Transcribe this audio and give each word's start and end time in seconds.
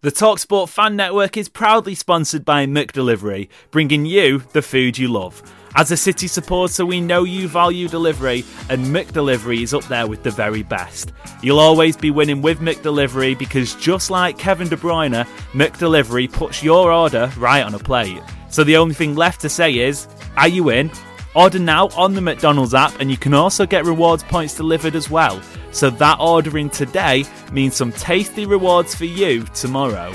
The 0.00 0.12
TalkSport 0.12 0.68
Fan 0.68 0.94
Network 0.94 1.36
is 1.36 1.48
proudly 1.48 1.96
sponsored 1.96 2.44
by 2.44 2.66
McDelivery, 2.66 3.48
bringing 3.72 4.06
you 4.06 4.44
the 4.52 4.62
food 4.62 4.96
you 4.96 5.08
love. 5.08 5.42
As 5.74 5.90
a 5.90 5.96
City 5.96 6.28
supporter, 6.28 6.86
we 6.86 7.00
know 7.00 7.24
you 7.24 7.48
value 7.48 7.88
delivery, 7.88 8.44
and 8.70 8.86
McDelivery 8.86 9.60
is 9.60 9.74
up 9.74 9.82
there 9.86 10.06
with 10.06 10.22
the 10.22 10.30
very 10.30 10.62
best. 10.62 11.12
You'll 11.42 11.58
always 11.58 11.96
be 11.96 12.12
winning 12.12 12.42
with 12.42 12.60
McDelivery 12.60 13.36
because 13.36 13.74
just 13.74 14.08
like 14.08 14.38
Kevin 14.38 14.68
De 14.68 14.76
Bruyne, 14.76 15.26
McDelivery 15.50 16.30
puts 16.30 16.62
your 16.62 16.92
order 16.92 17.28
right 17.36 17.64
on 17.64 17.74
a 17.74 17.80
plate. 17.80 18.22
So 18.50 18.62
the 18.62 18.76
only 18.76 18.94
thing 18.94 19.16
left 19.16 19.40
to 19.40 19.48
say 19.48 19.80
is, 19.80 20.06
are 20.36 20.46
you 20.46 20.70
in? 20.70 20.92
Order 21.38 21.60
now 21.60 21.86
on 21.96 22.14
the 22.14 22.20
McDonald's 22.20 22.74
app, 22.74 22.98
and 22.98 23.12
you 23.12 23.16
can 23.16 23.32
also 23.32 23.64
get 23.64 23.84
rewards 23.84 24.24
points 24.24 24.56
delivered 24.56 24.96
as 24.96 25.08
well. 25.08 25.40
So 25.70 25.88
that 25.88 26.18
ordering 26.18 26.68
today 26.68 27.24
means 27.52 27.76
some 27.76 27.92
tasty 27.92 28.44
rewards 28.44 28.96
for 28.96 29.04
you 29.04 29.44
tomorrow. 29.54 30.12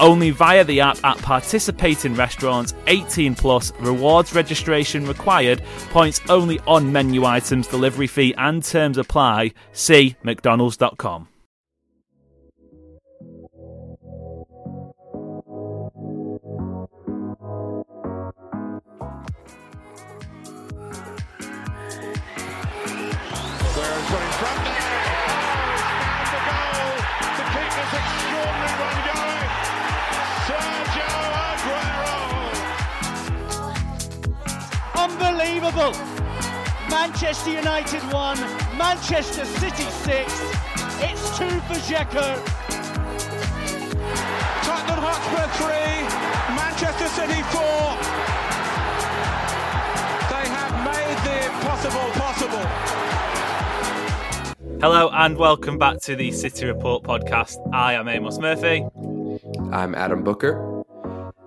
Only 0.00 0.30
via 0.30 0.64
the 0.64 0.80
app 0.80 0.98
at 1.04 1.16
participating 1.18 2.16
restaurants, 2.16 2.74
18 2.88 3.36
plus, 3.36 3.72
rewards 3.78 4.34
registration 4.34 5.06
required, 5.06 5.62
points 5.90 6.20
only 6.28 6.58
on 6.66 6.90
menu 6.90 7.24
items, 7.24 7.68
delivery 7.68 8.08
fee 8.08 8.34
and 8.36 8.60
terms 8.64 8.98
apply. 8.98 9.52
See 9.70 10.16
McDonald's.com. 10.24 11.28
Unbelievable! 35.64 35.98
Manchester 36.90 37.50
United 37.52 38.02
won, 38.12 38.38
Manchester 38.76 39.46
City 39.46 39.84
six. 39.84 40.30
It's 41.00 41.38
two 41.38 41.48
for 41.60 41.80
Dzeko. 41.80 42.36
Tottenham 44.62 45.00
Hotspur 45.00 45.48
three, 45.56 46.04
Manchester 46.54 47.08
City 47.08 47.40
four. 47.48 47.96
They 50.28 50.46
have 50.52 50.74
made 50.84 51.16
the 51.24 51.36
impossible 51.46 52.10
possible. 52.20 52.64
Hello 54.82 55.08
and 55.14 55.38
welcome 55.38 55.78
back 55.78 55.98
to 56.02 56.14
the 56.14 56.30
City 56.32 56.66
Report 56.66 57.04
podcast. 57.04 57.56
I 57.72 57.94
am 57.94 58.06
Amos 58.06 58.38
Murphy. 58.38 58.86
I'm 59.72 59.94
Adam 59.94 60.22
Booker. 60.24 60.73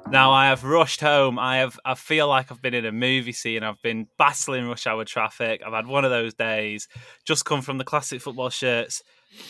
Now 0.10 0.32
I 0.32 0.48
have 0.48 0.64
rushed 0.64 1.02
home. 1.02 1.38
I 1.38 1.58
have 1.58 1.78
I 1.84 1.94
feel 1.94 2.30
like 2.30 2.50
I've 2.50 2.62
been 2.62 2.74
in 2.74 2.86
a 2.86 2.94
movie 2.94 3.34
scene. 3.34 3.62
I've 3.62 3.82
been 3.82 4.08
battling 4.18 4.66
rush 4.68 4.88
hour 4.88 5.04
traffic. 5.04 5.62
I've 5.66 5.74
had 5.74 5.86
one 5.86 6.06
of 6.06 6.12
those 6.12 6.34
days. 6.34 6.88
Just 7.26 7.44
come 7.44 7.62
from 7.62 7.78
the 7.78 7.84
classic 7.84 8.22
football 8.22 8.50
shirts 8.50 9.04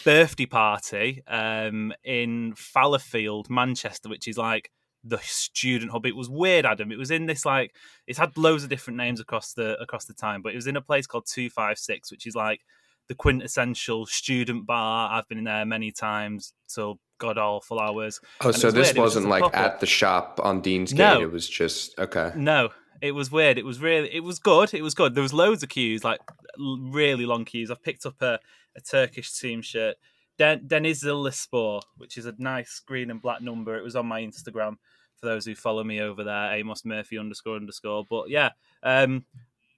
birthday 0.04 0.48
party 0.48 1.22
um, 1.28 1.94
in 2.04 2.54
Fallowfield, 2.56 3.52
Manchester, 3.52 4.10
which 4.10 4.28
is 4.28 4.38
like 4.38 4.72
the 5.04 5.20
student 5.22 5.92
hub. 5.92 6.08
It 6.08 6.16
was 6.16 6.28
weird, 6.28 6.66
Adam. 6.66 6.92
It 6.92 6.98
was 6.98 7.12
in 7.12 7.28
this 7.28 7.46
like 7.46 7.76
it's 8.08 8.18
had 8.18 8.36
loads 8.36 8.64
of 8.64 8.70
different 8.70 8.98
names 8.98 9.20
across 9.20 9.54
the 9.54 9.80
across 9.80 10.06
the 10.06 10.16
time, 10.16 10.42
but 10.42 10.54
it 10.54 10.56
was 10.56 10.68
in 10.68 10.76
a 10.76 10.82
place 10.82 11.06
called 11.06 11.28
Two 11.32 11.52
Five 11.52 11.78
Six, 11.78 12.12
which 12.12 12.26
is 12.26 12.36
like 12.36 12.62
the 13.08 13.16
quintessential 13.16 14.06
student 14.06 14.66
bar. 14.66 15.10
I've 15.12 15.28
been 15.28 15.38
in 15.38 15.44
there 15.46 15.66
many 15.66 15.92
times 15.92 16.54
till 16.68 17.00
god 17.20 17.38
awful 17.38 17.80
hours. 17.80 18.20
Oh, 18.42 18.48
And 18.50 18.56
so 18.56 18.68
was 18.68 18.74
this 18.74 18.88
weird. 18.90 18.98
Was 18.98 19.16
wasn't 19.16 19.30
like 19.30 19.44
pop-up. 19.44 19.60
at 19.60 19.80
the 19.80 19.86
shop 19.86 20.40
on 20.44 20.62
Deansgate. 20.62 20.94
No. 20.98 21.22
It 21.22 21.32
was 21.32 21.48
just 21.50 21.98
okay. 21.98 22.32
No, 22.36 22.70
it 23.02 23.12
was 23.14 23.32
weird. 23.32 23.58
It 23.58 23.66
was 23.66 23.80
really, 23.80 24.14
it 24.14 24.24
was 24.24 24.40
good. 24.40 24.74
It 24.74 24.82
was 24.82 24.94
good. 24.94 25.16
There 25.16 25.24
was 25.24 25.34
loads 25.34 25.64
of 25.64 25.70
queues, 25.70 26.04
like 26.04 26.20
really 26.58 27.26
long 27.26 27.46
queues. 27.46 27.72
I've 27.72 27.82
picked 27.84 28.06
up 28.06 28.22
a, 28.22 28.40
a 28.76 28.82
Turkish 28.82 29.32
team 29.40 29.62
shirt, 29.62 29.96
Den- 30.38 30.68
Denizlispor, 30.68 31.82
which 31.98 32.18
is 32.18 32.26
a 32.26 32.34
nice 32.38 32.80
green 32.86 33.10
and 33.10 33.22
black 33.22 33.42
number. 33.42 33.78
It 33.78 33.84
was 33.84 33.96
on 33.96 34.06
my 34.06 34.22
Instagram 34.22 34.76
for 35.16 35.26
those 35.26 35.46
who 35.46 35.56
follow 35.56 35.84
me 35.84 36.00
over 36.02 36.24
there, 36.24 36.54
Amos 36.54 36.86
Murphy 36.86 37.18
underscore 37.18 37.56
underscore. 37.56 38.06
But 38.08 38.30
yeah, 38.30 38.50
um, 38.84 39.26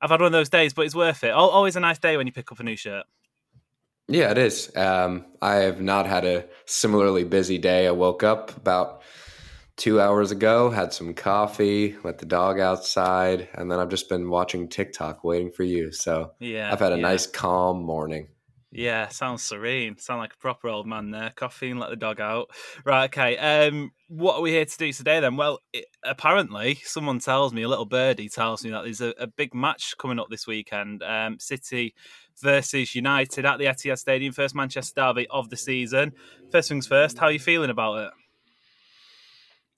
I've 0.01 0.09
had 0.09 0.19
one 0.19 0.28
of 0.28 0.31
those 0.34 0.50
days, 0.50 0.73
but 0.73 0.85
it's 0.85 0.96
worth 0.96 1.23
it. 1.23 1.31
Always 1.31 1.75
a 1.78 1.79
nice 1.79 2.00
day 2.00 2.17
when 2.17 2.28
you 2.28 2.34
pick 2.34 2.51
up 2.51 2.59
a 2.59 2.63
new 2.63 2.75
shirt. 2.75 3.06
Yeah, 4.09 4.31
it 4.31 4.38
is. 4.40 4.75
Um, 4.75 5.25
I 5.42 5.56
have 5.58 5.81
not 5.81 6.06
had 6.08 6.25
a 6.25 6.50
similarly 6.66 7.24
busy 7.24 7.58
day. 7.59 7.88
I 7.88 7.92
woke 7.92 8.24
up 8.24 8.56
about 8.58 9.03
two 9.78 10.02
hours 10.02 10.31
ago, 10.31 10.70
had 10.72 10.94
some 10.94 11.14
coffee, 11.14 11.96
let 12.03 12.18
the 12.18 12.25
dog 12.25 12.59
outside, 12.59 13.50
and 13.53 13.72
then 13.72 13.80
I've 13.80 13.90
just 13.90 14.09
been 14.09 14.30
watching 14.30 14.68
TikTok 14.68 15.24
waiting 15.24 15.52
for 15.52 15.64
you. 15.64 15.92
So 15.92 16.34
Yeah, 16.40 16.72
I've 16.72 16.80
had 16.80 16.94
a 16.94 16.97
yeah. 16.97 17.02
nice, 17.02 17.28
calm 17.28 17.84
morning. 17.84 18.30
Yeah, 18.72 19.08
sounds 19.08 19.44
serene. 19.44 19.97
Sound 19.97 20.20
like 20.20 20.34
a 20.34 20.38
proper 20.38 20.68
old 20.68 20.86
man 20.86 21.09
there. 21.09 21.31
Coffee 21.36 21.72
and 21.72 21.80
let 21.80 21.90
the 21.90 21.96
dog 21.96 22.20
out. 22.20 22.52
Right, 22.86 23.06
okay. 23.06 23.36
Um, 23.38 23.91
what 24.08 24.36
are 24.36 24.41
we 24.41 24.52
here 24.52 24.66
to 24.66 24.78
do 24.78 24.94
today 24.94 25.20
then? 25.20 25.38
Well, 25.38 25.59
it, 25.74 25.86
apparently, 26.03 26.76
someone 26.84 27.18
tells 27.18 27.52
me, 27.52 27.64
a 27.64 27.68
little 27.68 27.86
birdie 27.86 28.30
tells 28.30 28.64
me 28.64 28.70
that 28.70 28.84
there's 28.84 29.02
a, 29.02 29.09
a 29.18 29.26
big 29.26 29.56
match 29.56 29.96
coming 29.97 30.20
up 30.20 30.28
this 30.30 30.46
weekend. 30.46 31.02
Um, 31.02 31.40
City 31.40 31.96
versus 32.42 32.96
United 32.96 33.46
at 33.46 33.58
the 33.58 33.66
Etihad 33.66 33.98
Stadium, 33.98 34.34
first 34.34 34.56
Manchester 34.56 34.94
derby 35.02 35.28
of 35.30 35.50
the 35.50 35.58
season. 35.58 36.14
First 36.52 36.70
things 36.70 36.88
first, 36.88 37.18
how 37.18 37.28
are 37.28 37.32
you 37.32 37.40
feeling 37.40 37.70
about 37.70 38.00
it? 38.00 38.12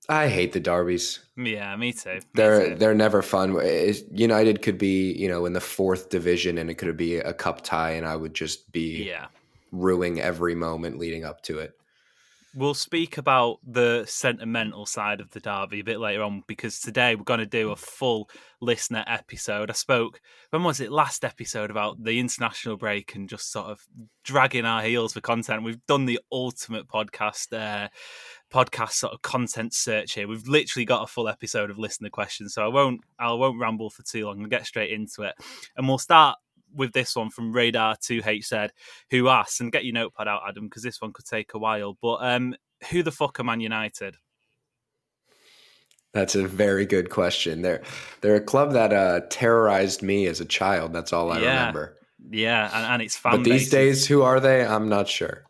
I 0.09 0.27
hate 0.27 0.51
the 0.51 0.59
derbies. 0.59 1.19
Yeah, 1.37 1.75
me 1.75 1.93
too. 1.93 2.15
me 2.15 2.21
They're 2.33 2.69
too. 2.69 2.75
they're 2.75 2.95
never 2.95 3.21
fun. 3.21 3.59
United 4.11 4.61
could 4.61 4.77
be 4.77 5.13
you 5.13 5.29
know 5.29 5.45
in 5.45 5.53
the 5.53 5.61
fourth 5.61 6.09
division, 6.09 6.57
and 6.57 6.69
it 6.69 6.75
could 6.75 6.97
be 6.97 7.17
a 7.17 7.33
cup 7.33 7.61
tie, 7.61 7.91
and 7.91 8.05
I 8.05 8.15
would 8.15 8.33
just 8.33 8.71
be 8.71 9.03
yeah. 9.07 9.27
ruining 9.71 10.19
every 10.19 10.55
moment 10.55 10.97
leading 10.97 11.23
up 11.23 11.41
to 11.43 11.59
it. 11.59 11.77
We'll 12.53 12.73
speak 12.73 13.17
about 13.17 13.59
the 13.65 14.03
sentimental 14.05 14.85
side 14.85 15.21
of 15.21 15.31
the 15.31 15.39
derby 15.39 15.79
a 15.79 15.85
bit 15.85 16.01
later 16.01 16.21
on 16.21 16.43
because 16.47 16.81
today 16.81 17.15
we're 17.15 17.23
going 17.23 17.39
to 17.39 17.45
do 17.45 17.71
a 17.71 17.77
full 17.77 18.29
listener 18.59 19.05
episode. 19.07 19.69
I 19.69 19.73
spoke, 19.73 20.19
when 20.49 20.65
was 20.65 20.81
it, 20.81 20.91
last 20.91 21.23
episode 21.23 21.71
about 21.71 22.03
the 22.03 22.19
international 22.19 22.75
break 22.75 23.15
and 23.15 23.29
just 23.29 23.53
sort 23.53 23.67
of 23.67 23.79
dragging 24.25 24.65
our 24.65 24.81
heels 24.81 25.13
for 25.13 25.21
content. 25.21 25.63
We've 25.63 25.85
done 25.87 26.05
the 26.05 26.19
ultimate 26.29 26.89
podcast, 26.89 27.53
uh, 27.57 27.87
podcast 28.53 28.91
sort 28.91 29.13
of 29.13 29.21
content 29.21 29.73
search 29.73 30.13
here. 30.13 30.27
We've 30.27 30.47
literally 30.47 30.85
got 30.85 31.03
a 31.03 31.07
full 31.07 31.29
episode 31.29 31.69
of 31.69 31.79
listener 31.79 32.09
questions, 32.09 32.53
so 32.53 32.65
I 32.65 32.67
won't, 32.67 32.99
I 33.17 33.31
won't 33.31 33.61
ramble 33.61 33.89
for 33.89 34.03
too 34.03 34.25
long. 34.25 34.41
I'll 34.41 34.49
get 34.49 34.67
straight 34.67 34.91
into 34.91 35.21
it, 35.21 35.35
and 35.77 35.87
we'll 35.87 35.97
start 35.97 36.37
with 36.73 36.93
this 36.93 37.15
one 37.15 37.29
from 37.29 37.51
Radar 37.53 37.95
2H 37.97 38.45
said, 38.45 38.71
who 39.09 39.27
asked, 39.29 39.61
and 39.61 39.71
get 39.71 39.85
your 39.85 39.93
notepad 39.93 40.27
out, 40.27 40.41
Adam, 40.47 40.65
because 40.65 40.83
this 40.83 41.01
one 41.01 41.13
could 41.13 41.25
take 41.25 41.53
a 41.53 41.59
while. 41.59 41.97
But 42.01 42.17
um, 42.21 42.55
who 42.89 43.03
the 43.03 43.11
fuck 43.11 43.39
are 43.39 43.43
Man 43.43 43.59
United? 43.61 44.17
That's 46.13 46.35
a 46.35 46.45
very 46.45 46.85
good 46.85 47.09
question. 47.09 47.61
They're 47.61 47.81
they're 48.19 48.35
a 48.35 48.41
club 48.41 48.73
that 48.73 48.91
uh, 48.91 49.21
terrorized 49.29 50.01
me 50.01 50.27
as 50.27 50.41
a 50.41 50.45
child. 50.45 50.91
That's 50.91 51.13
all 51.13 51.31
I 51.31 51.39
Yeah, 51.39 51.59
remember. 51.59 51.97
Yeah, 52.29 52.69
and, 52.73 52.85
and 52.85 53.01
it's 53.01 53.15
fan 53.15 53.37
But 53.37 53.43
these 53.45 53.69
days, 53.69 54.05
who 54.07 54.21
are 54.21 54.39
they? 54.39 54.65
I'm 54.65 54.89
not 54.89 55.07
sure. 55.07 55.43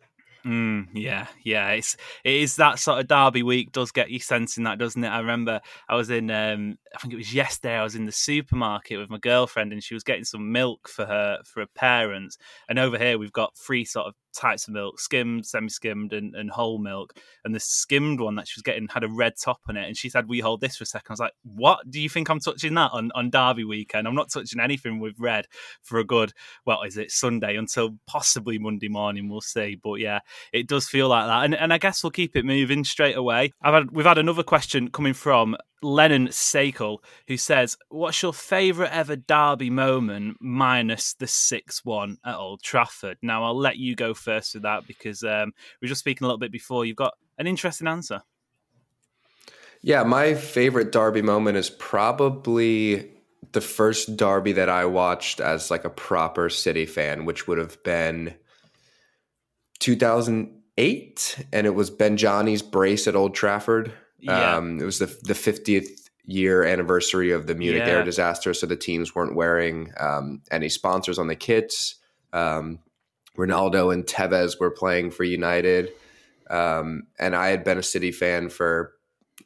Mm, 0.44 0.88
yeah, 0.94 1.28
yeah. 1.44 1.70
It's 1.70 1.96
it 2.24 2.34
is 2.34 2.56
that 2.56 2.78
sort 2.78 3.00
of 3.00 3.06
derby 3.06 3.42
week 3.42 3.70
does 3.72 3.92
get 3.92 4.10
you 4.10 4.18
sensing 4.18 4.64
that, 4.64 4.78
doesn't 4.78 5.02
it? 5.02 5.08
I 5.08 5.20
remember 5.20 5.60
I 5.88 5.94
was 5.96 6.10
in 6.10 6.30
um 6.30 6.78
I 6.94 6.98
think 6.98 7.12
it 7.12 7.16
was 7.16 7.34
yesterday. 7.34 7.76
I 7.76 7.82
was 7.82 7.94
in 7.94 8.06
the 8.06 8.12
supermarket 8.12 8.98
with 8.98 9.10
my 9.10 9.18
girlfriend, 9.18 9.72
and 9.72 9.82
she 9.82 9.94
was 9.94 10.04
getting 10.04 10.24
some 10.24 10.52
milk 10.52 10.88
for 10.88 11.06
her 11.06 11.38
for 11.44 11.60
her 11.60 11.66
parents. 11.74 12.38
And 12.68 12.78
over 12.78 12.98
here, 12.98 13.18
we've 13.18 13.32
got 13.32 13.56
three 13.56 13.84
sort 13.84 14.06
of 14.06 14.14
types 14.34 14.66
of 14.66 14.74
milk: 14.74 15.00
skimmed, 15.00 15.46
semi-skimmed, 15.46 16.12
and, 16.12 16.34
and 16.34 16.50
whole 16.50 16.78
milk. 16.78 17.14
And 17.44 17.54
the 17.54 17.60
skimmed 17.60 18.20
one 18.20 18.36
that 18.36 18.48
she 18.48 18.58
was 18.58 18.62
getting 18.62 18.88
had 18.88 19.04
a 19.04 19.08
red 19.08 19.34
top 19.42 19.60
on 19.68 19.76
it. 19.76 19.86
And 19.86 19.96
she 19.96 20.08
said, 20.08 20.28
"We 20.28 20.40
hold 20.40 20.60
this 20.60 20.76
for 20.76 20.84
a 20.84 20.86
second. 20.86 21.10
I 21.10 21.12
was 21.12 21.20
like, 21.20 21.34
"What? 21.42 21.90
Do 21.90 22.00
you 22.00 22.08
think 22.08 22.28
I'm 22.28 22.40
touching 22.40 22.74
that 22.74 22.92
on 22.92 23.10
on 23.14 23.30
Derby 23.30 23.64
weekend? 23.64 24.06
I'm 24.06 24.14
not 24.14 24.30
touching 24.30 24.60
anything 24.60 25.00
with 25.00 25.14
red 25.18 25.46
for 25.82 25.98
a 25.98 26.04
good. 26.04 26.32
Well, 26.66 26.82
is 26.82 26.96
it 26.96 27.10
Sunday 27.10 27.56
until 27.56 27.96
possibly 28.06 28.58
Monday 28.58 28.88
morning? 28.88 29.28
We'll 29.28 29.40
see. 29.40 29.78
But 29.82 29.94
yeah, 29.94 30.20
it 30.52 30.68
does 30.68 30.88
feel 30.88 31.08
like 31.08 31.26
that. 31.26 31.44
And 31.44 31.54
and 31.54 31.72
I 31.72 31.78
guess 31.78 32.02
we'll 32.02 32.10
keep 32.10 32.36
it 32.36 32.44
moving 32.44 32.84
straight 32.84 33.16
away. 33.16 33.52
I've 33.62 33.74
had 33.74 33.90
we've 33.90 34.06
had 34.06 34.18
another 34.18 34.42
question 34.42 34.90
coming 34.90 35.14
from 35.14 35.56
Lennon 35.82 36.30
Sakel, 36.82 36.98
who 37.28 37.36
says, 37.36 37.76
What's 37.88 38.22
your 38.22 38.32
favourite 38.32 38.92
ever 38.92 39.16
derby 39.16 39.70
moment 39.70 40.38
minus 40.40 41.14
the 41.14 41.26
6 41.26 41.84
1 41.84 42.18
at 42.24 42.36
Old 42.36 42.62
Trafford? 42.62 43.18
Now, 43.22 43.44
I'll 43.44 43.58
let 43.58 43.76
you 43.76 43.94
go 43.94 44.14
first 44.14 44.54
with 44.54 44.64
that 44.64 44.86
because 44.86 45.22
um, 45.24 45.52
we 45.80 45.86
were 45.86 45.88
just 45.88 46.00
speaking 46.00 46.24
a 46.24 46.28
little 46.28 46.38
bit 46.38 46.52
before. 46.52 46.84
You've 46.84 46.96
got 46.96 47.14
an 47.38 47.46
interesting 47.46 47.88
answer. 47.88 48.22
Yeah, 49.80 50.04
my 50.04 50.34
favorite 50.34 50.92
derby 50.92 51.22
moment 51.22 51.56
is 51.56 51.70
probably 51.70 53.10
the 53.50 53.60
first 53.60 54.16
derby 54.16 54.52
that 54.52 54.68
I 54.68 54.84
watched 54.84 55.40
as 55.40 55.70
like 55.70 55.84
a 55.84 55.90
proper 55.90 56.48
City 56.48 56.86
fan, 56.86 57.24
which 57.24 57.48
would 57.48 57.58
have 57.58 57.82
been 57.82 58.34
2008, 59.80 61.44
and 61.52 61.66
it 61.66 61.74
was 61.74 61.90
Ben 61.90 62.16
Benjani's 62.16 62.62
brace 62.62 63.08
at 63.08 63.16
Old 63.16 63.34
Trafford. 63.34 63.92
Yeah. 64.20 64.56
Um, 64.56 64.78
it 64.80 64.84
was 64.84 65.00
the 65.00 65.06
the 65.06 65.34
50th 65.34 66.01
year 66.24 66.62
anniversary 66.64 67.30
of 67.32 67.46
the 67.46 67.54
Munich 67.54 67.82
Yeah. 67.86 67.94
air 67.94 68.04
disaster, 68.04 68.54
so 68.54 68.66
the 68.66 68.76
teams 68.76 69.14
weren't 69.14 69.34
wearing 69.34 69.92
um, 69.98 70.42
any 70.50 70.68
sponsors 70.68 71.18
on 71.18 71.26
the 71.26 71.36
kits. 71.36 71.96
Um, 72.32 72.78
Ronaldo 73.36 73.92
and 73.92 74.04
Tevez 74.06 74.60
were 74.60 74.70
playing 74.70 75.10
for 75.10 75.24
United, 75.24 75.90
um, 76.50 77.04
and 77.18 77.34
I 77.34 77.48
had 77.48 77.64
been 77.64 77.78
a 77.78 77.82
City 77.82 78.12
fan 78.12 78.50
for 78.50 78.92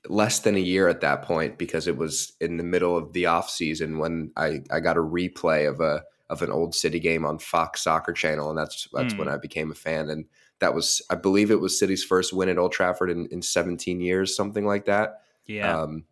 less 0.08 0.40
than 0.40 0.56
a 0.56 0.61
year 0.61 0.88
at 0.88 1.00
that 1.00 1.23
point 1.23 1.56
because 1.58 1.87
it 1.87 1.96
was 1.96 2.32
in 2.40 2.56
the 2.58 2.64
middle 2.64 2.96
of 2.96 3.12
the 3.12 3.26
off 3.26 3.49
season 3.49 3.99
when 3.99 4.31
I, 4.37 4.61
I 4.70 4.81
got 4.81 4.96
a 4.96 5.00
replay 5.00 5.69
of 5.69 5.81
a 5.81 6.02
of 6.28 6.43
an 6.43 6.50
old 6.50 6.75
City 6.75 6.99
game 6.99 7.25
on 7.25 7.38
Fox 7.38 7.84
Soccer 7.84 8.12
Channel, 8.12 8.50
and 8.50 8.58
that's 8.58 8.88
that's 8.93 9.12
Hmm. 9.14 9.20
when 9.20 9.28
I 9.28 9.37
became 9.37 9.70
a 9.70 9.75
fan. 9.76 10.11
And 10.11 10.25
that 10.58 10.75
was, 10.75 11.00
I 11.08 11.14
believe, 11.14 11.50
it 11.52 11.61
was 11.61 11.78
City's 11.78 12.02
first 12.02 12.32
win 12.32 12.49
at 12.49 12.58
Old 12.58 12.73
Trafford 12.73 13.11
in, 13.11 13.26
in 13.26 13.43
17 13.43 14.00
years, 14.00 14.34
something 14.34 14.64
like 14.67 14.87
that. 14.87 15.20
Yeah. 15.46 15.82
Um, 15.82 16.05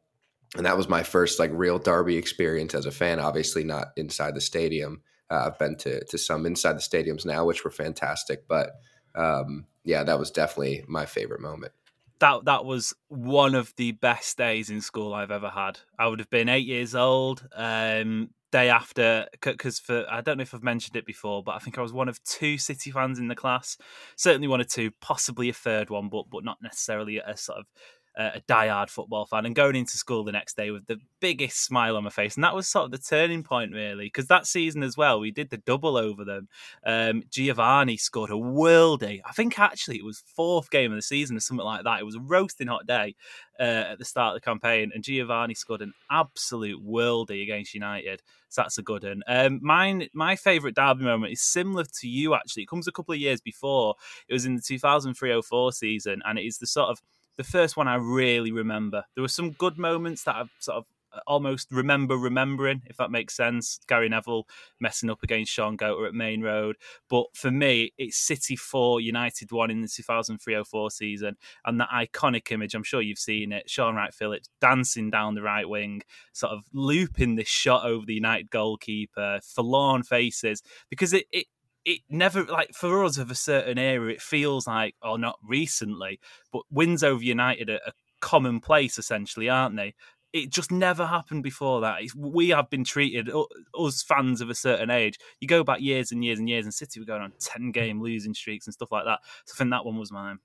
and 0.56 0.66
that 0.66 0.76
was 0.76 0.88
my 0.88 1.02
first 1.02 1.38
like 1.38 1.50
real 1.52 1.78
derby 1.78 2.16
experience 2.16 2.74
as 2.74 2.86
a 2.86 2.90
fan. 2.90 3.18
Obviously, 3.20 3.64
not 3.64 3.88
inside 3.96 4.34
the 4.34 4.40
stadium. 4.40 5.02
Uh, 5.30 5.44
I've 5.46 5.58
been 5.58 5.76
to 5.78 6.04
to 6.04 6.18
some 6.18 6.46
inside 6.46 6.74
the 6.74 6.80
stadiums 6.80 7.24
now, 7.24 7.44
which 7.44 7.64
were 7.64 7.70
fantastic. 7.70 8.46
But 8.48 8.70
um, 9.14 9.66
yeah, 9.84 10.04
that 10.04 10.18
was 10.18 10.30
definitely 10.30 10.84
my 10.86 11.06
favorite 11.06 11.40
moment. 11.40 11.72
that 12.20 12.44
that 12.44 12.64
was 12.64 12.94
one 13.08 13.54
of 13.54 13.74
the 13.76 13.92
best 13.92 14.36
days 14.38 14.70
in 14.70 14.80
school 14.80 15.12
I've 15.14 15.30
ever 15.30 15.50
had. 15.50 15.80
I 15.98 16.06
would 16.08 16.20
have 16.20 16.30
been 16.30 16.48
eight 16.48 16.66
years 16.66 16.94
old. 16.94 17.46
Um, 17.54 18.30
day 18.52 18.68
after, 18.68 19.26
because 19.42 19.80
for 19.80 20.06
I 20.08 20.20
don't 20.20 20.36
know 20.38 20.42
if 20.42 20.54
I've 20.54 20.62
mentioned 20.62 20.94
it 20.96 21.04
before, 21.06 21.42
but 21.42 21.56
I 21.56 21.58
think 21.58 21.76
I 21.76 21.82
was 21.82 21.92
one 21.92 22.08
of 22.08 22.22
two 22.22 22.56
City 22.56 22.92
fans 22.92 23.18
in 23.18 23.26
the 23.26 23.34
class. 23.34 23.76
Certainly 24.16 24.46
one 24.46 24.60
or 24.60 24.64
two, 24.64 24.92
possibly 25.00 25.48
a 25.48 25.52
third 25.52 25.90
one, 25.90 26.08
but 26.08 26.26
but 26.30 26.44
not 26.44 26.58
necessarily 26.62 27.18
a 27.18 27.36
sort 27.36 27.58
of 27.58 27.66
uh, 28.16 28.30
a 28.34 28.40
diehard 28.42 28.90
football 28.90 29.26
fan. 29.26 29.46
And 29.46 29.54
going 29.54 29.76
into 29.76 29.96
school 29.96 30.24
the 30.24 30.32
next 30.32 30.56
day 30.56 30.70
with 30.70 30.86
the 30.86 30.98
biggest 31.20 31.64
smile 31.64 31.96
on 31.96 32.04
my 32.04 32.10
face, 32.10 32.36
and 32.36 32.44
that 32.44 32.54
was 32.54 32.68
sort 32.68 32.86
of 32.86 32.90
the 32.90 32.98
turning 32.98 33.42
point, 33.42 33.72
really, 33.72 34.06
because 34.06 34.26
that 34.26 34.46
season 34.46 34.82
as 34.82 34.96
well, 34.96 35.18
we 35.20 35.30
did 35.30 35.50
the 35.50 35.56
double 35.58 35.96
over 35.96 36.24
them. 36.24 36.48
Um, 36.86 37.22
Geovanni 37.30 37.98
scored 37.98 38.30
a 38.30 38.34
worldie. 38.34 39.20
I 39.24 39.32
think 39.32 39.58
actually 39.58 39.96
it 39.96 40.04
was 40.04 40.22
fourth 40.34 40.70
game 40.70 40.92
of 40.92 40.96
the 40.96 41.02
season 41.02 41.36
or 41.36 41.40
something 41.40 41.64
like 41.64 41.84
that. 41.84 42.00
It 42.00 42.04
was 42.04 42.16
a 42.16 42.20
roasting 42.20 42.68
hot 42.68 42.86
day 42.86 43.14
uh, 43.58 43.62
at 43.62 43.98
the 43.98 44.04
start 44.04 44.34
of 44.34 44.42
the 44.42 44.44
campaign, 44.44 44.90
and 44.94 45.02
Geovanni 45.02 45.56
scored 45.56 45.82
an 45.82 45.92
absolute 46.10 46.84
worldie 46.84 47.42
against 47.42 47.74
United. 47.74 48.22
So 48.48 48.62
that's 48.62 48.78
a 48.78 48.82
good 48.82 49.02
one. 49.02 49.22
Um, 49.26 49.58
mine, 49.62 50.08
my 50.12 50.36
favourite 50.36 50.76
derby 50.76 51.04
moment 51.04 51.32
is 51.32 51.42
similar 51.42 51.84
to 52.00 52.08
you. 52.08 52.34
Actually, 52.34 52.62
it 52.64 52.68
comes 52.68 52.86
a 52.86 52.92
couple 52.92 53.12
of 53.12 53.20
years 53.20 53.40
before. 53.40 53.96
It 54.28 54.32
was 54.32 54.46
in 54.46 54.54
the 54.56 54.62
2003-04 54.62 55.74
season, 55.74 56.22
and 56.24 56.38
it 56.38 56.42
is 56.42 56.58
the 56.58 56.66
sort 56.66 56.90
of 56.90 57.02
the 57.36 57.44
first 57.44 57.76
one 57.76 57.88
I 57.88 57.96
really 57.96 58.52
remember. 58.52 59.04
There 59.14 59.22
were 59.22 59.28
some 59.28 59.50
good 59.52 59.78
moments 59.78 60.24
that 60.24 60.36
I've 60.36 60.50
sort 60.58 60.78
of 60.78 60.86
uh, 61.14 61.20
almost 61.26 61.70
remember 61.70 62.16
remembering, 62.16 62.82
if 62.86 62.96
that 62.96 63.10
makes 63.10 63.36
sense. 63.36 63.78
Gary 63.86 64.08
Neville 64.08 64.46
messing 64.80 65.10
up 65.10 65.22
against 65.22 65.52
Shaun 65.52 65.76
Goater 65.76 66.06
at 66.06 66.14
Maine 66.14 66.42
Road. 66.42 66.76
But 67.08 67.26
for 67.34 67.50
me, 67.50 67.92
it's 67.98 68.16
City 68.16 68.56
4, 68.56 69.00
United 69.00 69.52
1 69.52 69.70
in 69.70 69.80
the 69.80 69.88
2003-04 69.88 70.92
season. 70.92 71.36
And 71.64 71.80
that 71.80 71.90
iconic 71.90 72.50
image, 72.50 72.74
I'm 72.74 72.82
sure 72.82 73.00
you've 73.00 73.18
seen 73.18 73.52
it, 73.52 73.70
Shaun 73.70 73.94
Wright 73.94 74.14
Phillips 74.14 74.48
dancing 74.60 75.10
down 75.10 75.34
the 75.34 75.42
right 75.42 75.68
wing, 75.68 76.02
sort 76.32 76.52
of 76.52 76.64
looping 76.72 77.36
this 77.36 77.48
shot 77.48 77.84
over 77.84 78.04
the 78.06 78.14
United 78.14 78.50
goalkeeper, 78.50 79.40
forlorn 79.42 80.02
faces, 80.02 80.62
because 80.88 81.12
it, 81.12 81.26
it 81.32 81.46
it 81.84 82.00
never 82.08 82.44
like 82.44 82.72
for 82.72 83.04
us 83.04 83.18
of 83.18 83.30
a 83.30 83.34
certain 83.34 83.78
era 83.78 84.10
it 84.10 84.22
feels 84.22 84.66
like 84.66 84.94
or 85.02 85.18
not 85.18 85.38
recently 85.46 86.18
but 86.52 86.62
wins 86.70 87.02
over 87.04 87.22
united 87.22 87.68
are, 87.70 87.80
are 87.86 87.92
commonplace 88.20 88.96
essentially 88.98 89.48
aren't 89.50 89.76
they? 89.76 89.94
It 90.32 90.50
just 90.50 90.72
never 90.72 91.06
happened 91.06 91.44
before 91.44 91.82
that. 91.82 92.02
It's, 92.02 92.12
we 92.16 92.48
have 92.48 92.68
been 92.68 92.82
treated 92.82 93.30
us 93.78 94.02
fans 94.02 94.40
of 94.40 94.50
a 94.50 94.54
certain 94.54 94.90
age 94.90 95.18
you 95.40 95.46
go 95.46 95.62
back 95.62 95.80
years 95.80 96.10
and 96.10 96.24
years 96.24 96.38
and 96.38 96.48
years 96.48 96.64
and 96.64 96.72
city 96.74 96.98
were 96.98 97.06
going 97.06 97.22
on 97.22 97.32
10 97.38 97.70
game 97.70 98.00
losing 98.02 98.34
streaks 98.34 98.66
and 98.66 98.72
stuff 98.74 98.90
like 98.90 99.04
that. 99.04 99.20
So 99.44 99.52
i 99.54 99.58
think 99.58 99.70
that 99.70 99.84
one 99.84 99.98
was 99.98 100.10
mine. 100.10 100.38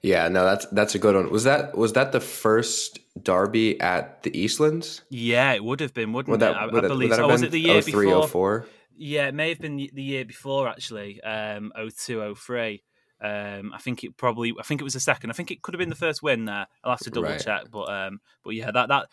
Yeah, 0.00 0.28
no, 0.28 0.44
that's 0.44 0.66
that's 0.66 0.94
a 0.94 0.98
good 0.98 1.14
one. 1.16 1.30
Was 1.30 1.44
that 1.44 1.76
was 1.76 1.92
that 1.94 2.12
the 2.12 2.20
first 2.20 2.98
derby 3.22 3.78
at 3.80 4.22
the 4.22 4.30
Eastlands? 4.30 5.02
yeah 5.10 5.52
it 5.52 5.62
would 5.64 5.80
have 5.80 5.92
been 5.92 6.12
wouldn't 6.12 6.30
Would 6.30 6.40
that, 6.40 6.52
it? 6.52 6.56
I, 6.56 6.64
would 6.66 6.76
I 6.76 6.80
that- 6.82 6.88
believe 6.88 7.10
would 7.10 7.18
that 7.18 7.22
so. 7.22 7.22
have 7.28 7.30
was 7.32 7.42
it 7.42 7.50
the 7.50 7.60
year 7.60 7.82
03, 7.82 8.06
before 8.06 8.28
04? 8.28 8.66
Yeah, 8.96 9.28
it 9.28 9.34
may 9.34 9.48
have 9.48 9.58
been 9.58 9.76
the 9.76 10.02
year 10.02 10.24
before 10.24 10.68
actually, 10.68 11.20
um, 11.22 11.72
02, 11.76 12.34
03. 12.34 12.82
Um, 13.22 13.72
I 13.72 13.78
think 13.78 14.02
it 14.04 14.16
probably, 14.16 14.52
I 14.58 14.62
think 14.64 14.80
it 14.80 14.84
was 14.84 14.94
the 14.94 15.00
second. 15.00 15.30
I 15.30 15.34
think 15.34 15.50
it 15.50 15.62
could 15.62 15.74
have 15.74 15.78
been 15.78 15.88
the 15.90 15.94
first 15.94 16.22
win 16.22 16.44
there. 16.44 16.66
I'll 16.82 16.92
have 16.92 17.00
to 17.00 17.10
double 17.10 17.28
Right. 17.28 17.40
check, 17.40 17.64
but 17.70 17.88
um, 17.88 18.20
but 18.44 18.54
yeah, 18.54 18.70
that 18.72 18.88
that 18.88 19.06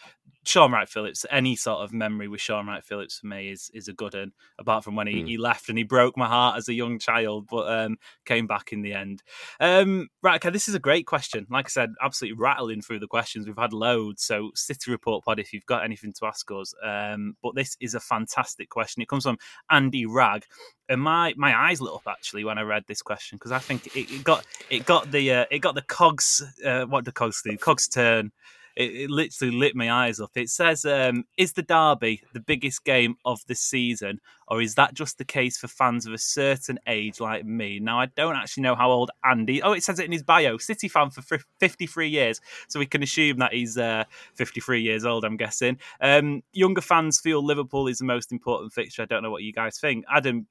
Shaun 0.46 0.72
Wright 0.72 0.88
Phillips, 0.90 1.26
any 1.30 1.56
sort 1.56 1.82
of 1.84 1.94
memory 1.94 2.28
with 2.28 2.42
Shaun 2.42 2.66
Wright 2.66 2.84
Phillips 2.84 3.20
for 3.20 3.28
me 3.28 3.52
is 3.52 3.70
is 3.74 3.88
a 3.88 3.94
good 3.94 4.16
one. 4.16 4.32
Apart 4.58 4.84
from 4.84 4.96
when 4.96 5.06
he, 5.08 5.20
Hmm. 5.22 5.28
he 5.28 5.38
left 5.38 5.70
and 5.70 5.78
he 5.78 5.84
broke 5.84 6.18
my 6.18 6.28
heart 6.28 6.58
as 6.58 6.68
a 6.70 6.74
young 6.74 6.98
child, 6.98 7.48
but 7.52 7.72
um, 7.72 7.98
came 8.26 8.48
back 8.48 8.72
in 8.74 8.82
the 8.82 8.94
end. 8.94 9.22
Um, 9.60 10.08
right, 10.24 10.36
okay, 10.38 10.50
this 10.50 10.68
is 10.68 10.76
a 10.76 10.80
great 10.80 11.06
question. 11.06 11.46
Like 11.50 11.68
I 11.68 11.70
said, 11.70 11.92
absolutely 12.02 12.40
rattling 12.42 12.82
through 12.82 13.00
the 13.00 13.08
questions. 13.08 13.46
We've 13.46 13.58
had 13.58 13.74
loads. 13.74 14.24
So 14.24 14.50
City 14.56 14.90
Report 14.92 15.24
Pod, 15.24 15.40
if 15.40 15.54
you've 15.54 15.66
got 15.66 15.84
anything 15.84 16.13
to 16.13 16.25
ask 16.25 16.50
us. 16.51 16.74
Um, 16.84 17.36
but 17.44 17.54
this 17.56 17.78
is 17.80 17.94
a 17.94 18.00
fantastic 18.00 18.70
question. 18.70 19.01
It 19.04 19.10
comes 19.10 19.24
from 19.24 19.38
Andy 19.70 20.06
Rag, 20.06 20.46
and 20.89 21.00
my 21.00 21.34
my 21.38 21.58
eyes 21.58 21.79
lit 21.79 21.93
up 21.93 22.03
actually 22.08 22.43
when 22.43 22.58
I 22.58 22.63
read 22.63 22.84
this 22.88 23.01
question 23.01 23.38
because 23.38 23.51
I 23.51 23.60
think 23.60 23.96
it, 23.96 24.12
it 24.12 24.24
got 24.24 24.46
it 24.69 24.86
got 24.86 25.12
the 25.12 25.31
uh, 25.31 25.46
it 25.51 25.60
got 25.60 25.75
the 25.75 25.84
cogs. 25.84 26.43
Uh, 26.65 26.86
what 26.86 27.05
do 27.05 27.12
cogs 27.12 27.41
do? 27.43 27.55
Cogs 27.58 27.88
turn. 27.88 28.31
It, 28.76 28.92
it 28.96 29.10
literally 29.10 29.56
lit 29.56 29.76
my 29.76 29.92
eyes 29.92 30.20
up. 30.20 30.32
It 30.36 30.50
says, 30.50 30.86
um, 30.86 31.26
"Is 31.38 31.54
the 31.54 31.62
derby 31.62 32.22
the 32.34 32.40
biggest 32.40 32.84
game 32.84 33.16
of 33.26 33.46
the 33.48 33.56
season, 33.56 34.20
or 34.48 34.62
is 34.62 34.76
that 34.76 34.94
just 34.94 35.18
the 35.18 35.26
case 35.26 35.58
for 35.58 35.68
fans 35.68 36.06
of 36.06 36.14
a 36.14 36.18
certain 36.18 36.80
age 36.88 37.20
like 37.20 37.46
me?" 37.46 37.80
Now, 37.80 38.00
I 38.00 38.08
don't 38.08 38.36
actually 38.36 38.64
know 38.64 38.76
how 38.76 38.92
old 38.92 39.12
Andy. 39.24 39.62
Oh, 39.62 39.74
it 39.74 39.84
says 39.84 40.00
it 40.00 40.06
in 40.06 40.12
his 40.12 40.24
bio. 40.24 40.58
City 40.58 40.88
fan 40.88 41.10
for 41.10 41.22
53 41.60 42.08
years, 42.08 42.42
so 42.68 42.80
we 42.80 42.86
can 42.86 43.04
assume 43.04 43.38
that 43.38 43.54
he's 43.54 43.78
uh, 43.78 44.04
53 44.36 44.82
years 44.82 45.06
old. 45.06 45.26
I'm 45.26 45.38
guessing. 45.38 45.78
Um, 46.02 46.44
younger 46.54 46.82
fans 46.82 47.20
feel 47.20 47.44
Liverpool 47.44 47.88
is 47.88 48.00
the 48.00 48.06
most 48.06 48.32
important 48.32 48.74
fixture. 48.74 49.02
I 49.02 49.06
don't 49.06 49.24
know 49.24 49.32
what 49.32 49.44
you 49.44 49.54
guys 49.54 49.78
think. 49.80 50.06
Adam, 50.12 50.48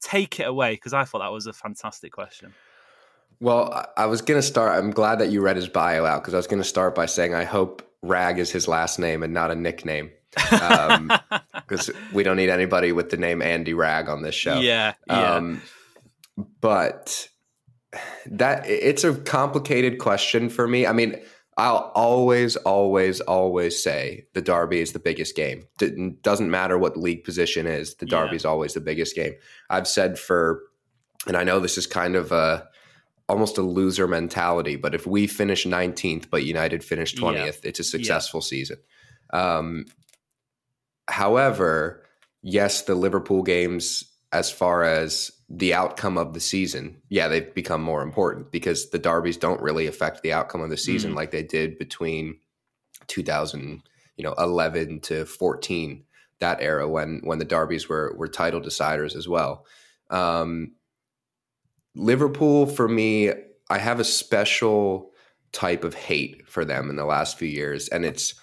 take 0.00 0.40
it 0.40 0.44
away 0.46 0.74
because 0.74 0.92
I 0.92 1.04
thought 1.04 1.20
that 1.20 1.32
was 1.32 1.46
a 1.46 1.52
fantastic 1.52 2.12
question. 2.12 2.54
Well, 3.40 3.86
I- 3.96 4.06
was 4.06 4.20
going 4.22 4.38
to 4.38 4.46
start. 4.46 4.76
I'm 4.76 4.90
glad 4.90 5.20
that 5.20 5.30
you 5.30 5.40
read 5.40 5.56
his 5.56 5.68
bio 5.68 6.04
out 6.04 6.22
because 6.22 6.34
I 6.34 6.38
was 6.38 6.46
going 6.46 6.62
to 6.62 6.68
start 6.68 6.94
by 6.94 7.06
saying 7.06 7.34
I 7.34 7.44
hope 7.44 7.82
Rag 8.02 8.38
is 8.38 8.50
his 8.50 8.66
last 8.68 8.98
name 8.98 9.22
and 9.22 9.32
not 9.34 9.50
a 9.50 9.54
nickname 9.54 10.10
because 10.50 11.90
we 12.12 12.22
don't 12.22 12.36
need 12.36 12.50
anybody 12.50 12.92
with 12.92 13.10
the 13.10 13.16
name 13.16 13.42
Andy 13.42 13.74
Rag 13.74 14.08
on 14.08 14.22
this 14.22 14.34
show. 14.34 14.58
Yeah, 14.60 14.94
yeah. 15.06 15.34
Um, 15.34 15.62
but 16.60 17.28
that 18.26 18.66
it's 18.68 19.04
a 19.04 19.14
complicated 19.14 19.98
question 19.98 20.48
for 20.48 20.68
me. 20.68 20.86
I 20.86 20.92
mean, 20.92 21.16
I'll 21.56 21.90
always, 21.94 22.56
always, 22.56 23.20
always 23.22 23.82
say 23.82 24.26
the 24.34 24.42
Derby 24.42 24.80
is 24.80 24.92
the 24.92 25.00
biggest 25.00 25.34
game. 25.34 25.66
D- 25.78 26.14
doesn't 26.22 26.50
matter 26.50 26.78
what 26.78 26.96
league 26.96 27.24
position 27.24 27.66
is. 27.66 27.94
The 27.96 28.06
Yeah. 28.06 28.24
Derby 28.24 28.36
is 28.36 28.44
always 28.44 28.74
the 28.74 28.80
biggest 28.80 29.16
game. 29.16 29.34
I've 29.70 29.88
said 29.88 30.18
for, 30.18 30.62
and 31.26 31.36
I 31.36 31.42
know 31.42 31.58
this 31.58 31.76
is 31.78 31.86
kind 31.88 32.14
of 32.14 32.30
a 32.30 32.68
almost 33.28 33.58
a 33.58 33.62
loser 33.62 34.08
mentality, 34.08 34.76
but 34.76 34.94
if 34.94 35.06
we 35.06 35.26
finish 35.26 35.66
19th 35.66 36.30
but 36.30 36.44
United 36.44 36.82
finish 36.82 37.14
Yeah. 37.14 37.20
20th, 37.20 37.60
it's 37.64 37.80
a 37.80 37.84
successful 37.84 38.40
season. 38.40 38.78
Um, 39.32 39.84
however, 41.08 42.04
yes, 42.42 42.82
the 42.82 42.94
Liverpool 42.94 43.42
games, 43.42 44.04
as 44.32 44.50
far 44.50 44.84
as 44.84 45.30
the 45.48 45.72
outcome 45.74 46.18
of 46.18 46.34
the 46.34 46.40
season, 46.40 47.00
yeah, 47.08 47.28
they've 47.28 47.54
become 47.54 47.82
more 47.82 48.02
important 48.02 48.50
because 48.52 48.90
the 48.90 48.98
derbies 48.98 49.36
don't 49.38 49.62
really 49.62 49.86
affect 49.86 50.22
the 50.22 50.32
outcome 50.32 50.60
of 50.60 50.70
the 50.70 50.76
season 50.76 51.12
Mm. 51.12 51.16
like 51.16 51.30
they 51.30 51.42
did 51.42 51.78
between 51.78 52.38
2000, 53.06 53.82
you 54.16 54.24
know, 54.24 54.34
11 54.38 55.00
to 55.00 55.24
14, 55.24 56.04
that 56.40 56.60
era 56.60 56.86
when 56.88 57.20
when 57.24 57.38
the 57.38 57.44
derbies 57.44 57.88
were 57.88 58.14
were 58.16 58.28
title 58.28 58.60
deciders 58.60 59.16
as 59.16 59.26
well. 59.26 59.66
Um, 60.10 60.74
Liverpool 61.98 62.66
for 62.66 62.88
me, 62.88 63.32
I 63.68 63.78
have 63.78 64.00
a 64.00 64.04
special 64.04 65.10
type 65.52 65.84
of 65.84 65.94
hate 65.94 66.48
for 66.48 66.64
them 66.64 66.88
in 66.90 66.96
the 66.96 67.04
last 67.04 67.36
few 67.38 67.48
years, 67.48 67.88
and 67.88 68.04
it's 68.04 68.34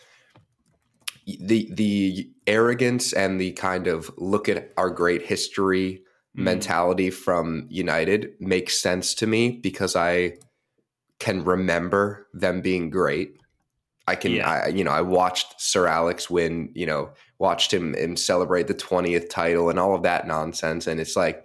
the 1.26 1.70
the 1.74 2.30
arrogance 2.46 3.14
and 3.14 3.42
the 3.42 3.52
kind 3.54 3.88
of 3.88 4.12
look 4.18 4.48
at 4.48 4.72
our 4.78 4.90
great 4.90 5.24
history 5.24 6.02
Mm. 6.38 6.44
mentality 6.44 7.10
from 7.10 7.66
United 7.70 8.34
makes 8.42 8.78
sense 8.82 9.14
to 9.16 9.26
me 9.26 9.52
because 9.52 9.96
I 9.96 10.34
can 11.18 11.46
remember 11.46 12.28
them 12.34 12.60
being 12.60 12.90
great. 12.90 13.38
I 14.06 14.16
can, 14.16 14.34
Yeah. 14.34 14.50
I, 14.50 14.68
you 14.68 14.84
know, 14.84 14.92
I 14.92 15.00
watched 15.00 15.62
Sir 15.62 15.88
Alex 15.88 16.30
win, 16.30 16.72
you 16.76 16.86
know, 16.86 17.12
watched 17.40 17.74
him, 17.74 17.94
him 17.96 18.18
celebrate 18.18 18.68
the 18.68 18.74
20th 18.74 19.30
title 19.30 19.70
and 19.70 19.80
all 19.80 19.96
of 19.96 20.04
that 20.04 20.28
nonsense. 20.28 20.88
And 20.88 21.00
it's 21.00 21.16
like, 21.16 21.45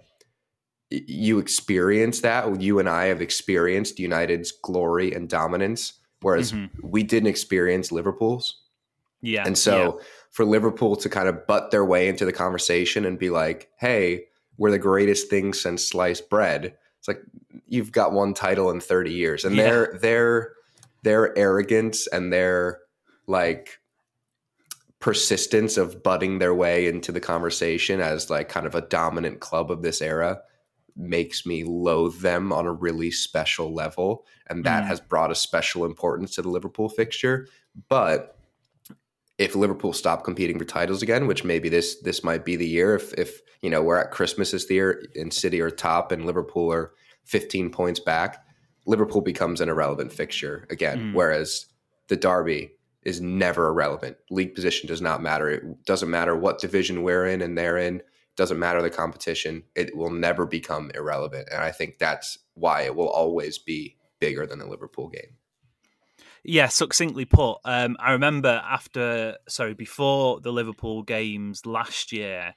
you 0.91 1.39
experience 1.39 2.19
that. 2.21 2.61
You 2.61 2.79
and 2.79 2.89
I 2.89 3.05
have 3.05 3.21
experienced 3.21 3.97
United's 3.99 4.51
glory 4.51 5.13
and 5.13 5.29
dominance, 5.29 5.93
whereas 6.21 6.51
Mhm. 6.51 6.69
we 6.83 7.01
didn't 7.03 7.29
experience 7.29 7.91
Liverpool's. 7.91 8.61
Yeah. 9.21 9.43
And 9.45 9.57
so 9.57 10.01
for 10.31 10.45
Liverpool 10.45 10.95
to 10.97 11.09
kind 11.09 11.27
of 11.29 11.47
butt 11.47 11.71
their 11.71 11.85
way 11.85 12.07
into 12.07 12.25
the 12.25 12.33
conversation 12.33 13.05
and 13.05 13.17
be 13.17 13.29
like, 13.29 13.69
hey, 13.77 14.25
we're 14.57 14.71
the 14.71 14.79
greatest 14.79 15.29
thing 15.29 15.53
since 15.53 15.87
sliced 15.87 16.29
bread. 16.29 16.75
It's 16.99 17.07
like 17.07 17.21
you've 17.67 17.91
got 17.91 18.11
one 18.13 18.33
title 18.33 18.69
in 18.69 18.79
30 18.79 19.11
years. 19.13 19.45
And 19.45 19.55
Yeah. 19.55 19.63
their 19.63 19.97
their 20.01 20.53
their 21.03 21.37
arrogance 21.37 22.05
and 22.07 22.31
their 22.31 22.79
like 23.27 23.79
persistence 24.99 25.77
of 25.77 26.03
butting 26.03 26.37
their 26.39 26.53
way 26.53 26.85
into 26.87 27.11
the 27.11 27.19
conversation 27.19 27.99
as 27.99 28.29
like 28.29 28.49
kind 28.49 28.67
of 28.67 28.75
a 28.75 28.81
dominant 28.81 29.39
club 29.39 29.71
of 29.71 29.81
this 29.81 29.99
era 30.01 30.41
makes 31.01 31.45
me 31.45 31.63
loathe 31.63 32.19
them 32.21 32.53
on 32.53 32.65
a 32.65 32.71
really 32.71 33.11
special 33.11 33.73
level 33.73 34.25
and 34.47 34.63
that 34.63 34.83
Mm. 34.83 34.87
has 34.87 34.99
brought 34.99 35.31
a 35.31 35.35
special 35.35 35.83
importance 35.85 36.35
to 36.35 36.41
the 36.41 36.49
Liverpool 36.49 36.87
fixture 36.89 37.47
but 37.89 38.37
if 39.37 39.55
Liverpool 39.55 39.93
stop 39.93 40.23
competing 40.23 40.59
for 40.59 40.65
titles 40.65 41.01
again, 41.01 41.25
which 41.25 41.43
maybe 41.43 41.67
this 41.69 41.99
this 42.01 42.23
might 42.23 42.45
be 42.45 42.55
the 42.55 42.67
year 42.67 42.95
if 42.95 43.13
if 43.15 43.41
you 43.61 43.69
know 43.69 43.81
we're 43.81 43.97
at 43.97 44.11
Christmas 44.11 44.51
this 44.51 44.69
year 44.69 45.03
and 45.15 45.33
City 45.33 45.59
are 45.61 45.71
top 45.71 46.11
and 46.11 46.25
Liverpool 46.25 46.71
are 46.71 46.91
15 47.25 47.69
points 47.71 47.99
back, 47.99 48.43
Liverpool 48.85 49.21
becomes 49.21 49.61
an 49.61 49.69
irrelevant 49.69 50.11
fixture 50.11 50.67
again. 50.69 50.99
Mm. 50.99 51.13
Whereas 51.15 51.65
the 52.07 52.17
derby 52.17 52.71
is 53.03 53.19
never 53.21 53.67
irrelevant. 53.69 54.17
League 54.29 54.53
position 54.53 54.87
does 54.87 55.01
not 55.01 55.23
matter. 55.23 55.49
It 55.49 55.85
doesn't 55.85 56.09
matter 56.09 56.35
what 56.35 56.59
division 56.59 57.01
we're 57.01 57.25
in 57.25 57.41
and 57.41 57.57
they're 57.57 57.77
in. 57.77 58.01
Doesn't 58.35 58.59
matter 58.59 58.81
the 58.81 58.89
competition. 58.89 59.63
It 59.75 59.95
will 59.95 60.09
never 60.09 60.45
become 60.45 60.91
irrelevant. 60.95 61.49
And 61.51 61.61
I 61.61 61.71
think 61.71 61.99
that's 61.99 62.37
why 62.53 62.83
it 62.83 62.95
will 62.95 63.09
always 63.09 63.57
be 63.57 63.97
bigger 64.19 64.45
than 64.45 64.59
the 64.59 64.67
Liverpool 64.67 65.09
game. 65.09 65.37
Yeah, 66.43 66.69
succinctly 66.69 67.25
put. 67.25 67.57
Um, 67.65 67.97
I 67.99 68.13
remember 68.13 68.61
after, 68.67 69.37
sorry, 69.47 69.75
before 69.75 70.39
the 70.41 70.51
Liverpool 70.51 71.03
games 71.03 71.65
last 71.65 72.11
year, 72.11 72.55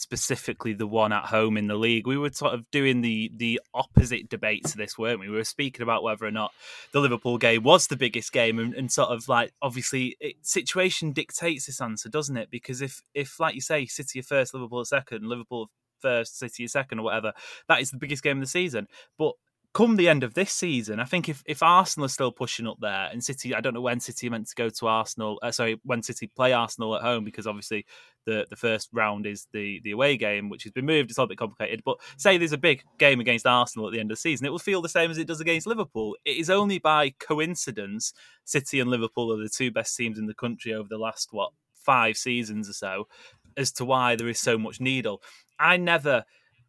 specifically 0.00 0.72
the 0.72 0.86
one 0.86 1.12
at 1.12 1.26
home 1.26 1.56
in 1.56 1.66
the 1.66 1.74
league, 1.74 2.06
we 2.06 2.16
were 2.16 2.32
sort 2.32 2.54
of 2.54 2.68
doing 2.70 3.02
the 3.02 3.30
the 3.36 3.60
opposite 3.74 4.28
debate 4.28 4.64
to 4.64 4.76
this, 4.76 4.96
weren't 4.96 5.20
we? 5.20 5.28
We 5.28 5.36
were 5.36 5.44
speaking 5.44 5.82
about 5.82 6.02
whether 6.02 6.24
or 6.24 6.30
not 6.30 6.52
the 6.92 7.00
Liverpool 7.00 7.38
game 7.38 7.62
was 7.62 7.86
the 7.86 7.96
biggest 7.96 8.32
game, 8.32 8.58
and, 8.58 8.74
and 8.74 8.90
sort 8.90 9.10
of 9.10 9.28
like 9.28 9.52
obviously 9.60 10.16
it, 10.20 10.36
situation 10.42 11.12
dictates 11.12 11.66
this 11.66 11.80
answer, 11.80 12.08
doesn't 12.08 12.36
it? 12.36 12.50
Because 12.50 12.80
if 12.80 13.02
if 13.14 13.38
like 13.38 13.54
you 13.54 13.60
say, 13.60 13.86
City 13.86 14.20
are 14.20 14.24
first, 14.24 14.54
Liverpool 14.54 14.80
are 14.80 14.84
second, 14.84 15.28
Liverpool 15.28 15.70
first, 16.00 16.38
City 16.38 16.64
are 16.64 16.68
second, 16.68 16.98
or 17.00 17.02
whatever, 17.02 17.32
that 17.68 17.80
is 17.80 17.90
the 17.90 17.98
biggest 17.98 18.22
game 18.22 18.38
of 18.38 18.42
the 18.42 18.50
season. 18.50 18.88
But 19.18 19.34
come 19.72 19.96
the 19.96 20.08
end 20.08 20.24
of 20.24 20.34
this 20.34 20.52
season, 20.52 20.98
I 20.98 21.04
think 21.04 21.28
if, 21.28 21.42
if 21.46 21.62
Arsenal 21.62 22.06
are 22.06 22.08
still 22.08 22.32
pushing 22.32 22.66
up 22.66 22.78
there 22.80 23.08
and 23.12 23.22
City, 23.22 23.54
I 23.54 23.60
don't 23.60 23.74
know 23.74 23.80
when 23.80 24.00
City 24.00 24.26
are 24.26 24.30
meant 24.30 24.48
to 24.48 24.54
go 24.54 24.68
to 24.68 24.86
Arsenal. 24.88 25.38
Uh, 25.42 25.52
sorry, 25.52 25.80
when 25.84 26.02
City 26.02 26.26
play 26.26 26.52
Arsenal 26.52 26.96
at 26.96 27.02
home 27.02 27.24
because 27.24 27.46
obviously 27.46 27.86
the, 28.26 28.46
the 28.50 28.56
first 28.56 28.88
round 28.92 29.26
is 29.26 29.46
the 29.52 29.80
the 29.84 29.92
away 29.92 30.16
game, 30.16 30.48
which 30.48 30.64
has 30.64 30.72
been 30.72 30.86
moved. 30.86 31.10
It's 31.10 31.18
a 31.18 31.22
little 31.22 31.28
bit 31.28 31.38
complicated, 31.38 31.82
but 31.84 31.98
say 32.16 32.36
there's 32.36 32.52
a 32.52 32.58
big 32.58 32.82
game 32.98 33.20
against 33.20 33.46
Arsenal 33.46 33.86
at 33.86 33.92
the 33.92 34.00
end 34.00 34.10
of 34.10 34.16
the 34.16 34.20
season, 34.20 34.46
it 34.46 34.50
will 34.50 34.58
feel 34.58 34.82
the 34.82 34.88
same 34.88 35.10
as 35.10 35.18
it 35.18 35.28
does 35.28 35.40
against 35.40 35.66
Liverpool. 35.66 36.16
It 36.24 36.36
is 36.36 36.50
only 36.50 36.78
by 36.78 37.14
coincidence 37.20 38.12
City 38.44 38.80
and 38.80 38.90
Liverpool 38.90 39.32
are 39.32 39.42
the 39.42 39.48
two 39.48 39.70
best 39.70 39.96
teams 39.96 40.18
in 40.18 40.26
the 40.26 40.34
country 40.34 40.74
over 40.74 40.88
the 40.88 40.98
last 40.98 41.28
what 41.30 41.52
five 41.74 42.16
seasons 42.16 42.68
or 42.68 42.74
so, 42.74 43.08
as 43.56 43.72
to 43.72 43.84
why 43.84 44.16
there 44.16 44.28
is 44.28 44.40
so 44.40 44.58
much 44.58 44.80
needle. 44.80 45.22
I 45.58 45.76
never 45.76 46.24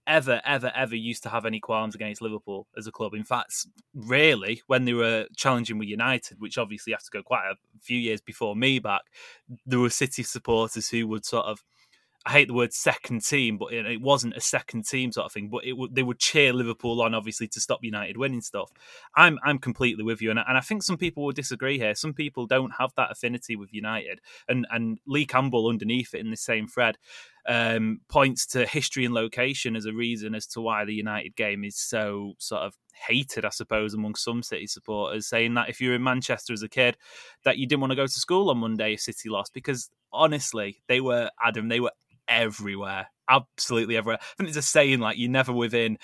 ever, 0.08 0.42
ever, 0.46 0.72
ever 0.76 0.96
used 0.96 1.24
to 1.24 1.30
have 1.30 1.46
any 1.46 1.60
qualms 1.60 1.96
against 1.96 2.22
Liverpool 2.22 2.68
as 2.78 2.88
a 2.88 2.92
club. 2.92 3.14
In 3.14 3.24
fact, 3.24 3.68
really, 3.94 4.62
when 4.68 4.86
they 4.86 4.94
were 4.94 5.28
challenging 5.36 5.78
with 5.78 5.88
United, 5.88 6.40
which 6.40 6.58
obviously 6.58 6.94
have 6.94 7.04
to 7.04 7.12
go 7.12 7.24
quite 7.24 7.46
a 7.52 7.56
few 7.82 7.98
years 7.98 8.22
before 8.22 8.56
me 8.56 8.80
back, 8.80 9.02
there 9.66 9.80
were 9.80 9.90
City 9.90 10.24
supporters 10.24 10.90
who 10.90 11.08
would 11.08 11.26
sort 11.26 11.46
of. 11.46 11.64
I 12.24 12.34
hate 12.34 12.50
the 12.50 12.54
word 12.54 12.72
second 12.72 13.26
team, 13.26 13.58
but 13.58 13.74
it, 13.74 14.00
wasn't 14.00 14.38
a 14.38 14.42
second 14.42 14.86
team 14.86 15.12
sort 15.12 15.26
of 15.26 15.32
thing. 15.32 15.50
But 15.50 15.66
it 15.66 15.74
would 15.74 15.96
they 15.96 16.04
would 16.04 16.20
cheer 16.20 16.54
Liverpool 16.54 17.02
on, 17.02 17.16
obviously, 17.16 17.48
to 17.48 17.60
stop 17.60 17.80
United 17.82 18.16
winning 18.16 18.42
stuff. 18.42 18.70
I'm 19.16 19.40
I'm 19.44 19.58
completely 19.58 20.04
with 20.04 20.22
you, 20.22 20.30
and 20.30 20.40
I, 20.40 20.44
and 20.48 20.56
I 20.56 20.62
think 20.62 20.84
some 20.84 20.98
people 20.98 21.26
will 21.26 21.32
disagree 21.32 21.80
here. 21.80 21.96
Some 21.96 22.14
people 22.14 22.46
don't 22.46 22.74
have 22.78 22.92
that 22.96 23.12
affinity 23.12 23.56
with 23.56 23.74
United, 23.74 24.22
and 24.48 24.68
and 24.70 25.00
Lee 25.08 25.26
Campbell 25.26 25.68
underneath 25.68 26.14
it 26.14 26.20
in 26.20 26.30
the 26.30 26.38
same 26.38 26.68
thread 26.68 27.00
um, 27.48 28.02
points 28.10 28.46
to 28.48 28.66
history 28.66 29.06
and 29.06 29.14
location 29.14 29.76
as 29.76 29.86
a 29.86 29.94
reason 29.94 30.36
as 30.36 30.48
to 30.48 30.62
why 30.62 30.86
the 30.86 30.94
United 30.94 31.36
game 31.36 31.64
is 31.64 31.78
so 31.78 32.34
sort 32.38 32.62
of 32.62 32.76
hated, 33.08 33.46
I 33.46 33.50
suppose, 33.50 33.94
among 33.94 34.16
some 34.16 34.44
City 34.44 34.68
supporters, 34.68 35.28
saying 35.28 35.54
that 35.56 35.70
if 35.70 35.82
you 35.82 35.90
were 35.90 35.96
in 35.96 36.04
Manchester 36.04 36.54
as 36.54 36.64
a 36.64 36.70
kid, 36.70 36.98
that 37.44 37.58
you 37.58 37.68
didn't 37.68 37.82
want 37.82 37.92
to 37.92 37.96
go 37.96 38.06
to 38.06 38.12
school 38.12 38.50
on 38.50 38.58
Monday 38.58 38.94
if 38.94 39.02
City 39.02 39.30
lost, 39.30 39.54
because 39.54 39.90
honestly, 40.14 40.82
they 40.88 41.02
were 41.02 41.30
Adam, 41.44 41.68
they 41.68 41.80
were 41.80 41.92
everywhere, 42.28 43.08
absolutely 43.30 43.98
everywhere. 43.98 44.20
I 44.22 44.36
think 44.38 44.48
there's 44.48 44.58
a 44.58 44.62
saying 44.62 45.00
like 45.00 45.18
you're 45.18 45.30
never 45.30 45.52
within 45.52 45.98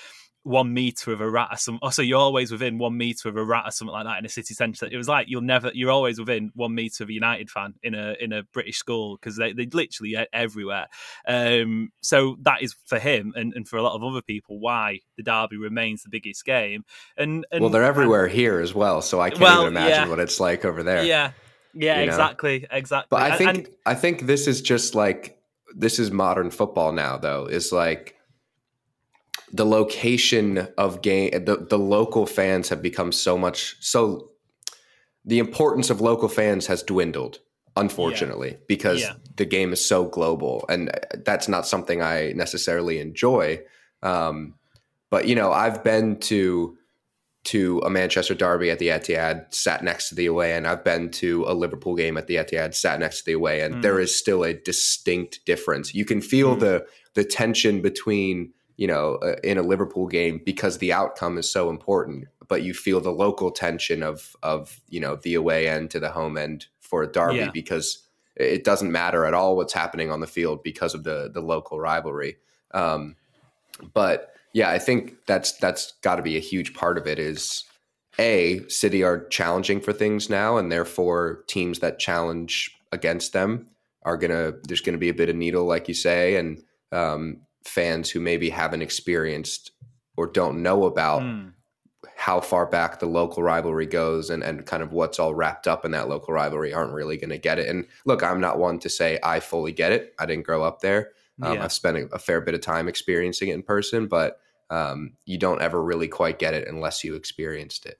one 0.47 0.73
meter 0.73 1.11
of 1.11 1.19
a 1.19 1.29
rat 1.29 1.49
or 1.51 1.57
some. 1.57 1.77
Also, 1.81 2.01
you're 2.01 2.19
always 2.19 2.51
within 2.51 2.77
one 2.77 2.97
meter 2.97 3.27
of 3.27 3.35
a 3.35 3.43
rat 3.43 3.65
or 3.67 3.71
something 3.71 3.93
like 3.93 4.05
that 4.05 4.17
in 4.17 4.25
a 4.25 4.29
city 4.29 4.53
centre. 4.53 4.87
It 4.89 4.95
was 4.95 5.07
like 5.09 5.27
you'll 5.29 5.41
never, 5.41 5.71
you're 5.73 5.91
always 5.91 6.19
within 6.19 6.51
one 6.55 6.73
meter 6.73 7.03
of 7.03 7.09
a 7.09 7.13
United 7.13 7.49
fan 7.49 7.73
in 7.83 7.93
a 7.93 8.15
in 8.19 8.31
a 8.31 8.43
British 8.43 8.77
school 8.77 9.17
because 9.17 9.35
they 9.35 9.51
they 9.51 9.65
literally 9.65 10.15
everywhere. 10.31 10.87
Um, 11.27 11.91
so 12.01 12.37
that 12.43 12.61
is 12.61 12.75
for 12.85 12.97
him 12.97 13.33
and, 13.35 13.53
and 13.53 13.67
for 13.67 13.75
a 13.77 13.83
lot 13.83 13.95
of 13.95 14.03
other 14.03 14.21
people 14.21 14.59
why 14.59 15.01
the 15.17 15.23
derby 15.23 15.57
remains 15.57 16.03
the 16.03 16.09
biggest 16.09 16.45
game. 16.45 16.85
And, 17.17 17.45
and 17.51 17.61
well, 17.61 17.69
they're 17.69 17.83
everywhere 17.83 18.27
here 18.27 18.59
as 18.59 18.73
well, 18.73 19.01
so 19.01 19.19
I 19.19 19.29
can't 19.29 19.41
Well, 19.41 19.61
even 19.63 19.73
imagine 19.73 20.03
yeah. 20.03 20.07
what 20.07 20.19
it's 20.19 20.39
like 20.39 20.63
over 20.63 20.81
there. 20.81 21.03
Yeah, 21.03 21.31
yeah, 21.73 21.99
you 21.99 22.05
know? 22.05 22.11
exactly, 22.13 22.65
exactly. 22.71 23.07
But 23.09 23.31
I 23.31 23.37
think 23.37 23.49
and- 23.49 23.69
I 23.85 23.95
think 23.95 24.21
this 24.21 24.47
is 24.47 24.61
just 24.61 24.95
like 24.95 25.37
this 25.75 25.99
is 25.99 26.09
modern 26.09 26.51
football 26.51 26.93
now 26.93 27.17
though. 27.17 27.45
Is 27.45 27.73
like 27.73 28.16
the 29.51 29.65
location 29.65 30.67
of 30.77 31.01
game 31.01 31.31
the, 31.45 31.65
the 31.69 31.79
local 31.79 32.25
fans 32.25 32.69
have 32.69 32.81
become 32.81 33.11
so 33.11 33.37
much 33.37 33.75
so 33.79 34.29
the 35.25 35.39
importance 35.39 35.89
of 35.89 36.01
local 36.01 36.29
fans 36.29 36.67
has 36.67 36.83
dwindled 36.83 37.39
unfortunately 37.75 38.57
because 38.67 39.01
Yeah. 39.01 39.13
the 39.35 39.45
game 39.45 39.71
is 39.73 39.83
so 39.85 40.05
global 40.05 40.65
and 40.69 40.91
that's 41.25 41.47
not 41.47 41.67
something 41.67 42.01
I 42.01 42.33
necessarily 42.35 42.99
enjoy 42.99 43.61
um, 44.03 44.55
but 45.09 45.27
you 45.27 45.35
know 45.35 45.51
I've 45.51 45.83
been 45.83 46.17
to 46.21 46.75
to 47.43 47.79
a 47.85 47.89
Manchester 47.89 48.33
derby 48.35 48.69
at 48.71 48.79
the 48.79 48.89
Etihad, 48.89 49.53
sat 49.53 49.81
next 49.81 50.09
to 50.09 50.15
the 50.15 50.25
away 50.25 50.51
and 50.53 50.67
I've 50.67 50.83
been 50.83 51.09
to 51.11 51.45
a 51.47 51.53
Liverpool 51.53 51.95
game 51.95 52.17
at 52.17 52.27
the 52.27 52.35
Etihad, 52.35 52.75
sat 52.75 52.99
next 52.99 53.19
to 53.19 53.25
the 53.27 53.31
away 53.33 53.61
and 53.61 53.75
Mm. 53.75 53.81
There 53.83 54.01
is 54.01 54.13
still 54.13 54.43
a 54.43 54.53
distinct 54.53 55.45
difference. 55.45 55.93
You 55.95 56.03
can 56.03 56.19
feel 56.19 56.55
Mm. 56.57 56.59
the 56.59 56.85
the 57.13 57.23
tension 57.23 57.81
between 57.81 58.51
you 58.77 58.87
know 58.87 59.15
uh, 59.15 59.35
in 59.43 59.57
a 59.57 59.61
Liverpool 59.63 60.07
game 60.07 60.41
because 60.45 60.77
the 60.77 60.93
outcome 60.93 61.37
is 61.37 61.51
so 61.51 61.69
important, 61.69 62.25
but 62.47 62.63
you 62.63 62.73
feel 62.73 63.01
the 63.01 63.11
local 63.11 63.51
tension 63.51 64.01
of 64.03 64.35
of 64.43 64.79
you 64.87 64.99
know 64.99 65.17
the 65.17 65.33
away 65.33 65.67
end 65.67 65.91
to 65.91 65.99
the 65.99 66.09
home 66.09 66.37
end 66.37 66.67
for 66.79 67.03
a 67.03 67.11
derby 67.11 67.37
Yeah. 67.37 67.51
because 67.53 68.03
it 68.35 68.63
doesn't 68.63 68.91
matter 68.91 69.25
at 69.25 69.33
all 69.33 69.55
what's 69.55 69.73
happening 69.73 70.11
on 70.11 70.19
the 70.21 70.27
field 70.27 70.63
because 70.63 70.93
of 70.93 71.03
the 71.03 71.29
the 71.33 71.41
local 71.41 71.79
rivalry. 71.79 72.37
Um, 72.71 73.15
but 73.93 74.33
yeah, 74.53 74.69
I 74.69 74.79
think 74.79 75.15
that's 75.25 75.53
that's 75.53 75.93
got 76.01 76.15
to 76.15 76.21
be 76.21 76.37
a 76.37 76.41
huge 76.41 76.73
part 76.73 76.97
of 76.97 77.07
it. 77.07 77.19
Is 77.19 77.63
a 78.19 78.61
City 78.67 79.03
are 79.03 79.27
challenging 79.27 79.81
for 79.81 79.93
things 79.93 80.29
now, 80.29 80.57
and 80.57 80.71
therefore 80.71 81.43
teams 81.47 81.79
that 81.79 81.99
challenge 81.99 82.75
against 82.91 83.33
them 83.33 83.67
are 84.03 84.17
gonna. 84.17 84.53
There's 84.67 84.81
gonna 84.81 84.97
be 84.97 85.09
a 85.09 85.13
bit 85.13 85.29
of 85.29 85.35
needle, 85.35 85.65
like 85.65 85.87
you 85.87 85.93
say, 85.93 86.35
and 86.37 86.61
um, 86.91 87.41
fans 87.67 88.09
who 88.09 88.19
maybe 88.19 88.49
haven't 88.49 88.81
experienced 88.81 89.71
or 90.15 90.27
don't 90.27 90.61
know 90.63 90.85
about 90.85 91.21
Mm. 91.21 91.53
how 92.15 92.39
far 92.39 92.65
back 92.65 92.99
the 92.99 93.05
local 93.05 93.43
rivalry 93.43 93.85
goes 93.85 94.29
and, 94.29 94.43
and 94.43 94.65
kind 94.65 94.81
of 94.81 94.91
what's 94.91 95.19
all 95.19 95.35
wrapped 95.35 95.67
up 95.67 95.83
in 95.85 95.91
that 95.91 96.07
local 96.09 96.33
rivalry 96.33 96.73
aren't 96.73 96.93
really 96.93 97.17
going 97.17 97.29
to 97.29 97.37
get 97.37 97.59
it. 97.59 97.67
And 97.69 97.85
look, 98.05 98.23
I'm 98.23 98.39
not 98.39 98.57
one 98.57 98.79
to 98.79 98.89
say 98.89 99.19
I 99.23 99.39
fully 99.39 99.71
get 99.71 99.91
it. 99.91 100.13
I 100.17 100.25
didn't 100.25 100.45
grow 100.45 100.63
up 100.63 100.79
there. 100.81 101.11
Um, 101.41 101.53
Yeah. 101.55 101.63
I've 101.63 101.73
spent 101.73 101.97
a, 101.97 102.05
a 102.13 102.19
fair 102.19 102.41
bit 102.41 102.55
of 102.55 102.61
time 102.61 102.87
experiencing 102.87 103.49
it 103.49 103.53
in 103.53 103.61
person, 103.63 104.07
but 104.07 104.39
um, 104.69 105.13
you 105.25 105.37
don't 105.37 105.61
ever 105.61 105.81
really 105.83 106.07
quite 106.07 106.39
get 106.39 106.53
it 106.53 106.67
unless 106.67 107.03
you 107.03 107.15
experienced 107.15 107.85
it. 107.85 107.99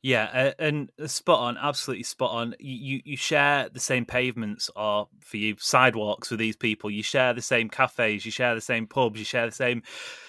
Yeah, 0.00 0.30
uh, 0.32 0.62
and 0.62 0.90
spot 1.06 1.40
on, 1.40 1.56
absolutely 1.58 2.04
spot 2.04 2.30
on. 2.30 2.54
You, 2.60 2.76
you 2.76 3.00
you 3.04 3.16
share 3.16 3.68
the 3.68 3.80
same 3.80 4.04
pavements, 4.04 4.70
or 4.76 5.08
for 5.20 5.36
you, 5.38 5.56
sidewalks 5.58 6.30
with 6.30 6.38
these 6.38 6.56
people. 6.56 6.88
You 6.88 7.02
share 7.02 7.34
the 7.34 7.42
same 7.42 7.68
cafes, 7.68 8.24
you 8.24 8.30
share 8.30 8.54
the 8.54 8.60
same 8.60 8.86
pubs, 8.86 9.18
you 9.18 9.24
share 9.24 9.46
the 9.46 9.52
same 9.52 9.82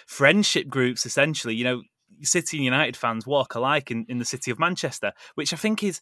friendship 0.08 0.70
groups. 0.70 1.06
Essentially, 1.06 1.54
you 1.54 1.64
know, 1.64 1.84
City 2.22 2.58
and 2.58 2.66
United 2.66 2.98
fans 2.98 3.28
walk 3.28 3.54
alike 3.54 3.92
in, 3.92 4.06
in 4.10 4.18
the 4.18 4.26
city 4.26 4.50
of 4.50 4.60
Manchester, 4.60 5.14
which 5.36 5.54
I 5.54 5.58
think 5.58 5.84
is, 5.84 6.02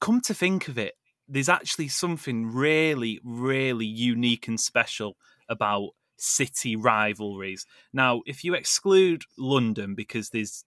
come 0.00 0.20
to 0.22 0.34
think 0.34 0.66
of 0.66 0.76
it, 0.76 0.94
there's 1.28 1.48
actually 1.48 1.88
something 1.88 2.46
really, 2.52 3.20
really 3.24 3.86
unique 3.86 4.48
and 4.48 4.58
special 4.58 5.16
about 5.48 5.90
city 6.18 6.74
rivalries. 6.76 7.66
Now, 7.92 8.22
if 8.26 8.42
you 8.42 8.54
exclude 8.54 9.22
London, 9.38 9.94
because 9.94 10.30
there's 10.30 10.64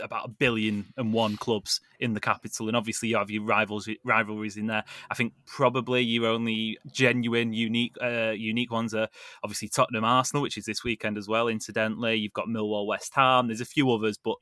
about 0.00 0.26
a 0.26 0.28
billion 0.28 0.86
and 0.96 1.12
one 1.12 1.36
clubs 1.36 1.80
in 2.00 2.14
the 2.14 2.20
capital, 2.20 2.68
and 2.68 2.76
obviously 2.76 3.08
you 3.08 3.16
have 3.16 3.30
your 3.30 3.42
rivals 3.42 3.88
rivalries 4.04 4.56
in 4.56 4.66
there. 4.66 4.84
I 5.10 5.14
think 5.14 5.32
probably 5.46 6.02
your 6.02 6.26
only 6.26 6.78
genuine, 6.92 7.52
unique, 7.52 7.96
uh, 8.02 8.32
unique 8.36 8.70
ones 8.70 8.94
are 8.94 9.08
obviously 9.42 9.68
Tottenham, 9.68 10.04
Arsenal, 10.04 10.42
which 10.42 10.58
is 10.58 10.64
this 10.64 10.84
weekend 10.84 11.18
as 11.18 11.28
well. 11.28 11.48
Incidentally, 11.48 12.16
you've 12.16 12.32
got 12.32 12.48
Millwall, 12.48 12.86
West 12.86 13.14
Ham. 13.14 13.48
There's 13.48 13.60
a 13.60 13.66
few 13.66 13.90
others, 13.90 14.18
but 14.18 14.36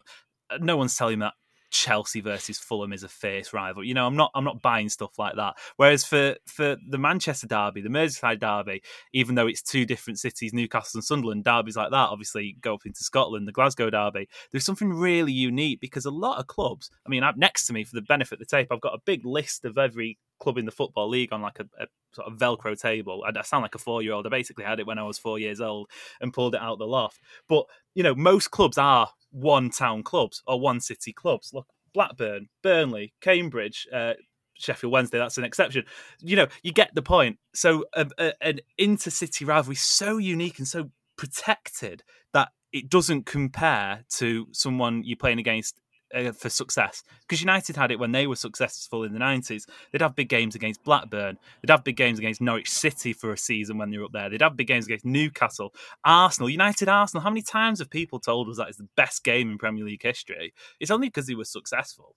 no 0.61 0.77
one's 0.77 0.97
telling 0.97 1.21
that 1.21 1.35
Chelsea 1.73 2.21
versus 2.21 2.59
Fulham 2.59 2.93
is 2.93 3.03
a 3.03 3.09
fierce 3.09 3.53
rival. 3.53 3.83
You 3.83 3.95
know, 3.95 4.07
I'm 4.07 4.15
not 4.15 4.31
I'm 4.35 4.45
not 4.45 4.63
buying 4.63 4.89
stuff 4.89 5.19
like 5.19 5.37
that. 5.37 5.55
Whereas 5.77 6.05
for 6.05 6.37
for 6.47 6.77
the 6.89 6.99
Manchester 6.99 7.47
derby, 7.47 7.81
the 7.81 7.89
Merseyside 7.89 8.41
derby, 8.41 8.83
even 9.13 9.35
though 9.35 9.47
it's 9.47 9.63
two 9.63 9.87
different 9.87 10.19
cities, 10.19 10.53
Newcastle 10.53 10.99
and 10.99 11.05
Sunderland, 11.05 11.45
derbies 11.45 11.77
like 11.77 11.91
that 11.91 12.11
obviously 12.11 12.57
go 12.61 12.75
up 12.75 12.87
into 12.87 13.03
Scotland, 13.03 13.49
the 13.49 13.53
Glasgow 13.53 13.91
derby, 13.91 14.29
there's 14.53 14.65
something 14.65 14.93
really 14.93 15.33
unique 15.33 15.81
because 15.81 16.05
a 16.05 16.11
lot 16.11 16.39
of 16.39 16.47
clubs, 16.47 16.91
I 17.07 17.09
mean, 17.09 17.23
I've, 17.23 17.39
next 17.39 17.67
to 17.67 17.73
me 17.73 17.85
for 17.85 17.95
the 17.95 18.03
benefit 18.03 18.35
of 18.35 18.39
the 18.41 18.57
tape, 18.57 18.69
I've 18.71 18.81
got 18.81 18.95
a 18.95 19.01
big 19.05 19.25
list 19.25 19.65
of 19.65 19.79
every 19.79 20.19
club 20.43 20.59
in 20.59 20.67
the 20.67 20.73
football 20.73 21.09
league 21.09 21.33
on 21.33 21.41
like 21.41 21.61
a, 21.61 21.65
a 21.81 21.87
sort 22.13 22.27
of 22.27 22.39
Velcro 22.39 22.79
table. 22.79 23.25
I, 23.25 23.39
I 23.39 23.43
sound 23.43 23.63
like 23.63 23.75
a 23.75 23.79
four 23.79 24.03
year 24.03 24.13
old. 24.13 24.27
I 24.27 24.31
basically 24.31 24.65
had 24.65 24.81
it 24.81 24.87
when 24.87 24.99
I 24.99 25.05
was 25.05 25.19
four 25.19 25.39
years 25.39 25.61
old 25.61 25.89
and 26.21 26.33
pulled 26.33 26.55
it 26.55 26.61
out 26.61 26.79
the 26.79 26.87
loft. 26.87 27.21
But 27.49 27.67
you 27.95 28.03
know, 28.03 28.15
most 28.15 28.51
clubs 28.51 28.79
are 28.79 29.11
one 29.31 29.71
town 29.71 30.03
clubs 30.03 30.43
or 30.47 30.61
one 30.61 30.81
city 30.81 31.13
clubs. 31.13 31.53
Look, 31.53 31.67
Blackburn, 31.95 32.49
Burnley, 32.63 33.13
Cambridge, 33.21 33.87
uh, 33.93 34.15
Sheffield 34.55 34.93
Wednesday, 34.93 35.19
that's 35.19 35.39
an 35.39 35.45
exception. 35.45 35.85
You 36.21 36.37
know, 36.37 36.47
you 36.63 36.73
get 36.73 36.95
the 36.95 37.03
point. 37.03 37.39
So, 37.55 37.85
uh, 37.95 38.05
uh, 38.19 38.33
an 38.41 38.61
intercity 38.81 39.47
rivalry 39.47 39.75
is 39.75 39.83
so 39.83 40.19
unique 40.19 40.59
and 40.59 40.69
so 40.69 40.91
protected 41.17 42.03
that 42.33 42.51
it 42.73 42.89
doesn't 42.89 43.27
compare 43.27 44.05
to 44.17 44.47
someone 44.53 45.03
you're 45.05 45.17
playing 45.17 45.39
against 45.39 45.81
uh, 46.15 46.33
for 46.33 46.49
success. 46.49 47.03
Because 47.21 47.41
United 47.41 47.77
had 47.77 47.91
it 47.91 47.99
when 47.99 48.13
they 48.13 48.27
were 48.27 48.37
successful 48.37 49.05
in 49.05 49.13
the 49.13 49.19
90s. 49.19 49.67
They'd 49.91 50.03
have 50.03 50.17
big 50.17 50.29
games 50.29 50.55
against 50.55 50.83
Blackburn. 50.85 51.39
They'd 51.61 51.71
have 51.71 51.85
big 51.85 51.97
games 51.97 52.19
against 52.19 52.41
Norwich 52.41 52.71
City 52.71 53.13
for 53.13 53.33
a 53.33 53.39
season 53.39 53.79
when 53.79 53.91
they 53.91 53.99
were 53.99 54.05
up 54.05 54.13
there. 54.13 54.29
They'd 54.29 54.43
have 54.43 54.57
big 54.57 54.67
games 54.67 54.87
against 54.87 55.05
Newcastle, 55.05 55.75
Arsenal, 56.05 56.51
United 56.51 56.89
Arsenal. 56.89 57.23
How 57.23 57.31
many 57.31 57.43
times 57.43 57.79
have 57.79 57.91
people 57.91 58.19
told 58.19 58.49
us 58.49 58.57
that 58.57 58.71
is 58.71 58.77
the 58.77 58.89
best 58.97 59.25
game 59.25 59.51
in 59.51 59.59
Premier 59.59 59.85
League 59.85 60.03
history? 60.03 60.55
It's 60.81 60.91
only 60.91 61.09
because 61.09 61.27
they 61.27 61.35
were 61.35 61.45
successful. 61.45 62.15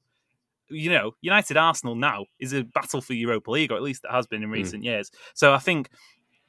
You 0.67 0.89
know, 0.89 1.11
United 1.21 1.57
Arsenal 1.57 1.95
now 1.95 2.25
is 2.39 2.53
a 2.53 2.63
battle 2.63 3.01
for 3.01 3.13
Europa 3.13 3.51
League, 3.51 3.71
or 3.71 3.75
at 3.75 3.83
least 3.83 4.03
it 4.03 4.11
has 4.11 4.25
been 4.25 4.41
in 4.41 4.49
recent 4.49 4.83
years. 4.83 5.11
So 5.35 5.53
I 5.53 5.59
think 5.59 5.89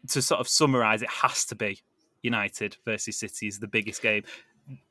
to 0.08 0.22
sort 0.22 0.40
of 0.40 0.48
summarise, 0.48 1.02
it 1.02 1.10
has 1.10 1.44
to 1.46 1.54
be 1.54 1.80
United 2.22 2.76
versus 2.84 3.18
City 3.18 3.46
is 3.46 3.58
the 3.58 3.68
biggest 3.68 4.02
game. 4.02 4.24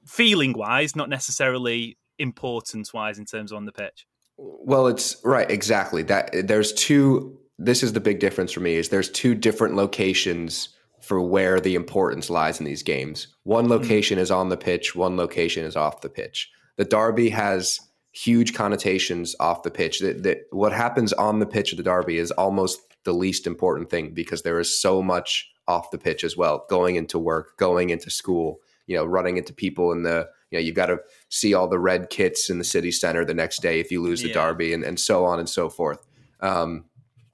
Feeling 0.05 0.53
wise, 0.53 0.95
not 0.95 1.09
necessarily 1.09 1.97
importance 2.19 2.93
wise 2.93 3.17
in 3.17 3.25
terms 3.25 3.51
of 3.51 3.57
on 3.57 3.65
the 3.65 3.71
pitch. 3.71 4.07
Well, 4.37 4.87
it's 4.87 5.17
right, 5.23 5.49
exactly. 5.49 6.03
That 6.03 6.47
there's 6.47 6.73
two. 6.73 7.37
This 7.57 7.83
is 7.83 7.93
the 7.93 8.01
big 8.01 8.19
difference 8.19 8.51
for 8.51 8.59
me. 8.59 8.75
Is 8.75 8.89
there's 8.89 9.09
two 9.09 9.33
different 9.33 9.75
locations 9.75 10.69
for 11.01 11.21
where 11.21 11.59
the 11.59 11.75
importance 11.75 12.29
lies 12.29 12.59
in 12.59 12.65
these 12.65 12.83
games. 12.83 13.27
One 13.43 13.65
hmm. 13.65 13.71
location 13.71 14.17
is 14.17 14.31
on 14.31 14.49
the 14.49 14.57
pitch. 14.57 14.95
One 14.95 15.15
location 15.15 15.63
is 15.63 15.75
off 15.75 16.01
the 16.01 16.09
pitch. 16.09 16.49
The 16.77 16.85
derby 16.85 17.29
has 17.29 17.79
huge 18.11 18.53
connotations 18.53 19.35
off 19.39 19.63
the 19.63 19.71
pitch. 19.71 19.99
That, 19.99 20.23
that 20.23 20.39
what 20.51 20.73
happens 20.73 21.13
on 21.13 21.39
the 21.39 21.45
pitch 21.45 21.71
of 21.71 21.77
the 21.77 21.83
derby 21.83 22.17
is 22.17 22.31
almost 22.31 22.79
the 23.03 23.13
least 23.13 23.45
important 23.45 23.89
thing 23.89 24.13
because 24.13 24.41
there 24.41 24.59
is 24.59 24.81
so 24.81 25.01
much 25.01 25.49
off 25.67 25.91
the 25.91 25.97
pitch 25.97 26.23
as 26.23 26.35
well. 26.35 26.65
Going 26.69 26.95
into 26.95 27.19
work, 27.19 27.57
going 27.57 27.89
into 27.89 28.09
school, 28.09 28.59
you 28.87 28.95
know, 28.95 29.05
running 29.05 29.37
into 29.37 29.53
people 29.53 29.91
in 29.91 30.03
the 30.03 30.27
you 30.55 30.61
know, 30.61 30.65
you've 30.65 30.75
got 30.75 30.87
to 30.87 30.99
see 31.29 31.53
all 31.53 31.67
the 31.67 31.79
red 31.79 32.09
kits 32.09 32.49
in 32.49 32.57
the 32.57 32.63
city 32.63 32.91
center 32.91 33.25
the 33.25 33.33
next 33.33 33.61
day 33.61 33.79
if 33.79 33.91
you 33.91 34.01
lose 34.01 34.21
the 34.21 34.29
Yeah. 34.29 34.33
derby 34.33 34.73
and, 34.73 34.83
and 34.83 34.99
so 34.99 35.25
on 35.25 35.39
and 35.39 35.49
so 35.49 35.69
forth. 35.69 36.05
Um, 36.39 36.85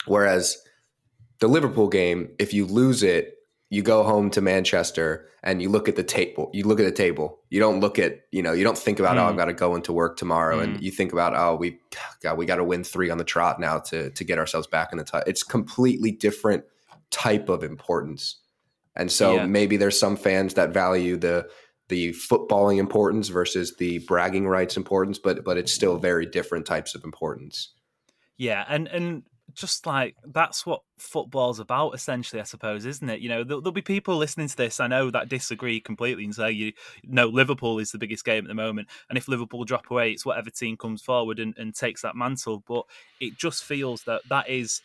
whereas 0.06 0.58
the 1.40 1.48
Liverpool 1.48 1.88
game, 1.88 2.30
if 2.40 2.54
you 2.54 2.66
lose 2.66 3.04
it, 3.04 3.38
you 3.70 3.82
go 3.82 4.04
home 4.04 4.30
to 4.32 4.42
Manchester 4.42 5.28
and 5.44 5.62
you 5.62 5.70
look 5.70 5.88
at 5.88 5.96
the 5.96 6.04
table. 6.04 6.50
You 6.54 6.66
look 6.66 6.80
at 6.80 6.86
the 6.86 6.92
table. 6.92 7.40
You 7.50 7.60
don't 7.60 7.80
look 7.80 7.98
at, 8.00 8.22
you 8.32 8.44
know, 8.44 8.52
you 8.52 8.64
don't 8.64 8.78
think 8.78 9.00
about, 9.00 9.18
oh, 9.18 9.24
I've 9.26 9.38
got 9.38 9.46
to 9.46 9.54
go 9.54 9.76
into 9.76 9.94
work 9.94 10.18
tomorrow. 10.18 10.60
And 10.60 10.82
you 10.84 10.92
think 10.92 11.14
about, 11.14 11.36
oh, 11.36 11.56
we 11.56 11.80
God, 12.22 12.38
we 12.38 12.46
got 12.46 12.58
to 12.58 12.66
win 12.66 12.84
three 12.84 13.10
on 13.10 13.18
the 13.18 13.24
trot 13.24 13.60
now 13.60 13.80
to 13.80 14.10
to 14.12 14.24
get 14.26 14.38
ourselves 14.40 14.68
back 14.68 14.92
in 14.92 14.98
the 14.98 15.04
tie. 15.06 15.24
It's 15.26 15.42
completely 15.42 16.12
different 16.12 16.66
type 17.12 17.48
of 17.50 17.64
importance. 17.64 18.38
And 18.96 19.10
so 19.10 19.36
Yeah. 19.36 19.46
maybe 19.46 19.78
there's 19.78 19.98
some 19.98 20.18
fans 20.18 20.56
that 20.56 20.74
value 20.74 21.16
the 21.16 21.48
the 21.92 22.14
footballing 22.14 22.78
importance 22.78 23.28
versus 23.28 23.76
the 23.76 24.00
bragging 24.00 24.48
rights 24.48 24.78
importance, 24.78 25.20
but 25.20 25.44
but 25.44 25.58
it's 25.58 25.74
still 25.74 25.98
very 25.98 26.26
different 26.26 26.66
types 26.66 26.96
of 26.96 27.04
importance. 27.04 27.74
Yeah, 28.38 28.64
and 28.68 28.88
and 28.88 29.24
just 29.54 29.86
like 29.86 30.16
that's 30.26 30.66
what 30.66 30.84
football's 30.98 31.60
about, 31.60 31.94
essentially, 31.94 32.40
I 32.40 32.46
suppose, 32.46 32.86
isn't 32.86 33.10
it? 33.10 33.20
You 33.20 33.28
know, 33.28 33.44
there'll, 33.44 33.62
there'll 33.62 33.74
be 33.74 33.82
people 33.82 34.16
listening 34.16 34.48
to 34.48 34.56
this 34.56 34.80
I 34.80 34.88
know 34.88 35.12
that 35.12 35.28
disagree 35.28 35.82
completely 35.82 36.24
and 36.24 36.34
say, 36.34 36.52
you 36.52 36.72
know, 37.04 37.28
Liverpool 37.28 37.78
is 37.78 37.92
the 37.92 37.98
biggest 37.98 38.24
game 38.24 38.46
at 38.46 38.48
the 38.48 38.54
moment, 38.54 38.88
and 39.10 39.18
if 39.18 39.28
Liverpool 39.28 39.66
drop 39.66 39.92
away, 39.92 40.12
it's 40.12 40.26
whatever 40.26 40.50
team 40.50 40.78
comes 40.78 41.02
forward 41.02 41.40
and, 41.40 41.54
and 41.58 41.76
takes 41.76 42.02
that 42.04 42.16
mantle. 42.16 42.64
But 42.66 42.86
it 43.20 43.38
just 43.38 43.66
feels 43.66 44.04
that 44.04 44.22
that 44.30 44.50
is 44.50 44.82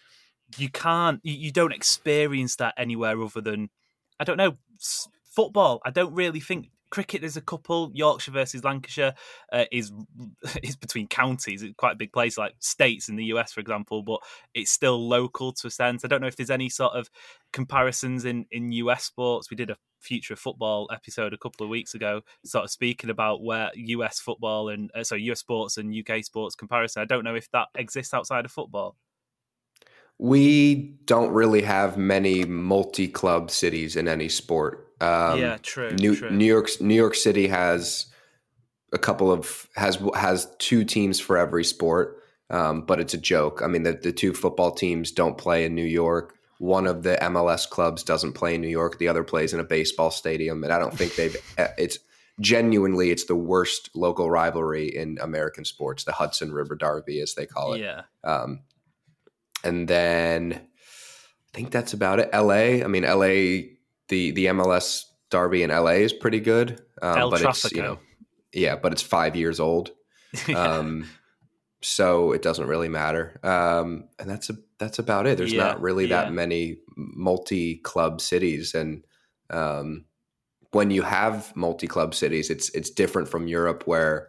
you 0.59 0.69
can't, 0.69 1.21
you, 1.23 1.35
you 1.35 1.53
don't 1.53 1.73
experience 1.73 2.57
that 2.57 2.75
anywhere 2.77 3.23
other 3.23 3.40
than 3.40 3.71
I 4.19 4.25
don't 4.25 4.37
know 4.37 4.57
football. 5.25 5.81
I 5.85 5.90
don't 5.90 6.14
really 6.14 6.40
think 6.40 6.71
cricket. 6.90 7.20
There's 7.20 7.37
a 7.37 7.42
couple. 7.42 7.90
Yorkshire 7.94 8.33
versus 8.33 8.64
Lancashire 8.64 9.14
uh, 9.53 9.64
is 9.72 9.92
is 10.62 10.77
between 10.77 11.09
counties. 11.09 11.62
It's 11.62 11.75
quite 11.77 11.92
a 11.92 11.96
big 11.96 12.12
place, 12.12 12.38
like 12.38 12.55
states 12.59 13.09
in 13.09 13.16
the 13.16 13.25
US, 13.27 13.53
for 13.53 13.61
example. 13.61 14.03
But 14.03 14.20
it's 14.55 14.70
still 14.70 15.09
local 15.09 15.53
to 15.53 15.66
a 15.66 15.70
sense. 15.70 16.05
I 16.05 16.09
don't 16.09 16.20
know 16.20 16.27
if 16.27 16.37
there's 16.37 16.51
any 16.51 16.68
sort 16.68 16.94
of 16.94 17.09
comparisons 17.53 18.25
in 18.25 18.46
in 18.51 18.72
US 18.72 19.05
sports. 19.05 19.51
We 19.51 19.57
did 19.57 19.70
a 19.70 19.77
future 20.01 20.35
of 20.35 20.38
football 20.38 20.88
episode 20.92 21.33
a 21.33 21.38
couple 21.38 21.64
of 21.64 21.70
weeks 21.70 21.94
ago, 21.94 22.22
sort 22.44 22.64
of 22.64 22.70
speaking 22.70 23.11
about 23.11 23.42
where 23.42 23.70
US 23.75 24.20
football 24.20 24.68
and 24.68 24.90
uh, 24.94 25.05
so 25.05 25.16
US 25.16 25.40
sports 25.40 25.77
and 25.77 25.94
UK 25.94 26.25
sports 26.25 26.55
comparison. 26.55 27.03
I 27.03 27.07
don't 27.07 27.25
know 27.25 27.35
if 27.35 27.51
that 27.51 27.68
exists 27.75 28.14
outside 28.14 28.44
of 28.44 28.53
football. 28.53 28.96
We 30.18 30.96
don't 31.05 31.33
really 31.33 31.61
have 31.62 31.99
many 31.99 32.44
multi-club 32.44 33.51
cities 33.51 33.96
in 33.96 34.09
any 34.09 34.31
sport. 34.31 34.86
Um, 35.01 35.41
Yeah, 35.41 35.59
true, 35.63 35.91
New, 35.93 36.17
true. 36.17 36.31
New 36.31 36.45
York, 36.45 36.69
New 36.81 36.95
York 36.95 37.15
City 37.15 37.49
has 37.49 38.07
a 38.93 38.99
couple 38.99 39.31
of 39.31 39.69
has 39.77 39.99
has 40.15 40.49
two 40.59 40.85
teams 40.85 41.21
for 41.21 41.37
every 41.37 41.65
sport, 41.65 42.23
um, 42.51 42.83
but 42.83 43.01
it's 43.01 43.15
a 43.15 43.19
joke. 43.19 43.61
I 43.63 43.67
mean, 43.67 43.83
the 43.83 43.93
the 43.93 44.13
two 44.13 44.33
football 44.33 44.73
teams 44.73 45.13
don't 45.13 45.37
play 45.37 45.65
in 45.65 45.75
New 45.75 45.85
York. 45.85 46.35
One 46.59 46.87
of 46.87 47.03
the 47.03 47.19
MLS 47.21 47.69
clubs 47.69 48.03
doesn't 48.03 48.33
play 48.33 48.55
in 48.55 48.63
New 48.63 48.69
York. 48.69 48.99
The 48.99 49.09
other 49.09 49.25
plays 49.25 49.53
in 49.53 49.61
a 49.61 49.65
baseball 49.65 50.11
stadium, 50.11 50.65
and 50.65 50.73
I 50.73 50.79
don't 50.79 50.97
think 50.97 51.15
they've. 51.15 51.37
It's 51.79 51.99
genuinely 52.41 53.11
it's 53.11 53.25
the 53.25 53.37
worst 53.37 53.91
local 53.95 54.31
rivalry 54.31 54.95
in 54.95 55.19
American 55.23 55.65
sports, 55.65 56.05
the 56.05 56.13
Hudson 56.13 56.53
River 56.53 56.75
Derby, 56.75 57.21
as 57.21 57.35
they 57.35 57.47
call 57.47 57.75
it. 57.75 57.81
Yeah. 57.81 58.03
Um, 58.25 58.61
and 59.65 59.89
then 59.89 60.53
I 60.53 61.57
think 61.57 61.71
that's 61.71 61.93
about 61.93 62.21
it. 62.21 62.31
LA. 62.33 62.85
I 62.85 62.87
mean, 62.87 63.05
LA. 63.05 63.76
The 64.09 64.31
the 64.33 64.47
MLS 64.47 65.05
derby 65.31 65.62
in 65.62 65.71
LA 65.71 66.03
is 66.03 66.12
pretty 66.12 66.40
good, 66.40 66.81
um, 67.03 67.31
but 67.31 67.42
it's 67.42 67.73
you 67.73 67.83
know, 67.83 67.99
yeah, 68.53 68.77
but 68.77 68.92
it's 68.92 69.03
five 69.03 69.37
years 69.37 69.61
old. 69.61 69.90
Um, 70.55 71.09
so 71.83 72.33
it 72.33 72.42
doesn't 72.42 72.66
really 72.66 72.88
matter. 72.88 73.38
Um, 73.42 74.09
and 74.19 74.29
that's 74.29 74.51
a, 74.51 74.55
that's 74.79 74.99
about 74.99 75.27
it. 75.27 75.38
There's 75.38 75.53
Yeah, 75.53 75.64
not 75.64 75.81
really 75.81 76.07
yeah. 76.07 76.25
that 76.25 76.33
many 76.33 76.79
multi 76.97 77.77
club 77.77 78.21
cities, 78.21 78.75
and 78.75 79.05
um, 79.51 80.05
when 80.73 80.90
you 80.90 81.03
have 81.03 81.55
multi 81.55 81.87
club 81.87 82.14
cities, 82.14 82.51
it's 82.51 82.71
it's 82.71 82.90
different 82.90 83.29
from 83.29 83.47
Europe 83.47 83.85
where 83.87 84.29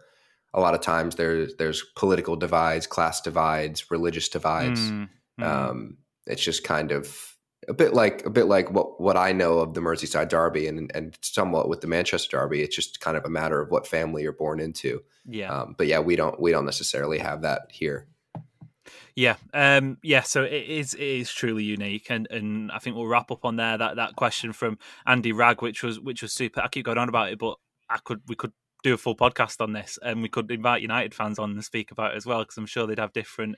a 0.54 0.60
lot 0.60 0.74
of 0.74 0.80
times 0.80 1.16
there's 1.16 1.56
there's 1.56 1.84
political 1.96 2.36
divides, 2.36 2.86
class 2.86 3.20
divides, 3.20 3.90
religious 3.90 4.28
divides. 4.28 4.80
Mm, 4.80 5.08
mm. 5.40 5.44
Um, 5.44 5.98
it's 6.26 6.42
just 6.42 6.64
kind 6.64 6.92
of 6.92 7.27
a 7.68 7.74
bit 7.74 7.92
like 7.92 8.24
a 8.24 8.30
bit 8.30 8.46
like 8.46 8.70
what 8.70 9.00
what 9.00 9.16
I 9.16 9.32
know 9.32 9.58
of 9.58 9.74
the 9.74 9.80
Merseyside 9.80 10.28
Derby 10.28 10.66
and 10.66 10.90
and 10.94 11.16
somewhat 11.20 11.68
with 11.68 11.80
the 11.80 11.86
Manchester 11.86 12.38
Derby. 12.38 12.62
It's 12.62 12.74
just 12.74 13.00
kind 13.00 13.16
of 13.16 13.24
a 13.24 13.30
matter 13.30 13.60
of 13.60 13.70
what 13.70 13.86
family 13.86 14.22
you're 14.22 14.32
born 14.32 14.60
into. 14.60 15.02
yeah. 15.26 15.52
Um, 15.52 15.74
but 15.76 15.86
yeah, 15.86 16.00
we 16.00 16.16
don't 16.16 16.40
we 16.40 16.50
don't 16.50 16.64
necessarily 16.64 17.18
have 17.18 17.42
that 17.42 17.62
here. 17.70 18.08
Yeah, 19.14 19.34
um, 19.52 19.98
yeah. 20.02 20.22
So 20.22 20.44
it 20.44 20.52
is 20.52 20.94
it 20.94 21.00
is 21.00 21.32
truly 21.32 21.64
unique, 21.64 22.06
and 22.08 22.28
and 22.30 22.70
I 22.72 22.78
think 22.78 22.96
we'll 22.96 23.06
wrap 23.06 23.30
up 23.30 23.44
on 23.44 23.56
there. 23.56 23.76
That 23.76 23.96
that 23.96 24.16
question 24.16 24.52
from 24.52 24.78
Andy 25.06 25.32
Ragg, 25.32 25.60
which 25.60 25.82
was 25.82 26.00
which 26.00 26.22
was 26.22 26.32
super. 26.32 26.60
I 26.60 26.68
keep 26.68 26.86
going 26.86 26.98
on 26.98 27.08
about 27.08 27.32
it, 27.32 27.38
but 27.38 27.56
I 27.90 27.98
could 27.98 28.20
we 28.28 28.36
could 28.36 28.52
do 28.84 28.94
a 28.94 28.96
full 28.96 29.16
podcast 29.16 29.60
on 29.60 29.72
this, 29.72 29.98
and 30.02 30.22
we 30.22 30.28
could 30.28 30.50
invite 30.50 30.82
United 30.82 31.14
fans 31.14 31.38
on 31.38 31.50
and 31.50 31.64
speak 31.64 31.90
about 31.90 32.12
it 32.12 32.16
as 32.16 32.26
well, 32.26 32.38
because 32.40 32.56
I'm 32.56 32.66
sure 32.66 32.86
they'd 32.86 33.00
have 33.00 33.12
different 33.12 33.56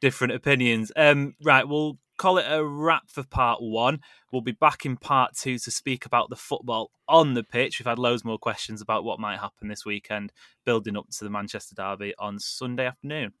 different 0.00 0.32
opinions. 0.32 0.90
Um, 0.96 1.34
right, 1.44 1.68
we'll 1.68 1.98
call 2.18 2.38
it 2.38 2.46
a 2.48 2.64
wrap 2.64 3.04
for 3.08 3.24
part 3.24 3.60
one. 3.60 4.00
We'll 4.30 4.42
be 4.42 4.52
back 4.52 4.84
in 4.84 4.96
part 4.96 5.36
two 5.36 5.58
to 5.58 5.70
speak 5.70 6.06
about 6.06 6.30
the 6.30 6.36
football 6.36 6.90
on 7.08 7.34
the 7.34 7.42
pitch. 7.42 7.78
We've 7.78 7.86
had 7.86 7.98
loads 7.98 8.24
more 8.24 8.38
questions 8.38 8.80
about 8.80 9.04
what 9.04 9.20
might 9.20 9.40
happen 9.40 9.68
this 9.68 9.84
weekend, 9.84 10.32
building 10.64 10.96
up 10.96 11.06
to 11.10 11.24
the 11.24 11.30
Manchester 11.30 11.74
Derby 11.74 12.14
on 12.18 12.38
Sunday 12.38 12.86
afternoon. 12.86 13.32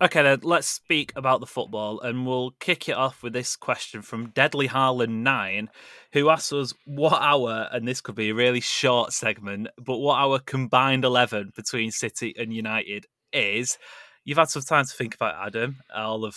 Okay, 0.00 0.22
then 0.22 0.38
let's 0.42 0.68
speak 0.68 1.12
about 1.16 1.40
the 1.40 1.46
football, 1.46 2.00
and 2.00 2.24
we'll 2.24 2.52
kick 2.60 2.88
it 2.88 2.96
off 2.96 3.20
with 3.20 3.32
this 3.32 3.56
question 3.56 4.00
from 4.00 4.30
Deadly 4.30 4.68
Harlan 4.68 5.24
Nine, 5.24 5.70
who 6.12 6.30
asks 6.30 6.52
us 6.52 6.72
what 6.84 7.20
hour, 7.20 7.68
and 7.72 7.88
this 7.88 8.00
could 8.00 8.14
be 8.14 8.30
a 8.30 8.34
really 8.34 8.60
short 8.60 9.12
segment, 9.12 9.66
but 9.76 9.98
what 9.98 10.20
our 10.20 10.38
combined 10.38 11.04
eleven 11.04 11.50
between 11.56 11.90
City 11.90 12.32
and 12.38 12.54
United 12.54 13.06
is. 13.32 13.76
You've 14.24 14.38
had 14.38 14.50
some 14.50 14.62
time 14.62 14.84
to 14.84 14.94
think 14.94 15.16
about 15.16 15.34
it, 15.34 15.46
Adam, 15.48 15.78
all 15.92 16.24
of 16.24 16.36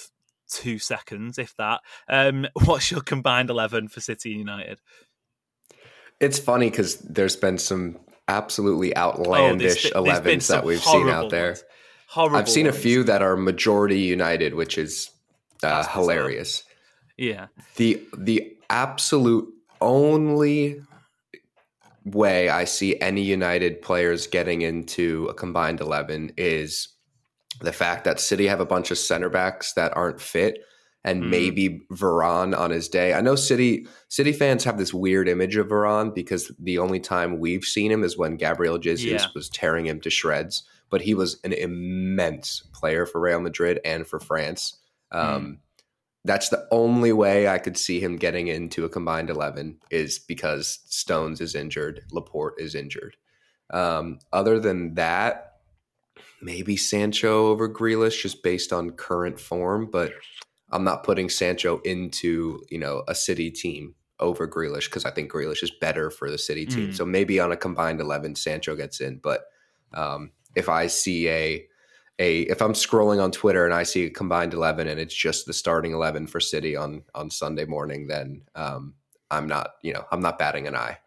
two 0.52 0.78
seconds, 0.80 1.38
if 1.38 1.56
that. 1.58 1.80
Um, 2.08 2.48
what's 2.66 2.92
your 2.92 3.02
combined 3.02 3.50
eleven 3.50 3.88
for 3.88 4.00
City 4.02 4.30
United? 4.32 4.80
It's 6.20 6.38
funny 6.38 6.70
because 6.70 6.98
there's 6.98 7.36
been 7.36 7.58
some 7.58 7.98
absolutely 8.28 8.96
Oh, 8.96 9.14
there's 9.16 9.28
outlandish 9.28 9.84
been- 9.92 10.04
11s 10.04 10.42
some 10.44 10.58
that 10.58 10.66
we've 10.66 10.80
seen 10.84 11.10
out 11.10 11.30
there. 11.32 11.48
ones. 11.50 11.64
Horrible. 12.08 12.38
I've 12.38 12.50
seen 12.50 12.68
a 12.68 12.74
few 12.74 13.04
that 13.06 13.22
are 13.22 13.36
majority 13.38 14.00
United, 14.00 14.54
which 14.54 14.78
is 14.78 15.10
uh, 15.64 15.88
hilarious. 15.88 16.64
Yeah. 17.18 17.48
the 17.78 18.04
the 18.18 18.56
absolute 18.70 19.48
only 19.80 20.82
way 22.04 22.50
I 22.50 22.66
see 22.66 23.00
any 23.00 23.22
United 23.22 23.82
players 23.82 24.28
getting 24.28 24.62
into 24.64 25.28
a 25.30 25.34
combined 25.34 25.80
11 25.82 26.34
is 26.38 26.90
the 27.60 27.74
fact 27.74 28.04
that 28.06 28.20
City 28.20 28.48
have 28.48 28.60
a 28.60 28.66
bunch 28.66 28.92
of 28.92 28.98
center 28.98 29.30
backs 29.30 29.74
that 29.74 29.96
aren't 29.96 30.22
fit 30.22 30.60
and 31.04 31.24
Mm. 31.24 31.30
maybe 31.30 31.82
Varane 31.92 32.56
on 32.58 32.70
his 32.72 32.88
day. 32.88 33.14
I 33.14 33.22
know 33.22 33.36
City 33.36 33.88
City 34.08 34.32
fans 34.32 34.64
have 34.64 34.78
this 34.78 34.94
weird 34.94 35.28
image 35.28 35.56
of 35.58 35.68
Varane 35.68 36.14
because 36.14 36.52
the 36.60 36.78
only 36.78 37.00
time 37.00 37.40
we've 37.40 37.64
seen 37.66 37.92
him 37.92 38.04
is 38.04 38.18
when 38.18 38.36
Gabriel 38.38 38.78
Jesus 38.78 39.06
Yeah. 39.24 39.28
was 39.34 39.50
tearing 39.50 39.86
him 39.88 40.00
to 40.02 40.10
shreds, 40.12 40.64
but 40.90 41.02
he 41.02 41.14
was 41.16 41.40
an 41.44 41.54
immense 41.54 42.62
player 42.74 43.06
for 43.06 43.20
Real 43.20 43.40
Madrid 43.42 43.80
and 43.84 44.06
for 44.06 44.20
France. 44.20 44.78
Um, 45.12 45.60
that's 46.24 46.50
the 46.50 46.68
only 46.72 47.12
way 47.12 47.48
I 47.48 47.58
could 47.58 47.78
see 47.78 48.00
him 48.00 48.16
getting 48.18 48.48
into 48.48 48.86
a 48.86 48.90
combined 48.90 49.32
11 49.32 49.80
is 49.90 50.20
because 50.20 50.80
Stones 50.88 51.42
is 51.42 51.56
injured, 51.56 52.04
Laporte 52.12 52.60
is 52.60 52.76
injured. 52.76 53.18
Um, 53.72 54.20
other 54.32 54.60
than 54.60 54.94
that, 54.96 55.51
maybe 56.42 56.78
Sancho 56.78 57.48
over 57.48 57.70
Grealish 57.70 58.22
just 58.22 58.44
based 58.44 58.74
on 58.74 58.92
current 58.92 59.40
form, 59.40 59.90
but 59.92 60.12
I'm 60.72 60.84
not 60.84 61.04
putting 61.04 61.30
Sancho 61.30 61.80
into, 61.80 62.62
you 62.70 62.80
know, 62.80 63.04
a 63.08 63.16
City 63.16 63.52
team 63.52 63.96
over 64.20 64.48
Grealish 64.48 64.86
because 64.86 65.06
I 65.06 65.12
think 65.12 65.32
Grealish 65.32 65.64
is 65.64 65.72
better 65.72 66.10
for 66.10 66.30
the 66.30 66.38
City 66.38 66.66
team. 66.66 66.90
Mm. 66.90 66.96
So 66.96 67.06
maybe 67.06 67.40
on 67.40 67.52
a 67.52 67.58
combined 67.58 68.00
11 68.00 68.36
Sancho 68.36 68.76
gets 68.76 69.02
in, 69.02 69.18
but 69.18 69.42
um, 69.94 70.32
if 70.56 70.70
I 70.70 70.88
see 70.88 71.30
a 71.30 71.68
a 72.20 72.42
if 72.42 72.62
I'm 72.62 72.74
scrolling 72.74 73.22
on 73.22 73.32
Twitter 73.32 73.66
and 73.66 73.74
I 73.74 73.84
see 73.84 74.06
a 74.06 74.10
combined 74.10 74.54
eleven 74.54 74.88
and 74.88 75.00
it's 75.00 75.16
just 75.16 75.46
the 75.46 75.54
starting 75.54 75.94
eleven 75.94 76.28
for 76.28 76.40
City 76.40 76.76
on 76.76 77.04
on 77.16 77.30
Sunday 77.30 77.66
morning, 77.66 78.08
then 78.08 78.44
um, 78.56 78.94
I'm 79.30 79.48
not 79.48 79.72
you 79.82 79.94
know 79.94 80.06
I'm 80.12 80.22
not 80.22 80.40
batting 80.40 80.68
an 80.68 80.76
eye. 80.76 81.00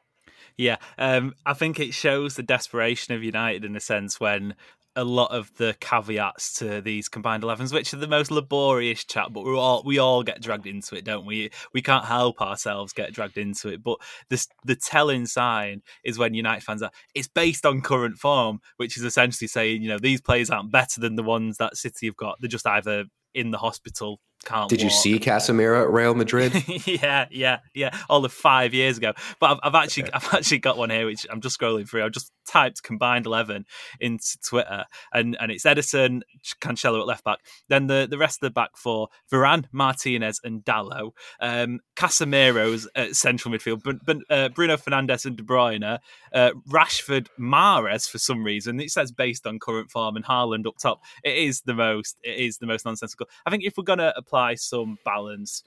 Yeah, 0.57 0.77
um, 0.99 1.35
I 1.45 1.55
think 1.55 1.81
it 1.81 1.95
shows 1.95 2.37
the 2.37 2.43
desperation 2.43 3.15
of 3.15 3.25
United 3.25 3.65
in 3.65 3.75
a 3.75 3.81
sense 3.81 4.21
when 4.21 4.55
a 4.97 5.05
lot 5.05 5.31
of 5.33 5.55
the 5.57 5.77
caveats 5.81 6.55
to 6.55 6.81
these 6.81 7.09
combined 7.09 7.43
11s, 7.43 7.73
which 7.73 7.93
are 7.93 7.99
the 7.99 8.07
most 8.07 8.31
laborious 8.31 9.05
chat, 9.05 9.33
but 9.33 9.45
we're 9.45 9.57
all 9.57 9.83
we 9.85 9.99
all 9.99 10.23
get 10.23 10.41
dragged 10.41 10.67
into 10.67 10.97
it, 10.97 11.05
don't 11.05 11.27
we? 11.27 11.51
We 11.73 11.83
can't 11.83 12.05
help 12.05 12.41
ourselves 12.41 12.93
get 12.93 13.13
dragged 13.13 13.39
into 13.39 13.69
it. 13.69 13.83
But 13.83 13.99
this 14.31 14.49
the 14.65 14.77
telling 14.77 15.27
sign 15.27 15.83
is 16.05 16.19
when 16.19 16.35
United 16.35 16.63
fans 16.63 16.83
are 16.83 16.91
it's 17.15 17.29
based 17.29 17.67
on 17.67 17.81
current 17.81 18.19
form, 18.19 18.61
which 18.77 18.97
is 18.97 19.05
essentially 19.05 19.49
saying, 19.49 19.83
you 19.83 19.89
know, 19.89 19.99
these 19.99 20.21
players 20.21 20.51
aren't 20.51 20.73
better 20.73 21.01
than 21.01 21.17
the 21.17 21.23
ones 21.23 21.57
that 21.59 21.77
City 21.77 22.07
have 22.07 22.17
got. 22.17 22.37
They're 22.41 22.49
just 22.49 22.67
either 22.67 23.05
in 23.35 23.51
the 23.51 23.59
hospital, 23.59 24.21
can't 24.45 24.69
Did 24.69 24.83
you 24.83 24.91
see 24.91 25.19
Casemiro 25.19 25.83
at 25.83 25.91
Real 25.91 26.15
Madrid? 26.15 26.53
yeah, 26.87 27.27
yeah, 27.31 27.59
yeah. 27.75 27.97
All 28.09 28.25
of 28.25 28.33
five 28.33 28.75
years 28.75 28.99
ago. 28.99 29.13
But 29.41 29.53
I've, 29.53 29.59
I've 29.63 29.75
actually, 29.75 30.13
I've 30.13 30.35
actually 30.35 30.59
got 30.59 30.77
one 30.77 30.91
here, 30.91 31.07
which 31.07 31.27
I'm 31.31 31.41
just 31.41 31.59
scrolling 31.59 31.89
through. 31.89 32.05
I've 32.05 32.13
just 32.13 32.31
typed 32.47 32.83
combined 32.83 33.27
eleven 33.27 33.65
into 34.01 34.39
Twitter, 34.47 34.85
and 35.13 35.37
and 35.41 35.51
it's 35.51 35.65
Ederson, 35.65 36.21
Cancelo 36.61 37.01
at 37.01 37.07
left 37.07 37.25
back. 37.25 37.39
Then 37.69 37.87
the 37.87 38.07
the 38.09 38.19
rest 38.19 38.39
of 38.43 38.47
the 38.47 38.51
back 38.51 38.77
four: 38.77 39.09
Varane, 39.33 39.65
Martinez, 39.73 40.41
and 40.45 40.65
Dalot. 40.65 41.13
Um, 41.41 41.81
Casemiro's 41.97 42.89
at 42.95 43.17
central 43.17 43.55
midfield. 43.55 43.83
But, 43.83 44.05
but 44.05 44.19
uh, 44.29 44.49
Bruno 44.51 44.77
Fernandes 44.77 45.25
and 45.25 45.37
De 45.37 45.43
Bruyne. 45.43 45.99
Uh, 46.33 46.51
Rashford, 46.69 47.29
Mahrez 47.39 48.09
for 48.09 48.19
some 48.19 48.45
reason. 48.45 48.81
It 48.81 48.91
says 48.91 49.13
based 49.13 49.47
on 49.47 49.59
current 49.59 49.91
form, 49.91 50.17
and 50.17 50.25
Haaland 50.25 50.67
up 50.67 50.77
top. 50.81 51.01
It 51.23 51.37
is 51.37 51.63
the 51.63 51.75
most. 51.75 52.17
It 52.23 52.39
is 52.39 52.59
the 52.59 52.67
most 52.67 52.85
nonsensical. 52.85 53.27
I 53.47 53.51
think 53.51 53.65
if 53.65 53.77
we're 53.77 53.85
gonna 53.85 54.13
apply 54.35 54.57
some 54.57 54.99
balance, 55.05 55.63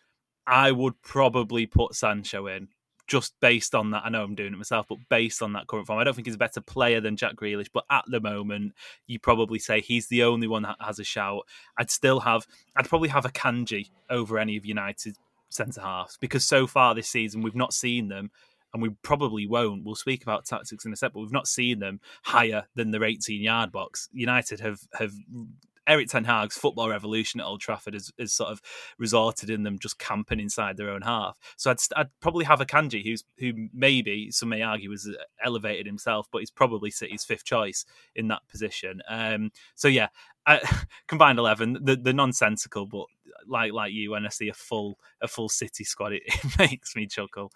I 0.46 0.72
would 0.72 1.02
probably 1.02 1.66
put 1.66 1.96
Sancho 1.96 2.48
in 2.48 2.68
just 3.08 3.34
based 3.40 3.74
on 3.74 3.92
that. 3.92 4.04
I 4.06 4.10
know 4.10 4.24
I'm 4.24 4.36
doing 4.36 4.54
it 4.54 4.58
myself, 4.58 4.88
but 4.90 4.98
based 5.10 5.42
on 5.42 5.54
that 5.54 5.68
current 5.68 5.88
form, 5.88 6.00
I 6.00 6.04
don't 6.04 6.14
think 6.14 6.28
he's 6.28 6.36
a 6.36 6.40
better 6.40 6.60
player 6.60 7.00
than 7.00 7.16
Jack 7.16 7.36
Grealish. 7.36 7.70
But 7.74 7.86
at 7.90 8.04
the 8.08 8.20
moment, 8.20 8.74
you 9.08 9.20
probably 9.20 9.60
say 9.60 9.80
he's 9.80 10.08
the 10.08 10.24
only 10.24 10.48
one 10.48 10.64
that 10.64 10.76
has 10.82 11.00
a 11.00 11.06
shout. 11.06 11.44
I'd 11.78 11.90
still 11.90 12.20
have, 12.22 12.46
I'd 12.76 12.90
probably 12.90 13.08
have 13.08 13.24
Akanji 13.24 13.92
over 14.10 14.38
any 14.38 14.58
of 14.58 14.66
United 14.66 15.16
centre 15.50 15.80
halves 15.80 16.18
because 16.18 16.44
so 16.44 16.68
far 16.68 16.94
this 16.94 17.08
season 17.08 17.42
we've 17.42 17.56
not 17.56 17.72
seen 17.74 18.10
them. 18.10 18.32
And 18.74 18.82
we 18.82 18.90
probably 19.02 19.48
won't. 19.48 19.86
We'll 19.86 19.96
speak 19.96 20.24
about 20.24 20.46
tactics 20.46 20.84
in 20.84 20.92
a 20.92 20.96
sec, 20.98 21.14
but 21.14 21.22
we've 21.22 21.32
not 21.32 21.48
seen 21.48 21.80
them 21.80 22.02
higher 22.24 22.66
than 22.76 22.92
their 22.92 23.06
18 23.06 23.42
yard 23.42 23.72
box. 23.72 24.10
United 24.12 24.60
have 24.60 24.82
have 25.00 25.14
Erik 25.88 26.10
Ten 26.10 26.26
Hag's 26.26 26.58
football 26.58 26.90
revolution 26.90 27.40
at 27.40 27.46
Old 27.46 27.62
Trafford 27.62 27.94
has, 27.94 28.12
has 28.20 28.34
sort 28.34 28.52
of 28.52 28.62
resorted 28.98 29.50
in 29.50 29.64
them 29.64 29.80
just 29.80 29.98
camping 29.98 30.40
inside 30.40 30.78
their 30.78 30.90
own 30.90 31.02
half. 31.02 31.40
So 31.56 31.72
I'd, 31.72 31.78
I'd 31.96 32.10
probably 32.20 32.46
have 32.46 32.60
Akanji 32.60 33.04
who's 33.04 33.24
who 33.40 33.70
maybe 33.74 34.32
some 34.32 34.50
may 34.50 34.62
argue 34.62 34.90
was 34.90 35.10
elevated 35.44 35.86
himself, 35.86 36.28
but 36.32 36.40
he's 36.40 36.52
probably 36.52 36.92
City's 36.92 37.24
fifth 37.24 37.46
choice 37.46 37.86
in 38.16 38.28
that 38.28 38.42
position. 38.50 39.02
Um, 39.10 39.52
so 39.76 39.88
yeah, 39.88 40.08
uh, 40.46 40.60
combined 41.08 41.40
eleven, 41.40 41.78
the, 41.82 41.96
the 41.96 42.14
nonsensical, 42.14 42.86
but 42.86 43.06
like 43.48 43.74
like 43.74 43.94
you, 43.94 44.12
when 44.12 44.26
I 44.26 44.30
see 44.30 44.50
a 44.50 44.54
full 44.54 44.98
a 45.22 45.28
full 45.28 45.50
City 45.50 45.84
squad, 45.84 46.14
it, 46.14 46.24
it 46.28 46.60
makes 46.60 46.96
me 46.96 47.08
chuckle. 47.08 47.52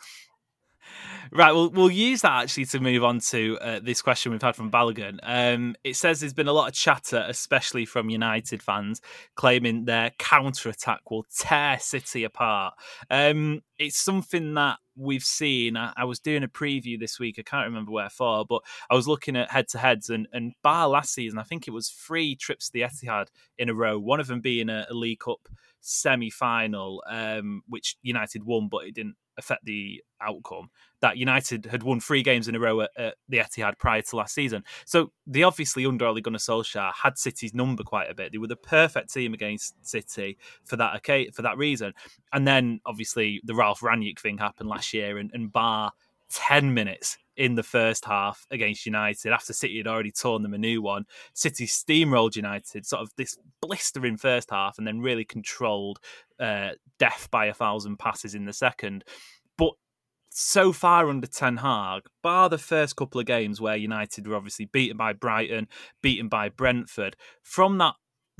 Right, 1.33 1.53
we'll 1.53 1.69
we'll 1.69 1.89
use 1.89 2.23
that 2.23 2.43
actually 2.43 2.65
to 2.65 2.81
move 2.81 3.05
on 3.05 3.19
to 3.19 3.57
uh, 3.61 3.79
this 3.81 4.01
question 4.01 4.33
we've 4.33 4.41
had 4.41 4.55
from 4.55 4.69
Balogun. 4.69 5.19
Um, 5.23 5.75
it 5.81 5.95
says 5.95 6.19
there's 6.19 6.33
been 6.33 6.49
a 6.49 6.53
lot 6.53 6.67
of 6.67 6.73
chatter, 6.73 7.23
especially 7.25 7.85
from 7.85 8.09
United 8.09 8.61
fans, 8.61 9.01
claiming 9.35 9.85
their 9.85 10.11
counter 10.19 10.67
attack 10.67 11.09
will 11.09 11.25
tear 11.33 11.79
City 11.79 12.25
apart. 12.25 12.73
Um, 13.09 13.61
it's 13.79 13.97
something 13.97 14.55
that 14.55 14.79
we've 14.97 15.23
seen. 15.23 15.77
I, 15.77 15.93
I 15.95 16.03
was 16.03 16.19
doing 16.19 16.43
a 16.43 16.49
preview 16.49 16.99
this 16.99 17.17
week. 17.17 17.37
I 17.39 17.43
can't 17.43 17.67
remember 17.67 17.93
where 17.93 18.09
for, 18.09 18.45
but 18.45 18.61
I 18.89 18.95
was 18.95 19.07
looking 19.07 19.37
at 19.37 19.51
head 19.51 19.69
to 19.69 19.77
heads 19.77 20.09
and 20.09 20.27
and 20.33 20.51
bar 20.63 20.89
last 20.89 21.13
season. 21.13 21.39
I 21.39 21.43
think 21.43 21.65
it 21.65 21.71
was 21.71 21.87
three 21.87 22.35
trips 22.35 22.67
to 22.67 22.73
the 22.73 22.81
Etihad 22.81 23.27
in 23.57 23.69
a 23.69 23.73
row. 23.73 23.97
One 23.97 24.19
of 24.19 24.27
them 24.27 24.41
being 24.41 24.67
a, 24.67 24.85
a 24.89 24.93
League 24.93 25.19
Cup 25.19 25.47
semi 25.79 26.29
final, 26.29 27.03
um, 27.09 27.63
which 27.67 27.95
United 28.01 28.43
won, 28.43 28.67
but 28.69 28.85
it 28.85 28.95
didn't 28.95 29.15
affect 29.37 29.65
the 29.65 30.03
outcome 30.21 30.69
that 31.01 31.17
United 31.17 31.65
had 31.65 31.83
won 31.83 31.99
three 31.99 32.21
games 32.21 32.47
in 32.47 32.55
a 32.55 32.59
row 32.59 32.81
at, 32.81 32.91
at 32.95 33.15
the 33.27 33.37
Etihad 33.37 33.77
prior 33.79 34.01
to 34.01 34.15
last 34.15 34.35
season. 34.35 34.63
So 34.85 35.11
they 35.25 35.43
obviously 35.43 35.85
under 35.85 36.05
Ole 36.05 36.21
Gunnar 36.21 36.37
Solskjaer 36.37 36.91
had 36.93 37.17
City's 37.17 37.53
number 37.53 37.83
quite 37.83 38.09
a 38.09 38.13
bit. 38.13 38.31
They 38.31 38.37
were 38.37 38.47
the 38.47 38.55
perfect 38.55 39.11
team 39.11 39.33
against 39.33 39.85
City 39.85 40.37
for 40.63 40.75
that 40.75 40.95
okay 40.97 41.29
for 41.31 41.41
that 41.41 41.57
reason. 41.57 41.93
And 42.33 42.47
then 42.47 42.81
obviously 42.85 43.41
the 43.43 43.55
Ralf 43.55 43.79
Rangnick 43.81 44.19
thing 44.19 44.37
happened 44.37 44.69
last 44.69 44.93
year, 44.93 45.17
and, 45.17 45.31
and 45.33 45.51
Bar 45.51 45.91
ten 46.29 46.73
minutes 46.73 47.17
in 47.41 47.55
the 47.55 47.63
first 47.63 48.05
half 48.05 48.45
against 48.51 48.85
United 48.85 49.31
after 49.31 49.51
City 49.51 49.79
had 49.79 49.87
already 49.87 50.11
torn 50.11 50.43
them 50.43 50.53
a 50.53 50.59
new 50.59 50.79
one. 50.79 51.05
City 51.33 51.65
steamrolled 51.65 52.35
United, 52.35 52.85
sort 52.85 53.01
of 53.01 53.09
this 53.17 53.35
blistering 53.63 54.15
first 54.15 54.51
half, 54.51 54.77
and 54.77 54.85
then 54.85 54.99
really 54.99 55.25
controlled 55.25 55.97
uh, 56.39 56.69
death 56.99 57.29
by 57.31 57.47
a 57.47 57.53
thousand 57.53 57.97
passes 57.97 58.35
in 58.35 58.45
the 58.45 58.53
second. 58.53 59.03
But 59.57 59.73
so 60.29 60.71
far 60.71 61.09
under 61.09 61.25
Ten 61.25 61.57
Hag, 61.57 62.03
bar 62.21 62.47
the 62.47 62.59
first 62.59 62.95
couple 62.95 63.19
of 63.19 63.25
games 63.25 63.59
where 63.59 63.75
United 63.75 64.27
were 64.27 64.35
obviously 64.35 64.65
beaten 64.65 64.97
by 64.97 65.11
Brighton, 65.11 65.67
beaten 66.03 66.29
by 66.29 66.47
Brentford, 66.47 67.15
from 67.41 67.79
that 67.79 67.95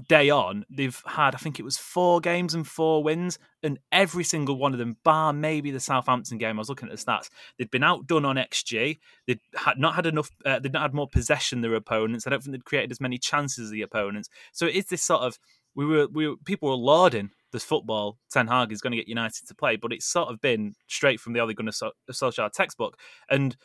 day 0.07 0.29
on, 0.29 0.65
they've 0.69 1.01
had, 1.05 1.35
I 1.35 1.37
think 1.37 1.59
it 1.59 1.63
was 1.63 1.77
four 1.77 2.19
games 2.19 2.53
and 2.53 2.67
four 2.67 3.03
wins, 3.03 3.39
and 3.63 3.79
every 3.91 4.23
single 4.23 4.57
one 4.57 4.73
of 4.73 4.79
them, 4.79 4.97
bar 5.03 5.33
maybe 5.33 5.71
the 5.71 5.79
Southampton 5.79 6.37
game, 6.37 6.57
I 6.57 6.59
was 6.59 6.69
looking 6.69 6.89
at 6.89 6.97
the 6.97 7.03
stats, 7.03 7.29
they'd 7.57 7.71
been 7.71 7.83
outdone 7.83 8.25
on 8.25 8.35
XG. 8.35 8.99
They'd 9.27 9.39
had 9.55 9.77
not 9.77 9.95
had 9.95 10.05
enough, 10.05 10.29
uh, 10.45 10.59
they'd 10.59 10.73
not 10.73 10.83
had 10.83 10.93
more 10.93 11.07
possession 11.07 11.61
than 11.61 11.71
their 11.71 11.77
opponents. 11.77 12.25
I 12.25 12.29
don't 12.29 12.41
think 12.43 12.53
they'd 12.53 12.65
created 12.65 12.91
as 12.91 13.01
many 13.01 13.17
chances 13.17 13.65
as 13.65 13.71
the 13.71 13.81
opponents. 13.81 14.29
So 14.51 14.65
it 14.65 14.75
is 14.75 14.85
this 14.85 15.03
sort 15.03 15.21
of, 15.21 15.37
we 15.75 15.85
were, 15.85 16.07
we 16.07 16.27
were, 16.27 16.35
people 16.45 16.69
were 16.69 16.75
lauding 16.75 17.31
this 17.51 17.63
football 17.63 18.17
Ten 18.31 18.47
Hag 18.47 18.71
is 18.71 18.81
going 18.81 18.91
to 18.91 18.97
get 18.97 19.07
United 19.07 19.47
to 19.47 19.55
play, 19.55 19.75
but 19.75 19.91
it's 19.93 20.05
sort 20.05 20.29
of 20.29 20.41
been 20.41 20.73
straight 20.87 21.19
from 21.19 21.33
the 21.33 21.39
Ole 21.39 21.53
Gunnar 21.53 21.71
Solskjaer 22.11 22.51
textbook. 22.51 22.97
And 23.29 23.55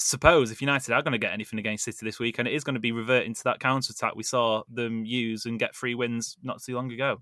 suppose 0.00 0.50
if 0.50 0.60
United 0.60 0.92
are 0.92 1.02
going 1.02 1.12
to 1.12 1.18
get 1.18 1.32
anything 1.32 1.58
against 1.58 1.84
City 1.84 2.04
this 2.04 2.18
week, 2.18 2.38
and 2.38 2.48
it 2.48 2.54
is 2.54 2.64
going 2.64 2.74
to 2.74 2.80
be 2.80 2.92
reverting 2.92 3.34
to 3.34 3.44
that 3.44 3.60
counter 3.60 3.92
attack 3.92 4.14
we 4.16 4.22
saw 4.22 4.62
them 4.68 5.04
use 5.04 5.46
and 5.46 5.58
get 5.58 5.74
three 5.74 5.94
wins 5.94 6.36
not 6.42 6.62
too 6.62 6.74
long 6.74 6.90
ago. 6.92 7.20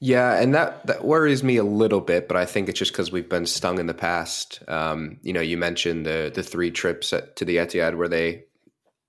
Yeah, 0.00 0.40
and 0.40 0.54
that 0.54 0.86
that 0.86 1.04
worries 1.04 1.42
me 1.42 1.56
a 1.56 1.64
little 1.64 2.00
bit, 2.00 2.28
but 2.28 2.36
I 2.36 2.46
think 2.46 2.68
it's 2.68 2.78
just 2.78 2.92
because 2.92 3.10
we've 3.10 3.28
been 3.28 3.46
stung 3.46 3.80
in 3.80 3.86
the 3.86 3.94
past. 3.94 4.62
Um, 4.68 5.18
you 5.22 5.32
know, 5.32 5.40
you 5.40 5.56
mentioned 5.56 6.06
the 6.06 6.30
the 6.32 6.44
three 6.44 6.70
trips 6.70 7.12
at, 7.12 7.34
to 7.36 7.44
the 7.44 7.56
Etihad 7.56 7.96
where 7.96 8.08
they 8.08 8.44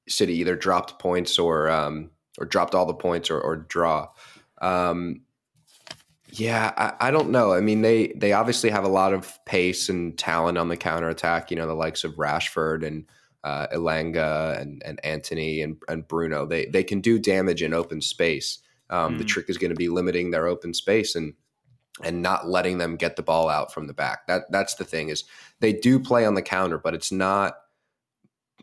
City 0.08 0.34
either 0.38 0.56
dropped 0.56 0.98
points 0.98 1.38
or 1.38 1.70
um, 1.70 2.10
or 2.40 2.46
dropped 2.46 2.74
all 2.74 2.88
the 2.88 2.96
points 2.96 3.30
or, 3.30 3.40
or 3.40 3.56
draw. 3.56 4.08
Um, 4.62 5.22
yeah, 6.32 6.72
I, 6.78 7.08
I, 7.08 7.12
don't 7.12 7.30
know. 7.30 7.54
I 7.54 7.62
mean, 7.62 7.82
they 7.82 8.08
they 8.16 8.34
obviously 8.34 8.70
have 8.70 8.84
a 8.84 8.90
lot 8.90 9.14
of 9.14 9.38
pace 9.46 9.90
and 9.90 10.18
talent 10.18 10.58
on 10.58 10.68
the 10.68 10.78
counter 10.78 11.10
attack. 11.10 11.50
You 11.50 11.58
know, 11.58 11.68
the 11.68 11.74
likes 11.74 12.04
of 12.04 12.16
Rashford 12.16 12.86
and 12.86 13.06
uh, 13.44 13.68
Elanga 13.74 14.60
and, 14.60 14.82
and 14.86 15.04
Antony 15.04 15.62
and, 15.62 15.78
and 15.88 16.08
Bruno. 16.08 16.46
They 16.46 16.66
they 16.68 16.84
can 16.84 17.02
do 17.02 17.20
damage 17.20 17.64
in 17.64 17.74
open 17.74 18.02
space. 18.02 18.60
Um, 18.90 19.16
mm. 19.16 19.18
The 19.20 19.24
trick 19.24 19.50
is 19.50 19.58
going 19.58 19.72
to 19.72 19.76
be 19.76 19.90
limiting 19.90 20.32
their 20.32 20.48
open 20.48 20.74
space 20.74 21.16
and 21.16 21.34
and 22.04 22.22
not 22.22 22.48
letting 22.48 22.78
them 22.78 22.96
get 22.96 23.16
the 23.16 23.24
ball 23.24 23.50
out 23.50 23.74
from 23.74 23.88
the 23.88 23.94
back. 23.94 24.28
That 24.28 24.44
that's 24.52 24.76
the 24.76 24.86
thing 24.86 25.10
is 25.10 25.24
they 25.62 25.74
do 25.74 26.00
play 26.00 26.26
on 26.26 26.36
the 26.36 26.42
counter, 26.42 26.78
but 26.78 26.94
it's 26.94 27.12
not 27.12 27.56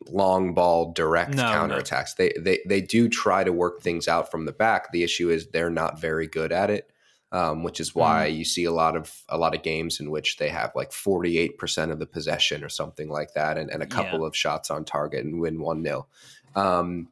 long 0.09 0.55
ball 0.55 0.92
direct 0.92 1.35
no, 1.35 1.42
counterattacks. 1.42 2.18
No. 2.18 2.26
They 2.26 2.33
they 2.38 2.61
they 2.66 2.81
do 2.81 3.09
try 3.09 3.42
to 3.42 3.52
work 3.52 3.83
things 3.83 4.07
out 4.07 4.31
from 4.31 4.44
the 4.44 4.52
back. 4.52 4.92
The 4.92 5.02
issue 5.02 5.31
is 5.31 5.48
they're 5.48 5.70
not 5.70 6.00
very 6.00 6.29
good 6.29 6.52
at 6.52 6.70
it 6.70 6.92
um, 7.37 7.62
which 7.62 7.81
is 7.81 7.94
why 7.94 8.31
mm. 8.31 8.38
you 8.38 8.44
see 8.46 8.64
a 8.64 8.72
lot 8.72 8.96
of 8.96 9.14
a 9.29 9.37
lot 9.37 9.55
of 9.55 9.62
games 9.62 10.01
in 10.01 10.11
which 10.11 10.38
they 10.38 10.49
have 10.49 10.72
like 10.75 10.90
48% 10.90 11.90
of 11.92 11.99
the 11.99 12.07
possession 12.07 12.64
or 12.64 12.70
something 12.70 13.11
like 13.11 13.35
that 13.35 13.59
and, 13.59 13.70
and 13.70 13.83
a 13.83 13.87
couple 13.87 14.20
yeah. 14.20 14.27
of 14.27 14.35
shots 14.35 14.70
on 14.70 14.87
target 14.87 15.22
and 15.22 15.38
win 15.38 15.59
1-0 15.59 16.07
um, 16.55 17.09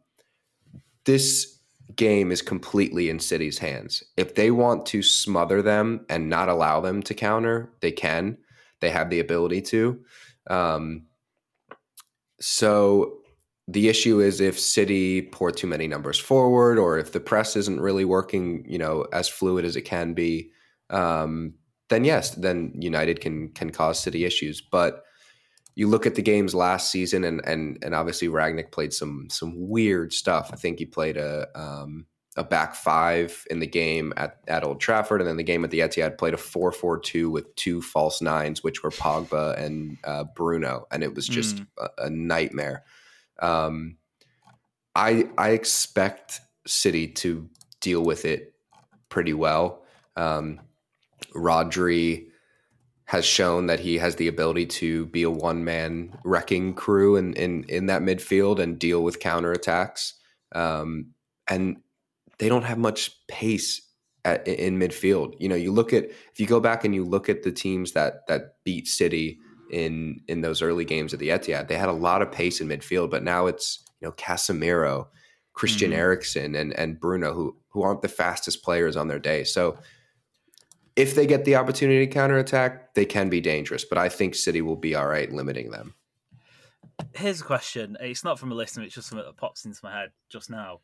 this 1.04 1.58
game 1.94 2.32
is 2.32 2.40
completely 2.40 3.10
in 3.10 3.20
city's 3.20 3.58
hands 3.58 4.02
if 4.16 4.34
they 4.34 4.50
want 4.50 4.86
to 4.86 5.02
smother 5.02 5.60
them 5.60 6.06
and 6.08 6.30
not 6.30 6.48
allow 6.48 6.80
them 6.80 7.02
to 7.02 7.12
counter 7.12 7.70
they 7.80 7.92
can 7.92 8.38
they 8.80 8.88
have 8.88 9.10
the 9.10 9.20
ability 9.20 9.60
to 9.60 10.02
um, 10.46 11.02
so 12.40 13.18
the 13.66 13.88
issue 13.88 14.20
is 14.20 14.40
if 14.40 14.58
City 14.58 15.22
pour 15.22 15.50
too 15.50 15.66
many 15.66 15.88
numbers 15.88 16.18
forward, 16.18 16.78
or 16.78 16.98
if 16.98 17.12
the 17.12 17.20
press 17.20 17.56
isn't 17.56 17.80
really 17.80 18.04
working, 18.04 18.64
you 18.68 18.78
know, 18.78 19.06
as 19.12 19.28
fluid 19.28 19.64
as 19.64 19.76
it 19.76 19.82
can 19.82 20.12
be, 20.12 20.50
um, 20.90 21.54
then 21.88 22.04
yes, 22.04 22.30
then 22.30 22.72
United 22.78 23.20
can 23.20 23.48
can 23.50 23.70
cause 23.70 23.98
City 23.98 24.24
issues. 24.24 24.60
But 24.60 25.04
you 25.76 25.88
look 25.88 26.06
at 26.06 26.14
the 26.14 26.22
games 26.22 26.54
last 26.54 26.90
season, 26.90 27.24
and 27.24 27.40
and 27.46 27.78
and 27.82 27.94
obviously 27.94 28.28
Rangnick 28.28 28.70
played 28.70 28.92
some 28.92 29.28
some 29.30 29.54
weird 29.56 30.12
stuff. 30.12 30.50
I 30.52 30.56
think 30.56 30.78
he 30.78 30.86
played 30.86 31.16
a 31.16 31.48
um, 31.54 32.06
a 32.36 32.44
back 32.44 32.74
five 32.74 33.44
in 33.50 33.60
the 33.60 33.66
game 33.66 34.12
at, 34.16 34.40
at 34.48 34.64
Old 34.64 34.80
Trafford, 34.80 35.20
and 35.20 35.28
then 35.28 35.36
the 35.36 35.42
game 35.42 35.64
at 35.64 35.70
the 35.70 35.80
Etihad 35.80 36.18
played 36.18 36.34
a 36.34 36.38
four 36.38 36.70
four 36.72 36.98
two 36.98 37.30
with 37.30 37.54
two 37.56 37.80
false 37.80 38.20
nines, 38.20 38.62
which 38.62 38.82
were 38.82 38.90
Pogba 38.90 39.58
and 39.58 39.96
uh, 40.04 40.24
Bruno, 40.36 40.86
and 40.90 41.02
it 41.02 41.14
was 41.14 41.26
just 41.26 41.56
mm. 41.56 41.66
a, 41.78 42.04
a 42.04 42.10
nightmare. 42.10 42.84
Um, 43.40 43.96
I 44.94 45.28
I 45.36 45.50
expect 45.50 46.40
City 46.66 47.08
to 47.08 47.48
deal 47.80 48.02
with 48.02 48.24
it 48.24 48.54
pretty 49.08 49.34
well. 49.34 49.82
Um, 50.16 50.60
Rodri 51.34 52.28
has 53.06 53.24
shown 53.24 53.66
that 53.66 53.80
he 53.80 53.98
has 53.98 54.16
the 54.16 54.28
ability 54.28 54.66
to 54.66 55.06
be 55.06 55.22
a 55.22 55.30
one 55.30 55.64
man 55.64 56.16
wrecking 56.24 56.74
crew 56.74 57.16
in, 57.16 57.34
in 57.34 57.64
in 57.64 57.86
that 57.86 58.02
midfield 58.02 58.58
and 58.58 58.78
deal 58.78 59.02
with 59.02 59.20
counterattacks. 59.20 60.12
Um, 60.54 61.08
and 61.48 61.78
they 62.38 62.48
don't 62.48 62.64
have 62.64 62.78
much 62.78 63.12
pace 63.28 63.82
at, 64.24 64.46
in 64.48 64.78
midfield. 64.78 65.34
You 65.38 65.48
know, 65.48 65.54
you 65.54 65.72
look 65.72 65.92
at 65.92 66.04
if 66.04 66.38
you 66.40 66.46
go 66.46 66.60
back 66.60 66.84
and 66.84 66.94
you 66.94 67.04
look 67.04 67.28
at 67.28 67.42
the 67.42 67.52
teams 67.52 67.92
that 67.92 68.26
that 68.28 68.56
beat 68.64 68.88
City 68.88 69.38
in 69.70 70.20
in 70.28 70.40
those 70.40 70.62
early 70.62 70.84
games 70.84 71.12
at 71.12 71.20
the 71.20 71.28
Etihad. 71.28 71.68
They 71.68 71.76
had 71.76 71.88
a 71.88 71.92
lot 71.92 72.22
of 72.22 72.32
pace 72.32 72.60
in 72.60 72.68
midfield, 72.68 73.10
but 73.10 73.22
now 73.22 73.46
it's 73.46 73.84
you 74.00 74.08
know 74.08 74.12
Casemiro, 74.12 75.08
Christian 75.52 75.90
mm-hmm. 75.90 76.00
Eriksen, 76.00 76.54
and 76.54 76.72
and 76.78 77.00
Bruno 77.00 77.32
who 77.32 77.56
who 77.68 77.82
aren't 77.82 78.02
the 78.02 78.08
fastest 78.08 78.62
players 78.62 78.96
on 78.96 79.08
their 79.08 79.18
day. 79.18 79.44
So 79.44 79.78
if 80.96 81.14
they 81.14 81.26
get 81.26 81.44
the 81.44 81.56
opportunity 81.56 82.06
to 82.06 82.12
counterattack, 82.12 82.94
they 82.94 83.04
can 83.04 83.28
be 83.28 83.40
dangerous. 83.40 83.84
But 83.84 83.98
I 83.98 84.08
think 84.08 84.34
City 84.34 84.62
will 84.62 84.76
be 84.76 84.94
all 84.94 85.08
right 85.08 85.30
limiting 85.32 85.70
them. 85.70 85.94
Here's 87.14 87.40
a 87.40 87.44
question. 87.44 87.96
It's 88.00 88.24
not 88.24 88.38
from 88.38 88.52
a 88.52 88.54
listener, 88.54 88.84
it's 88.84 88.94
just 88.94 89.08
something 89.08 89.26
that 89.26 89.36
pops 89.36 89.64
into 89.64 89.80
my 89.82 89.92
head 89.92 90.10
just 90.28 90.50
now. 90.50 90.80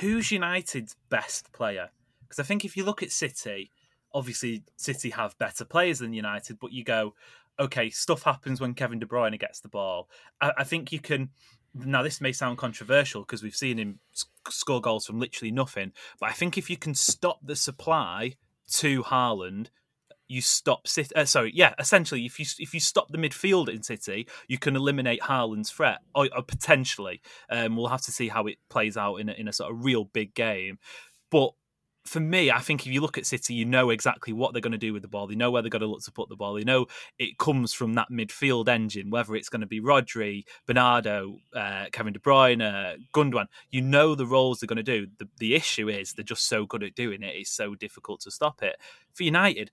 Who's 0.00 0.30
United's 0.30 0.96
best 1.10 1.52
player? 1.52 1.90
Because 2.22 2.38
I 2.38 2.44
think 2.44 2.64
if 2.64 2.76
you 2.76 2.84
look 2.84 3.02
at 3.02 3.10
City, 3.10 3.70
obviously 4.14 4.62
City 4.76 5.10
have 5.10 5.36
better 5.38 5.64
players 5.64 5.98
than 5.98 6.12
United, 6.12 6.58
but 6.58 6.72
you 6.72 6.84
go, 6.84 7.14
okay, 7.60 7.90
stuff 7.90 8.22
happens 8.22 8.60
when 8.60 8.74
Kevin 8.74 8.98
De 8.98 9.06
Bruyne 9.06 9.38
gets 9.38 9.60
the 9.60 9.68
ball. 9.68 10.08
I, 10.40 10.52
I 10.58 10.64
think 10.64 10.92
you 10.92 11.00
can. 11.00 11.30
Now, 11.72 12.02
this 12.02 12.20
may 12.20 12.32
sound 12.32 12.58
controversial 12.58 13.22
because 13.22 13.44
we've 13.44 13.54
seen 13.54 13.78
him 13.78 14.00
score 14.48 14.80
goals 14.80 15.06
from 15.06 15.20
literally 15.20 15.52
nothing, 15.52 15.92
but 16.18 16.28
I 16.30 16.32
think 16.32 16.58
if 16.58 16.68
you 16.68 16.76
can 16.76 16.94
stop 16.94 17.38
the 17.44 17.54
supply 17.54 18.34
to 18.72 19.04
Haaland, 19.04 19.68
you 20.26 20.40
stop 20.40 20.88
City. 20.88 21.14
Uh, 21.14 21.24
sorry, 21.24 21.52
yeah, 21.54 21.74
essentially, 21.78 22.24
if 22.24 22.38
you 22.40 22.46
if 22.58 22.72
you 22.72 22.80
stop 22.80 23.08
the 23.10 23.18
midfield 23.18 23.68
in 23.68 23.82
City, 23.82 24.26
you 24.48 24.58
can 24.58 24.74
eliminate 24.76 25.22
Haaland's 25.22 25.70
threat, 25.70 25.98
or, 26.14 26.28
or 26.34 26.42
potentially. 26.42 27.20
Um, 27.50 27.76
we'll 27.76 27.88
have 27.88 28.02
to 28.02 28.12
see 28.12 28.28
how 28.28 28.46
it 28.46 28.58
plays 28.68 28.96
out 28.96 29.16
in 29.16 29.28
a, 29.28 29.32
in 29.32 29.48
a 29.48 29.52
sort 29.52 29.72
of 29.72 29.84
real 29.84 30.04
big 30.04 30.34
game. 30.34 30.78
But 31.30 31.50
for 32.10 32.18
me, 32.18 32.50
I 32.50 32.58
think 32.58 32.84
if 32.84 32.92
you 32.92 33.00
look 33.00 33.18
at 33.18 33.24
City, 33.24 33.54
you 33.54 33.64
know 33.64 33.90
exactly 33.90 34.32
what 34.32 34.52
they're 34.52 34.60
going 34.60 34.72
to 34.72 34.78
do 34.78 34.92
with 34.92 35.02
the 35.02 35.08
ball. 35.08 35.28
They 35.28 35.36
know 35.36 35.52
where 35.52 35.62
they're 35.62 35.70
going 35.70 35.80
to 35.82 35.86
look 35.86 36.02
to 36.02 36.10
put 36.10 36.28
the 36.28 36.34
ball. 36.34 36.54
They 36.54 36.64
know 36.64 36.86
it 37.20 37.38
comes 37.38 37.72
from 37.72 37.94
that 37.94 38.10
midfield 38.10 38.68
engine, 38.68 39.10
whether 39.10 39.36
it's 39.36 39.48
going 39.48 39.60
to 39.60 39.66
be 39.68 39.80
Rodri, 39.80 40.42
Bernardo, 40.66 41.38
uh, 41.54 41.84
Kevin 41.92 42.12
De 42.12 42.18
Bruyne, 42.18 42.62
uh, 42.62 42.96
Gundogan. 43.14 43.46
You 43.70 43.82
know 43.82 44.16
the 44.16 44.26
roles 44.26 44.58
they're 44.58 44.66
going 44.66 44.78
to 44.78 44.82
do. 44.82 45.06
The, 45.18 45.28
the 45.38 45.54
issue 45.54 45.88
is 45.88 46.12
they're 46.12 46.24
just 46.24 46.48
so 46.48 46.66
good 46.66 46.82
at 46.82 46.96
doing 46.96 47.22
it. 47.22 47.36
It's 47.36 47.52
so 47.52 47.76
difficult 47.76 48.22
to 48.22 48.32
stop 48.32 48.60
it. 48.60 48.74
For 49.14 49.22
United, 49.22 49.70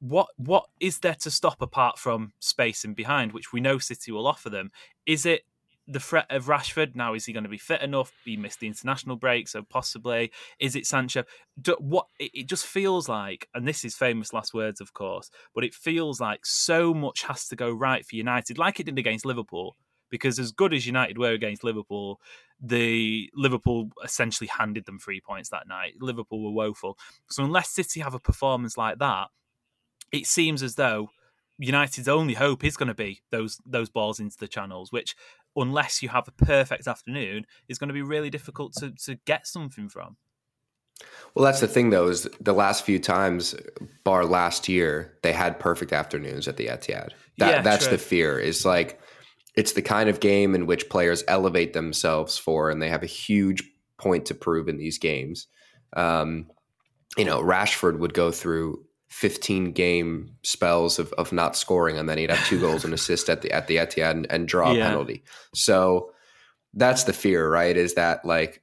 what 0.00 0.26
what 0.36 0.66
is 0.80 0.98
there 0.98 1.14
to 1.20 1.30
stop 1.30 1.62
apart 1.62 1.96
from 1.96 2.32
space 2.40 2.84
and 2.84 2.96
behind, 2.96 3.30
which 3.30 3.52
we 3.52 3.60
know 3.60 3.78
City 3.78 4.10
will 4.10 4.26
offer 4.26 4.50
them? 4.50 4.72
Is 5.06 5.24
it 5.24 5.42
the 5.88 6.00
threat 6.00 6.26
of 6.30 6.44
Rashford. 6.46 6.94
Now, 6.94 7.14
is 7.14 7.24
he 7.24 7.32
going 7.32 7.44
to 7.44 7.50
be 7.50 7.58
fit 7.58 7.80
enough? 7.80 8.12
He 8.24 8.36
missed 8.36 8.60
the 8.60 8.66
international 8.66 9.16
break, 9.16 9.48
so 9.48 9.62
possibly. 9.62 10.30
Is 10.60 10.76
it 10.76 10.86
Sancho? 10.86 11.24
Do, 11.60 11.76
what 11.80 12.06
it 12.18 12.46
just 12.46 12.66
feels 12.66 13.08
like, 13.08 13.48
and 13.54 13.66
this 13.66 13.84
is 13.84 13.96
famous 13.96 14.32
last 14.32 14.52
words, 14.52 14.80
of 14.80 14.92
course, 14.92 15.30
but 15.54 15.64
it 15.64 15.74
feels 15.74 16.20
like 16.20 16.44
so 16.44 16.92
much 16.92 17.22
has 17.22 17.48
to 17.48 17.56
go 17.56 17.70
right 17.70 18.04
for 18.04 18.16
United, 18.16 18.58
like 18.58 18.78
it 18.78 18.84
did 18.84 18.98
against 18.98 19.24
Liverpool. 19.26 19.76
Because 20.10 20.38
as 20.38 20.52
good 20.52 20.72
as 20.72 20.86
United 20.86 21.18
were 21.18 21.32
against 21.32 21.62
Liverpool, 21.62 22.18
the 22.58 23.28
Liverpool 23.34 23.90
essentially 24.02 24.48
handed 24.48 24.86
them 24.86 24.98
three 24.98 25.20
points 25.20 25.50
that 25.50 25.68
night. 25.68 25.94
Liverpool 26.00 26.42
were 26.42 26.50
woeful. 26.50 26.96
So 27.28 27.44
unless 27.44 27.68
City 27.68 28.00
have 28.00 28.14
a 28.14 28.18
performance 28.18 28.78
like 28.78 28.98
that, 29.00 29.28
it 30.10 30.26
seems 30.26 30.62
as 30.62 30.76
though 30.76 31.10
United's 31.58 32.08
only 32.08 32.34
hope 32.34 32.62
is 32.64 32.76
going 32.76 32.88
to 32.88 32.94
be 32.94 33.20
those 33.30 33.60
those 33.66 33.90
balls 33.90 34.20
into 34.20 34.36
the 34.38 34.46
channels, 34.46 34.92
which 34.92 35.16
unless 35.56 36.02
you 36.02 36.08
have 36.08 36.28
a 36.28 36.32
perfect 36.32 36.86
afternoon, 36.86 37.46
is 37.68 37.78
going 37.78 37.88
to 37.88 37.94
be 37.94 38.02
really 38.02 38.30
difficult 38.30 38.72
to 38.74 38.92
to 39.04 39.16
get 39.24 39.46
something 39.46 39.88
from. 39.88 40.16
Well, 41.34 41.44
that's 41.44 41.60
the 41.60 41.68
thing, 41.68 41.90
though, 41.90 42.08
is 42.08 42.28
the 42.40 42.52
last 42.52 42.84
few 42.84 42.98
times, 42.98 43.54
bar 44.02 44.24
last 44.24 44.68
year, 44.68 45.16
they 45.22 45.32
had 45.32 45.60
perfect 45.60 45.92
afternoons 45.92 46.48
at 46.48 46.56
the 46.56 46.66
Etihad. 46.66 47.10
That, 47.38 47.50
Yeah, 47.50 47.62
that's 47.62 47.84
true. 47.86 47.96
the 47.96 48.02
fear. 48.02 48.38
Is 48.38 48.64
like 48.64 49.00
it's 49.54 49.72
the 49.72 49.82
kind 49.82 50.08
of 50.08 50.20
game 50.20 50.54
in 50.54 50.66
which 50.66 50.88
players 50.88 51.24
elevate 51.28 51.72
themselves 51.72 52.38
for, 52.38 52.70
and 52.70 52.80
they 52.82 52.88
have 52.88 53.02
a 53.02 53.06
huge 53.06 53.62
point 53.98 54.26
to 54.26 54.34
prove 54.34 54.68
in 54.68 54.78
these 54.78 54.98
games. 54.98 55.46
Um, 55.94 56.46
you 57.16 57.24
know, 57.24 57.42
Rashford 57.42 57.98
would 57.98 58.14
go 58.14 58.30
through 58.30 58.84
15 59.08 59.72
game 59.72 60.36
spells 60.42 60.98
of, 60.98 61.12
of 61.14 61.32
not 61.32 61.56
scoring, 61.56 61.98
and 61.98 62.08
then 62.08 62.18
he'd 62.18 62.30
have 62.30 62.46
two 62.46 62.60
goals 62.66 62.84
and 62.84 62.92
assist 62.94 63.28
at 63.28 63.42
the 63.42 63.50
at 63.52 63.66
the 63.66 63.76
Etihad 63.76 64.10
and, 64.10 64.26
and 64.30 64.48
draw 64.48 64.72
Yeah. 64.72 64.84
a 64.84 64.88
penalty. 64.88 65.24
So 65.54 66.12
that's 66.74 67.04
the 67.04 67.12
fear, 67.12 67.48
right? 67.50 67.76
Is 67.76 67.94
that 67.94 68.24
like 68.24 68.62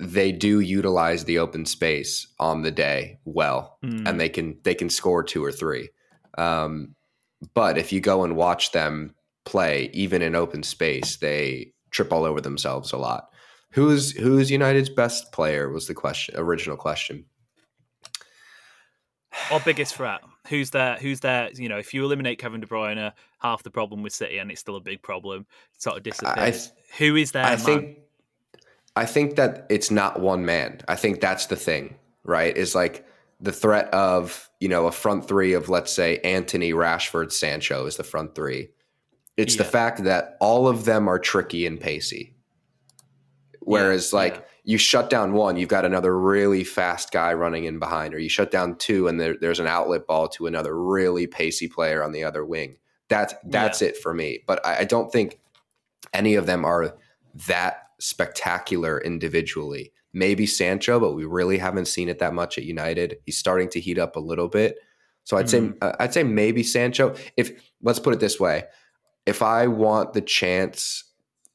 they 0.00 0.32
do 0.32 0.60
utilize 0.60 1.24
the 1.24 1.38
open 1.38 1.66
space 1.66 2.26
on 2.38 2.62
the 2.62 2.70
day 2.70 3.18
well, 3.24 3.78
Mm. 3.84 4.08
and 4.08 4.20
they 4.20 4.28
can 4.28 4.58
they 4.64 4.74
can 4.74 4.90
score 4.90 5.22
two 5.22 5.44
or 5.44 5.52
three. 5.52 5.90
Um, 6.38 6.94
but 7.54 7.78
if 7.78 7.92
you 7.92 8.00
go 8.00 8.24
and 8.24 8.36
watch 8.36 8.72
them 8.72 9.14
play, 9.44 9.90
even 9.92 10.20
in 10.22 10.34
open 10.34 10.62
space, 10.62 11.16
they 11.18 11.72
trip 11.90 12.12
all 12.12 12.24
over 12.24 12.40
themselves 12.40 12.92
a 12.92 12.96
lot. 12.98 13.28
Who's 13.72 14.12
who's 14.12 14.50
United's 14.50 14.88
best 14.90 15.32
player 15.32 15.70
was 15.70 15.86
the 15.86 15.94
question 15.94 16.34
original 16.36 16.76
question. 16.76 17.24
Or 19.52 19.60
biggest 19.60 19.94
threat? 19.94 20.20
Who's 20.48 20.70
there? 20.70 20.96
Who's 20.96 21.20
there? 21.20 21.50
You 21.52 21.68
know, 21.68 21.78
if 21.78 21.92
you 21.92 22.04
eliminate 22.04 22.38
Kevin 22.38 22.60
De 22.60 22.66
Bruyne, 22.66 23.12
half 23.40 23.62
the 23.62 23.70
problem 23.70 24.02
with 24.02 24.12
City, 24.12 24.38
and 24.38 24.50
it's 24.50 24.60
still 24.60 24.76
a 24.76 24.80
big 24.80 25.02
problem, 25.02 25.46
sort 25.78 25.96
of 25.96 26.02
disappears. 26.02 26.72
Who 26.98 27.16
is 27.16 27.32
there? 27.32 27.44
I 27.44 27.50
man? 27.50 27.58
think 27.58 27.98
I 28.96 29.06
think 29.06 29.36
that 29.36 29.66
it's 29.70 29.90
not 29.90 30.20
one 30.20 30.44
man. 30.44 30.80
I 30.88 30.96
think 30.96 31.20
that's 31.20 31.46
the 31.46 31.56
thing, 31.56 31.96
right? 32.24 32.56
Is 32.56 32.74
like 32.74 33.06
the 33.40 33.52
threat 33.52 33.92
of, 33.94 34.50
you 34.60 34.68
know, 34.68 34.86
a 34.86 34.92
front 34.92 35.26
three 35.26 35.52
of 35.54 35.68
let's 35.68 35.92
say 35.92 36.18
Antony, 36.18 36.72
Rashford, 36.72 37.32
Sancho 37.32 37.86
is 37.86 37.96
the 37.96 38.04
front 38.04 38.34
three. 38.34 38.70
It's 39.36 39.56
the 39.56 39.64
fact 39.64 40.04
that 40.04 40.36
all 40.40 40.68
of 40.68 40.84
them 40.84 41.08
are 41.08 41.18
tricky 41.18 41.64
and 41.64 41.80
pacey. 41.80 42.34
Whereas 43.60 44.12
like 44.12 44.34
yeah. 44.34 44.40
You 44.64 44.78
shut 44.78 45.10
down 45.10 45.32
one, 45.32 45.56
you've 45.56 45.68
got 45.68 45.84
another 45.84 46.18
really 46.18 46.64
fast 46.64 47.12
guy 47.12 47.32
running 47.32 47.64
in 47.64 47.78
behind, 47.78 48.14
or 48.14 48.18
you 48.18 48.28
shut 48.28 48.50
down 48.50 48.76
two 48.76 49.08
and 49.08 49.20
there, 49.20 49.36
there's 49.40 49.60
an 49.60 49.66
outlet 49.66 50.06
ball 50.06 50.28
to 50.28 50.46
another 50.46 50.76
really 50.78 51.26
pacey 51.26 51.68
player 51.68 52.02
on 52.02 52.12
the 52.12 52.24
other 52.24 52.44
wing. 52.44 52.76
That's 53.08 53.34
that's 53.44 53.82
it 53.82 53.96
for 53.96 54.14
me. 54.14 54.40
But 54.46 54.64
I, 54.64 54.80
I 54.80 54.84
don't 54.84 55.10
think 55.10 55.40
any 56.12 56.34
of 56.34 56.46
them 56.46 56.64
are 56.64 56.96
that 57.46 57.88
spectacular 57.98 59.00
individually. 59.00 59.92
Maybe 60.12 60.46
Sancho, 60.46 60.98
but 60.98 61.14
we 61.14 61.24
really 61.24 61.58
haven't 61.58 61.86
seen 61.86 62.08
it 62.08 62.18
that 62.18 62.34
much 62.34 62.58
at 62.58 62.64
United. 62.64 63.18
He's 63.24 63.38
starting 63.38 63.68
to 63.70 63.80
heat 63.80 63.98
up 63.98 64.16
a 64.16 64.20
little 64.20 64.48
bit. 64.48 64.78
So 65.24 65.36
I'd 65.36 65.48
say 65.48 65.70
uh, 65.80 65.92
I'd 66.00 66.14
say 66.14 66.24
maybe 66.24 66.62
Sancho. 66.62 67.14
If 67.36 67.52
let's 67.82 68.00
put 68.00 68.14
it 68.14 68.20
this 68.20 68.40
way, 68.40 68.64
if 69.26 69.42
I 69.42 69.68
want 69.68 70.12
the 70.12 70.20
chance, 70.20 71.04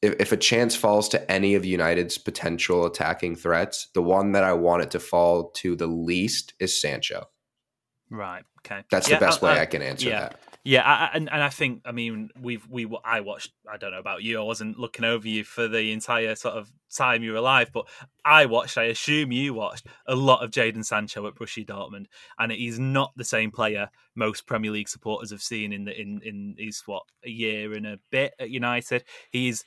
if, 0.06 0.14
if 0.20 0.32
a 0.32 0.36
chance 0.36 0.74
falls 0.74 1.08
to 1.10 1.30
any 1.30 1.54
of 1.54 1.64
United's 1.64 2.18
potential 2.18 2.86
attacking 2.86 3.36
threats, 3.36 3.88
the 3.94 4.02
one 4.02 4.32
that 4.32 4.44
I 4.44 4.52
want 4.52 4.82
it 4.82 4.90
to 4.92 5.00
fall 5.00 5.50
to 5.56 5.76
the 5.76 5.86
least 5.86 6.54
is 6.60 6.80
Sancho. 6.80 7.24
Right. 8.10 8.44
Okay. 8.64 8.82
That's 8.90 9.08
Yeah, 9.08 9.18
the 9.18 9.26
best 9.26 9.42
I- 9.42 9.46
way 9.46 9.52
I- 9.58 9.62
I 9.62 9.66
can 9.66 9.82
answer 9.82 10.08
yeah. 10.08 10.20
that. 10.20 10.40
Yeah, 10.64 10.82
I, 10.82 11.10
and 11.16 11.30
and 11.30 11.40
I 11.44 11.48
think 11.48 11.82
I 11.84 11.92
mean 11.92 12.30
we've 12.40 12.66
we 12.68 12.88
I 13.04 13.20
watched 13.20 13.52
I 13.72 13.76
don't 13.76 13.92
know 13.92 14.00
about 14.00 14.24
you 14.24 14.40
I 14.40 14.42
wasn't 14.42 14.80
looking 14.80 15.04
over 15.04 15.28
you 15.28 15.44
for 15.44 15.68
the 15.68 15.92
entire 15.92 16.34
sort 16.34 16.54
of 16.56 16.72
time 16.92 17.22
you 17.22 17.30
were 17.30 17.38
alive 17.38 17.70
but 17.72 17.86
I 18.24 18.46
watched 18.46 18.76
I 18.76 18.84
assume 18.84 19.30
you 19.30 19.54
watched 19.54 19.86
a 20.08 20.16
lot 20.16 20.42
of 20.42 20.50
Jadon 20.50 20.84
Sancho 20.84 21.24
at 21.28 21.36
Borussia 21.36 21.64
Dortmund 21.64 22.06
and 22.40 22.50
he's 22.50 22.80
not 22.80 23.12
the 23.16 23.22
same 23.22 23.52
player 23.52 23.88
most 24.16 24.48
Premier 24.48 24.72
League 24.72 24.88
supporters 24.88 25.30
have 25.30 25.40
seen 25.42 25.72
in 25.72 25.84
the 25.84 26.00
in 26.00 26.20
in 26.24 26.56
his 26.58 26.82
what 26.86 27.04
a 27.24 27.30
year 27.30 27.72
and 27.74 27.86
a 27.86 28.00
bit 28.10 28.34
at 28.40 28.50
United 28.50 29.04
he's 29.30 29.64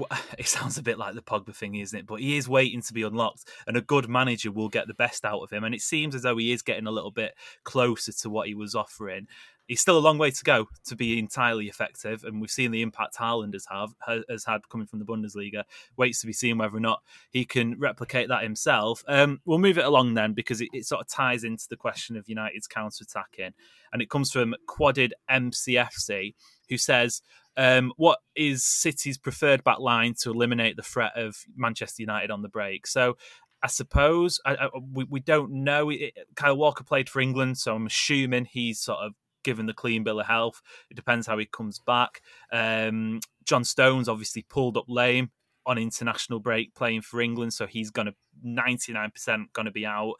it 0.38 0.46
sounds 0.46 0.78
a 0.78 0.82
bit 0.82 0.98
like 0.98 1.14
the 1.14 1.22
Pogba 1.22 1.54
thing, 1.54 1.74
isn't 1.76 1.98
it? 1.98 2.06
But 2.06 2.20
he 2.20 2.36
is 2.36 2.48
waiting 2.48 2.82
to 2.82 2.92
be 2.92 3.02
unlocked, 3.02 3.44
and 3.66 3.76
a 3.76 3.80
good 3.80 4.08
manager 4.08 4.50
will 4.50 4.68
get 4.68 4.86
the 4.86 4.94
best 4.94 5.24
out 5.24 5.42
of 5.42 5.50
him. 5.50 5.64
And 5.64 5.74
it 5.74 5.82
seems 5.82 6.14
as 6.14 6.22
though 6.22 6.36
he 6.36 6.52
is 6.52 6.62
getting 6.62 6.86
a 6.86 6.90
little 6.90 7.10
bit 7.10 7.34
closer 7.64 8.12
to 8.12 8.30
what 8.30 8.48
he 8.48 8.54
was 8.54 8.74
offering. 8.74 9.26
He's 9.68 9.80
still 9.80 9.96
a 9.96 10.00
long 10.00 10.18
way 10.18 10.30
to 10.30 10.44
go 10.44 10.66
to 10.86 10.96
be 10.96 11.18
entirely 11.18 11.68
effective, 11.68 12.24
and 12.24 12.40
we've 12.40 12.50
seen 12.50 12.72
the 12.72 12.82
impact 12.82 13.16
Haaland 13.16 13.54
has 13.54 13.66
have 13.70 13.94
has 14.28 14.44
had 14.44 14.68
coming 14.68 14.86
from 14.86 14.98
the 14.98 15.04
Bundesliga. 15.04 15.64
Waits 15.96 16.20
to 16.20 16.26
be 16.26 16.32
seen 16.32 16.58
whether 16.58 16.76
or 16.76 16.80
not 16.80 17.00
he 17.30 17.44
can 17.44 17.78
replicate 17.78 18.28
that 18.28 18.42
himself. 18.42 19.04
Um, 19.06 19.40
we'll 19.44 19.58
move 19.58 19.78
it 19.78 19.84
along 19.84 20.14
then 20.14 20.32
because 20.32 20.60
it, 20.60 20.68
it 20.72 20.84
sort 20.84 21.00
of 21.00 21.08
ties 21.08 21.44
into 21.44 21.66
the 21.70 21.76
question 21.76 22.16
of 22.16 22.28
United's 22.28 22.66
counter 22.66 23.04
attacking, 23.04 23.52
and 23.92 24.02
it 24.02 24.10
comes 24.10 24.32
from 24.32 24.54
Quadded 24.66 25.14
MCFC, 25.30 26.34
who 26.68 26.76
says 26.76 27.22
um, 27.56 27.92
what 27.96 28.18
is 28.34 28.64
City's 28.64 29.18
preferred 29.18 29.64
back 29.64 29.78
line 29.78 30.14
to 30.20 30.30
eliminate 30.30 30.76
the 30.76 30.82
threat 30.82 31.12
of 31.16 31.36
Manchester 31.56 32.02
United 32.02 32.30
on 32.30 32.42
the 32.42 32.48
break? 32.48 32.86
So 32.86 33.16
I 33.62 33.68
suppose 33.68 34.40
I, 34.44 34.54
I, 34.54 34.68
we, 34.92 35.04
we 35.04 35.20
don't 35.20 35.52
know. 35.52 35.90
It, 35.90 36.16
Kyle 36.34 36.56
Walker 36.56 36.84
played 36.84 37.08
for 37.08 37.20
England, 37.20 37.58
so 37.58 37.74
I'm 37.74 37.86
assuming 37.86 38.46
he's 38.46 38.80
sort 38.80 39.00
of 39.00 39.12
given 39.44 39.66
the 39.66 39.74
clean 39.74 40.04
bill 40.04 40.20
of 40.20 40.26
health. 40.26 40.62
It 40.90 40.94
depends 40.94 41.26
how 41.26 41.38
he 41.38 41.46
comes 41.46 41.78
back. 41.78 42.22
Um, 42.52 43.20
John 43.44 43.64
Stones 43.64 44.08
obviously 44.08 44.42
pulled 44.48 44.76
up 44.76 44.86
lame 44.88 45.30
on 45.64 45.78
international 45.78 46.40
break 46.40 46.74
playing 46.74 47.02
for 47.02 47.20
England, 47.20 47.54
so 47.54 47.66
he's 47.66 47.90
going 47.90 48.06
to 48.06 48.14
99% 48.44 49.52
going 49.52 49.66
to 49.66 49.72
be 49.72 49.86
out. 49.86 50.14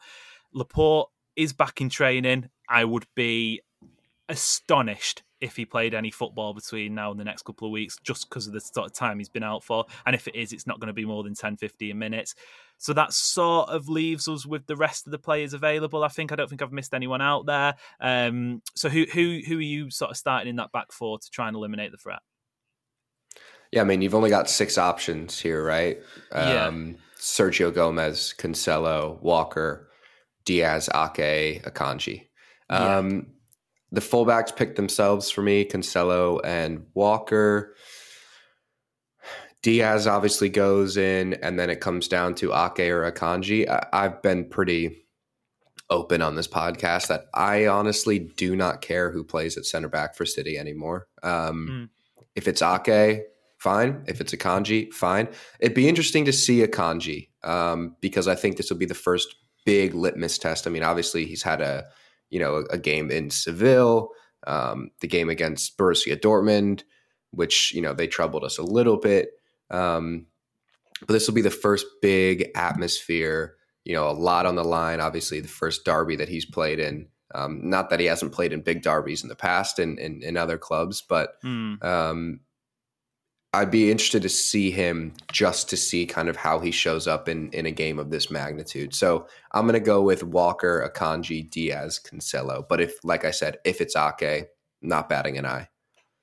Laporte 0.53 1.09
is 1.35 1.51
back 1.51 1.81
in 1.81 1.89
training. 1.89 2.49
I 2.69 2.85
would 2.85 3.05
be 3.15 3.61
astonished 4.29 5.23
if 5.43 5.57
he 5.57 5.65
played 5.65 5.93
any 5.93 6.09
football 6.09 6.53
between 6.53 6.95
now 6.95 7.11
and 7.11 7.19
the 7.19 7.23
next 7.23 7.43
couple 7.43 7.67
of 7.67 7.71
weeks 7.71 7.97
just 8.01 8.29
because 8.29 8.47
of 8.47 8.53
the 8.53 8.61
sort 8.61 8.87
of 8.87 8.93
time 8.93 9.17
he's 9.19 9.27
been 9.27 9.43
out 9.43 9.61
for 9.61 9.85
and 10.05 10.15
if 10.15 10.25
it 10.27 10.35
is 10.35 10.53
it's 10.53 10.65
not 10.65 10.79
going 10.79 10.87
to 10.87 10.93
be 10.93 11.03
more 11.03 11.21
than 11.21 11.35
10 11.35 11.57
15 11.57 11.99
minutes 11.99 12.33
so 12.77 12.93
that 12.93 13.11
sort 13.11 13.69
of 13.69 13.89
leaves 13.89 14.29
us 14.29 14.45
with 14.45 14.65
the 14.67 14.75
rest 14.75 15.05
of 15.05 15.11
the 15.11 15.19
players 15.19 15.53
available 15.53 16.03
i 16.03 16.07
think 16.07 16.31
i 16.31 16.35
don't 16.35 16.49
think 16.49 16.61
i've 16.61 16.71
missed 16.71 16.93
anyone 16.93 17.21
out 17.21 17.45
there 17.45 17.75
um, 17.99 18.61
so 18.73 18.87
who 18.87 19.05
who 19.13 19.41
who 19.45 19.57
are 19.57 19.61
you 19.61 19.89
sort 19.89 20.11
of 20.11 20.17
starting 20.17 20.49
in 20.49 20.55
that 20.55 20.71
back 20.71 20.93
four 20.93 21.19
to 21.19 21.29
try 21.29 21.47
and 21.47 21.57
eliminate 21.57 21.91
the 21.91 21.97
threat 21.97 22.19
Yeah, 23.71 23.81
I 23.81 23.85
mean, 23.85 24.01
you've 24.01 24.13
only 24.13 24.29
got 24.29 24.49
six 24.49 24.77
options 24.77 25.39
here, 25.39 25.65
right? 25.65 25.97
Yeah. 26.31 26.67
Um, 26.67 26.97
Sergio 27.17 27.73
Gomez, 27.73 28.35
Cancelo, 28.37 29.19
Walker, 29.21 29.89
Diaz, 30.45 30.89
Ake, 30.93 31.63
Akanji. 31.63 32.27
Yeah. 32.69 33.23
The 33.93 34.01
fullbacks 34.01 34.53
pick 34.55 34.75
themselves 34.75 35.29
for 35.29 35.41
me, 35.43 35.63
Cancelo 35.65 36.41
and 36.43 36.85
Walker. 36.95 37.75
Diaz 39.61 40.07
obviously 40.07 40.49
goes 40.49 40.97
in, 40.97 41.35
and 41.35 41.57
then 41.57 41.69
it 41.69 41.79
comes 41.79 42.07
down 42.07 42.35
to 42.35 42.51
Ake 42.53 42.89
or 42.91 43.09
Akanji. 43.09 43.69
I- 43.69 43.87
I've 43.93 44.21
been 44.21 44.49
pretty 44.49 45.05
open 45.89 46.21
on 46.21 46.35
this 46.35 46.47
podcast 46.47 47.07
that 47.07 47.25
I 47.33 47.67
honestly 47.67 48.19
do 48.19 48.55
not 48.55 48.81
care 48.81 49.11
who 49.11 49.23
plays 49.23 49.57
at 49.57 49.65
center 49.65 49.87
back 49.89 50.15
for 50.15 50.25
City 50.25 50.57
anymore. 50.57 51.07
Um, 51.21 51.89
If 52.35 52.47
it's 52.47 52.63
Ake, 52.63 53.25
fine. 53.59 54.03
If 54.07 54.19
it's 54.19 54.33
Akanji, 54.33 54.91
fine. 54.91 55.27
It'd 55.59 55.75
be 55.75 55.87
interesting 55.87 56.25
to 56.25 56.33
see 56.33 56.65
Akanji 56.65 57.29
um, 57.43 57.95
because 58.01 58.27
I 58.27 58.33
think 58.33 58.57
this 58.57 58.71
will 58.71 58.77
be 58.77 58.87
the 58.87 58.95
first 58.95 59.35
big 59.65 59.93
litmus 59.93 60.39
test. 60.39 60.65
I 60.65 60.71
mean, 60.71 60.81
obviously 60.83 61.25
he's 61.25 61.43
had 61.43 61.61
a 61.61 61.85
you 62.33 62.39
know 62.39 62.55
a, 62.55 62.63
a 62.73 62.77
game 62.79 63.11
in 63.11 63.29
Seville, 63.29 64.09
um, 64.47 64.89
the 65.01 65.07
game 65.07 65.29
against 65.29 65.77
Borussia 65.77 66.19
Dortmund, 66.19 66.81
which 67.29 67.71
you 67.73 67.81
know 67.81 67.93
they 67.93 68.07
troubled 68.07 68.43
us 68.43 68.57
a 68.57 68.63
little 68.63 68.97
bit. 68.97 69.29
Um, 69.69 70.25
but 71.01 71.13
this 71.13 71.27
will 71.27 71.35
be 71.35 71.41
the 71.41 71.51
first 71.51 71.85
big 72.01 72.49
atmosphere. 72.55 73.55
You 73.85 73.93
know, 73.93 74.09
a 74.09 74.11
lot 74.11 74.47
on 74.47 74.55
the 74.55 74.63
line. 74.63 74.99
Obviously, 74.99 75.41
the 75.41 75.47
first 75.47 75.85
derby 75.85 76.15
that 76.15 76.29
he's 76.29 76.45
played 76.45 76.79
in. 76.79 77.07
Um, 77.35 77.61
not 77.69 77.89
that 77.89 77.99
he 77.99 78.07
hasn't 78.07 78.31
played 78.31 78.53
in 78.53 78.61
big 78.61 78.81
derbies 78.81 79.23
in 79.23 79.29
the 79.29 79.35
past 79.35 79.77
in 79.77 79.99
in, 79.99 80.23
in 80.23 80.35
other 80.35 80.57
clubs, 80.57 81.03
but 81.07 81.35
um, 81.83 82.39
I'd 83.55 83.69
be 83.69 83.91
interested 83.91 84.23
to 84.23 84.29
see 84.29 84.71
him 84.71 85.13
just 85.31 85.69
to 85.69 85.77
see 85.77 86.07
kind 86.07 86.27
of 86.27 86.35
how 86.35 86.59
he 86.59 86.71
shows 86.71 87.07
up 87.07 87.29
in 87.29 87.51
in 87.51 87.67
a 87.67 87.71
game 87.71 87.99
of 87.99 88.09
this 88.09 88.31
magnitude. 88.31 88.95
So 88.95 89.27
I'm 89.51 89.65
going 89.65 89.73
to 89.73 89.79
go 89.79 90.01
with 90.01 90.23
Walker, 90.23 90.89
Akanji, 90.89 91.49
Diaz, 91.49 91.99
Cancelo. 92.03 92.67
But 92.67 92.81
if, 92.81 92.95
like 93.03 93.25
I 93.25 93.31
said, 93.31 93.57
if 93.63 93.79
it's 93.79 93.95
Ake, 93.95 94.47
not 94.81 95.07
batting 95.07 95.37
an 95.37 95.45
eye. 95.45 95.69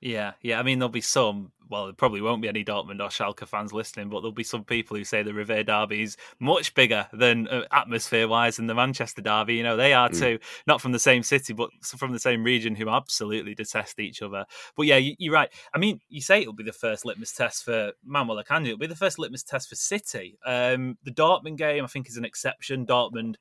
Yeah, 0.01 0.33
yeah. 0.41 0.59
I 0.59 0.63
mean, 0.63 0.79
there'll 0.79 0.89
be 0.89 1.01
some. 1.01 1.51
Well, 1.71 1.85
there 1.85 1.93
probably 1.93 2.19
won't 2.19 2.41
be 2.41 2.49
any 2.49 2.65
Dortmund 2.65 2.99
or 2.99 3.07
Schalke 3.07 3.47
fans 3.47 3.71
listening, 3.71 4.09
but 4.09 4.19
there'll 4.19 4.33
be 4.33 4.43
some 4.43 4.65
people 4.65 4.97
who 4.97 5.05
say 5.05 5.23
the 5.23 5.33
Revier 5.33 5.63
Derby 5.63 6.03
is 6.03 6.17
much 6.37 6.73
bigger 6.73 7.07
than 7.13 7.47
uh, 7.47 7.63
atmosphere-wise 7.71 8.57
than 8.57 8.67
the 8.67 8.75
Manchester 8.75 9.21
Derby. 9.21 9.55
You 9.55 9.63
know, 9.63 9.77
they 9.77 9.93
are 9.93 10.09
mm. 10.09 10.19
too, 10.19 10.39
not 10.67 10.81
from 10.81 10.91
the 10.91 10.99
same 10.99 11.23
city, 11.23 11.53
but 11.53 11.69
from 11.81 12.11
the 12.11 12.19
same 12.19 12.43
region, 12.43 12.75
who 12.75 12.89
absolutely 12.89 13.55
detest 13.55 14.01
each 14.01 14.21
other. 14.21 14.45
But 14.75 14.87
yeah, 14.87 14.97
you, 14.97 15.31
are 15.31 15.33
right. 15.33 15.49
I 15.73 15.77
mean, 15.77 16.01
you 16.09 16.19
say 16.19 16.41
it'll 16.41 16.51
be 16.51 16.65
the 16.65 16.73
first 16.73 17.05
litmus 17.05 17.31
test 17.31 17.63
for 17.63 17.93
Manuel 18.03 18.43
Akanji. 18.43 18.65
It'll 18.65 18.77
be 18.77 18.87
the 18.87 18.95
first 18.97 19.17
litmus 19.17 19.43
test 19.43 19.69
for 19.69 19.75
City. 19.75 20.37
Um, 20.45 20.97
the 21.05 21.11
Dortmund 21.11 21.55
game, 21.55 21.85
I 21.85 21.87
think, 21.87 22.09
is 22.09 22.17
an 22.17 22.25
exception. 22.25 22.85
Dortmund 22.85 23.35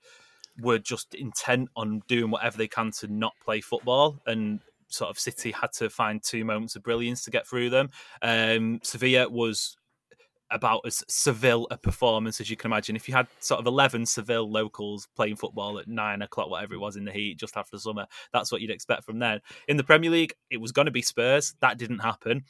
were 0.60 0.78
just 0.78 1.16
intent 1.16 1.68
on 1.74 2.02
doing 2.06 2.30
whatever 2.30 2.58
they 2.58 2.68
can 2.68 2.92
to 2.92 3.08
not 3.08 3.32
play 3.44 3.60
football 3.60 4.20
and 4.24 4.60
sort 4.90 5.10
of 5.10 5.18
City 5.18 5.52
had 5.52 5.72
to 5.74 5.88
find 5.88 6.22
two 6.22 6.44
moments 6.44 6.76
of 6.76 6.82
brilliance 6.82 7.24
to 7.24 7.30
get 7.30 7.46
through 7.46 7.70
them. 7.70 7.90
Um, 8.22 8.80
Sevilla 8.82 9.28
was 9.28 9.76
about 10.50 10.80
as 10.84 11.04
Seville 11.08 11.66
a 11.70 11.78
performance 11.78 12.40
as 12.40 12.50
you 12.50 12.56
can 12.56 12.70
imagine. 12.70 12.96
If 12.96 13.08
you 13.08 13.14
had 13.14 13.28
sort 13.38 13.60
of 13.60 13.66
11 13.66 14.06
Seville 14.06 14.50
locals 14.50 15.08
playing 15.14 15.36
football 15.36 15.78
at 15.78 15.88
nine 15.88 16.22
o'clock, 16.22 16.50
whatever 16.50 16.74
it 16.74 16.80
was 16.80 16.96
in 16.96 17.04
the 17.04 17.12
heat 17.12 17.38
just 17.38 17.56
after 17.56 17.76
the 17.76 17.80
summer, 17.80 18.06
that's 18.32 18.50
what 18.50 18.60
you'd 18.60 18.70
expect 18.70 19.04
from 19.04 19.18
them. 19.18 19.40
In 19.68 19.76
the 19.76 19.84
Premier 19.84 20.10
League, 20.10 20.34
it 20.50 20.60
was 20.60 20.72
going 20.72 20.86
to 20.86 20.92
be 20.92 21.02
Spurs. 21.02 21.54
That 21.60 21.78
didn't 21.78 22.00
happen. 22.00 22.44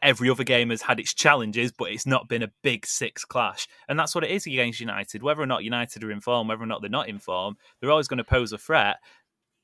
Every 0.00 0.30
other 0.30 0.44
game 0.44 0.70
has 0.70 0.82
had 0.82 1.00
its 1.00 1.12
challenges, 1.12 1.72
but 1.72 1.90
it's 1.90 2.06
not 2.06 2.28
been 2.28 2.44
a 2.44 2.52
big 2.62 2.86
six 2.86 3.24
clash. 3.24 3.66
And 3.88 3.98
that's 3.98 4.14
what 4.14 4.22
it 4.22 4.30
is 4.30 4.46
against 4.46 4.78
United. 4.78 5.22
Whether 5.22 5.42
or 5.42 5.46
not 5.46 5.64
United 5.64 6.04
are 6.04 6.12
in 6.12 6.20
form, 6.20 6.48
whether 6.48 6.62
or 6.62 6.66
not 6.66 6.82
they're 6.82 6.90
not 6.90 7.08
in 7.08 7.18
form, 7.18 7.56
they're 7.80 7.90
always 7.90 8.06
going 8.06 8.18
to 8.18 8.24
pose 8.24 8.52
a 8.52 8.58
threat 8.58 8.98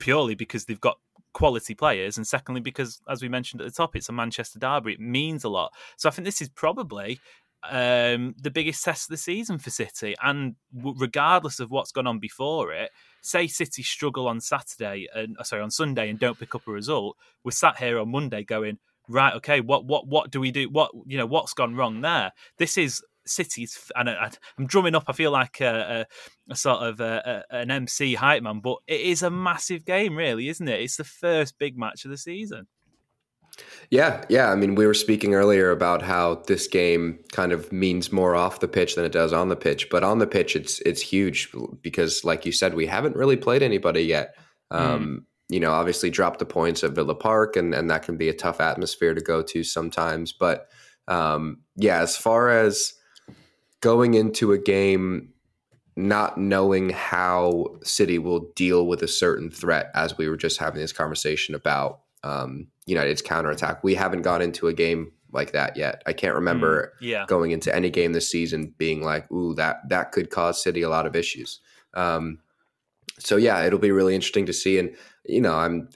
purely 0.01 0.35
because 0.35 0.65
they've 0.65 0.81
got 0.81 0.99
quality 1.35 1.75
players, 1.75 2.17
and 2.17 2.27
secondly 2.27 2.63
because, 2.63 3.01
as 3.09 3.21
we 3.21 3.29
mentioned 3.29 3.61
at 3.61 3.67
the 3.67 3.75
top, 3.75 3.95
it's 3.95 4.09
a 4.09 4.13
Manchester 4.13 4.59
derby. 4.59 4.95
It 4.95 5.01
means 5.01 5.45
a 5.45 5.51
lot. 5.51 5.73
So 5.99 6.09
I 6.09 6.13
think 6.13 6.25
this 6.25 6.41
is 6.41 6.49
probably 6.49 7.21
um, 7.69 8.35
the 8.41 8.51
biggest 8.51 8.85
test 8.85 9.07
of 9.07 9.11
the 9.11 9.17
season 9.17 9.59
for 9.59 9.71
City. 9.71 10.15
And 10.23 10.57
regardless 10.73 11.61
of 11.61 11.71
what's 11.71 11.93
gone 11.93 12.07
on 12.07 12.19
before 12.19 12.73
it, 12.73 12.91
say 13.23 13.47
City 13.47 13.83
struggle 13.83 14.29
on 14.29 14.41
Saturday 14.41 15.07
and 15.15 15.37
uh, 15.39 15.43
sorry 15.43 15.63
on 15.63 15.71
Sunday 15.71 16.11
and 16.11 16.19
don't 16.19 16.39
pick 16.39 16.55
up 16.55 16.67
a 16.67 16.73
result, 16.73 17.17
we're 17.43 17.51
sat 17.51 17.79
here 17.79 17.99
on 17.99 18.11
Monday 18.11 18.45
going 18.45 18.79
right. 19.09 19.35
Okay, 19.35 19.61
what 19.61 19.85
what 19.85 20.07
what 20.07 20.31
do 20.31 20.41
we 20.41 20.51
do? 20.51 20.69
What 20.69 20.91
you 21.07 21.19
know 21.19 21.27
what's 21.27 21.55
gone 21.55 21.75
wrong 21.75 22.01
there? 22.01 22.33
This 22.59 22.77
is 22.77 23.03
cities, 23.27 23.91
and 23.97 24.11
I, 24.11 24.31
am 24.59 24.67
drumming 24.67 24.95
up. 24.95 25.05
I 25.09 25.13
feel 25.13 25.31
like 25.31 25.61
a, 25.61 26.07
a, 26.49 26.53
a 26.53 26.57
sort 26.57 26.83
of 26.83 27.01
a, 27.01 27.45
an 27.51 27.71
MC 27.71 28.15
hype 28.15 28.43
man, 28.43 28.61
but 28.61 28.79
it 28.87 29.01
is 29.01 29.23
a 29.23 29.31
massive 29.31 29.85
game, 29.85 30.17
really, 30.17 30.49
isn't 30.49 30.69
it? 30.69 30.81
It's 30.81 30.97
the 30.97 31.05
first 31.05 31.59
big 31.59 31.79
match 31.79 32.05
of 32.05 32.11
the 32.11 32.19
season. 32.19 32.67
Yeah, 33.91 34.25
yeah. 34.29 34.51
I 34.51 34.57
mean, 34.57 34.75
we 34.75 34.87
were 34.87 34.95
speaking 34.95 35.35
earlier 35.35 35.71
about 35.71 36.03
how 36.03 36.43
this 36.47 36.67
game 36.67 37.19
kind 37.33 37.53
of 37.53 37.71
means 37.73 38.13
more 38.13 38.35
off 38.35 38.61
the 38.61 38.69
pitch 38.69 38.95
than 38.95 39.05
it 39.05 39.13
does 39.13 39.33
on 39.33 39.49
the 39.49 39.57
pitch. 39.57 39.89
But 39.91 40.03
on 40.03 40.19
the 40.19 40.27
pitch, 40.27 40.57
it's 40.57 40.81
it's 40.81 41.01
huge 41.01 41.53
because, 41.83 42.25
like 42.25 42.45
you 42.45 42.53
said, 42.53 42.75
we 42.75 42.87
haven't 42.87 43.17
really 43.17 43.37
played 43.37 43.63
anybody 43.63 44.03
yet. 44.03 44.35
Um, 44.71 45.23
mm. 45.23 45.25
You 45.51 45.61
know, 45.61 45.73
obviously 45.73 46.11
dropped 46.11 46.39
the 46.39 46.47
points 46.47 46.83
at 46.83 46.93
Villa 46.93 47.15
Park, 47.15 47.57
and 47.57 47.75
and 47.75 47.91
that 47.91 48.03
can 48.03 48.17
be 48.17 48.29
a 48.29 48.35
tough 48.35 48.61
atmosphere 48.61 49.15
to 49.15 49.21
go 49.21 49.43
to 49.43 49.63
sometimes. 49.63 50.33
But 50.33 50.67
um, 51.07 51.61
yeah, 51.77 52.01
as 52.01 52.17
far 52.17 52.51
as 52.51 52.95
going 53.85 54.15
into 54.15 54.51
a 54.51 54.57
game 54.57 55.29
not 55.95 56.39
knowing 56.39 56.89
how 56.89 57.67
City 57.83 58.19
will 58.19 58.51
deal 58.57 58.87
with 58.87 59.03
a 59.03 59.07
certain 59.07 59.51
threat, 59.51 59.91
as 59.95 60.17
we 60.17 60.27
were 60.27 60.39
just 60.39 60.59
having 60.59 60.81
this 60.81 60.93
conversation 60.93 61.55
about 61.55 62.01
um, 62.25 62.67
United's 62.87 63.21
counterattack. 63.21 63.85
We 63.85 63.95
haven't 63.95 64.23
got 64.23 64.41
into 64.41 64.69
a 64.69 64.73
game 64.73 65.13
like 65.33 65.53
that 65.53 65.77
yet. 65.77 66.03
I 66.07 66.15
can't 66.15 66.35
remember 66.35 66.95
mm, 66.97 67.09
yeah. 67.09 67.27
going 67.29 67.51
into 67.51 67.77
any 67.77 67.91
game 67.91 68.15
this 68.15 68.31
season 68.31 68.75
being 68.79 69.03
like, 69.03 69.31
"Ooh, 69.31 69.55
that 69.57 69.87
that 69.91 70.13
could 70.13 70.31
cause 70.31 70.63
City 70.63 70.81
a 70.81 70.89
lot 70.89 71.07
of 71.07 71.15
issues." 71.15 71.61
Um, 71.93 72.39
so 73.19 73.37
yeah, 73.37 73.63
it'll 73.65 73.79
be 73.79 73.91
really 73.91 74.15
interesting 74.15 74.47
to 74.47 74.55
see. 74.55 74.79
And 74.79 74.97
you 75.27 75.43
know, 75.43 75.55
I'm 75.55 75.91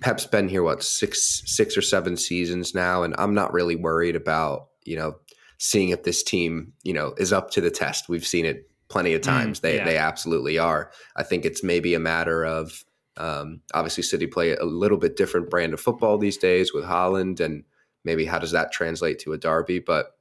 Pep's 0.00 0.24
been 0.24 0.48
here 0.48 0.62
what 0.62 0.82
six 0.82 1.42
six 1.44 1.76
or 1.76 1.82
seven 1.82 2.16
seasons 2.16 2.74
now, 2.74 3.02
and 3.02 3.14
I'm 3.18 3.34
not 3.34 3.52
really 3.52 3.76
worried 3.76 4.16
about 4.16 4.68
you 4.84 4.96
know 4.96 5.16
seeing 5.58 5.90
if 5.90 6.04
this 6.04 6.22
team, 6.22 6.72
you 6.82 6.92
know, 6.92 7.14
is 7.18 7.32
up 7.32 7.50
to 7.50 7.60
the 7.60 7.70
test. 7.70 8.08
We've 8.08 8.26
seen 8.26 8.46
it 8.46 8.70
plenty 8.88 9.12
of 9.14 9.20
mm, 9.20 9.24
times. 9.24 9.58
Mm, 9.58 9.62
they 9.62 9.76
yeah. 9.76 9.84
they 9.84 9.96
absolutely 9.98 10.58
are. 10.58 10.90
I 11.16 11.22
think 11.22 11.44
it's 11.44 11.62
maybe 11.62 11.94
a 11.94 12.00
matter 12.00 12.44
of 12.44 12.84
um, 13.16 13.60
obviously 13.74 14.04
City 14.04 14.26
play 14.26 14.54
a 14.54 14.64
little 14.64 14.98
bit 14.98 15.16
different 15.16 15.50
brand 15.50 15.74
of 15.74 15.80
football 15.80 16.18
these 16.18 16.38
days 16.38 16.72
with 16.72 16.84
Haaland, 16.84 17.40
and 17.40 17.64
maybe 18.04 18.24
how 18.24 18.38
does 18.38 18.52
that 18.52 18.72
translate 18.72 19.18
to 19.20 19.32
a 19.32 19.38
derby? 19.38 19.80
But 19.80 20.16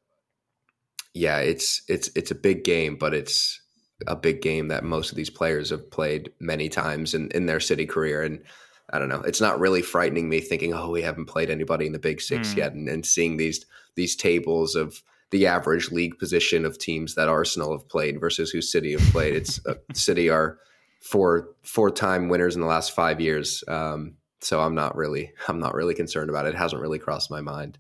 yeah, 1.14 1.38
it's 1.38 1.84
it's 1.88 2.10
it's 2.16 2.32
a 2.32 2.36
big 2.36 2.64
game, 2.64 2.98
but 2.98 3.14
it's 3.14 3.62
a 4.06 4.16
big 4.16 4.42
game 4.42 4.68
that 4.68 4.84
most 4.84 5.12
of 5.12 5.16
these 5.16 5.30
players 5.30 5.72
have 5.72 5.90
played 5.90 6.32
many 6.40 6.70
times 6.70 7.16
in, 7.16 7.32
in 7.32 7.48
their 7.48 7.60
city 7.60 7.86
career. 7.86 8.22
And 8.22 8.44
I 8.92 9.00
don't 9.00 9.10
know, 9.10 9.22
it's 9.22 9.42
not 9.42 9.60
really 9.60 9.82
frightening 9.82 10.30
me 10.30 10.40
thinking, 10.40 10.74
oh, 10.74 10.92
we 10.92 11.02
haven't 11.02 11.26
played 11.26 11.50
anybody 11.50 11.88
in 11.88 11.94
the 11.94 12.00
big 12.00 12.22
six 12.22 12.54
mm. 12.54 12.58
yet, 12.58 12.74
and, 12.74 12.88
and 12.90 13.06
seeing 13.06 13.38
these 13.38 13.66
these 13.96 14.16
tables 14.16 14.76
of 14.76 15.02
the 15.32 15.48
average 15.48 15.92
league 15.92 16.18
position 16.18 16.66
of 16.66 16.78
teams 16.78 17.16
that 17.16 17.28
Arsenal 17.28 17.72
have 17.72 17.88
played 17.90 18.20
versus 18.20 18.50
who 18.50 18.62
City 18.62 18.94
have 18.94 19.12
played. 19.12 19.36
It's 19.36 19.66
uh, 19.66 19.76
City 19.94 20.30
are 20.30 20.60
four 21.02 21.50
four 21.64 21.92
time 21.92 22.30
winners 22.30 22.56
in 22.56 22.62
the 22.62 22.68
last 22.68 22.94
five 22.94 23.20
years. 23.20 23.64
Um, 23.68 24.16
so 24.42 24.62
I'm 24.62 24.76
not 24.76 24.96
really 24.96 25.34
I'm 25.48 25.60
not 25.60 25.74
really 25.74 25.96
concerned 25.96 26.30
about 26.30 26.46
it. 26.46 26.56
It 26.56 26.58
hasn't 26.58 26.82
really 26.82 27.00
crossed 27.00 27.32
my 27.32 27.42
mind. 27.42 27.78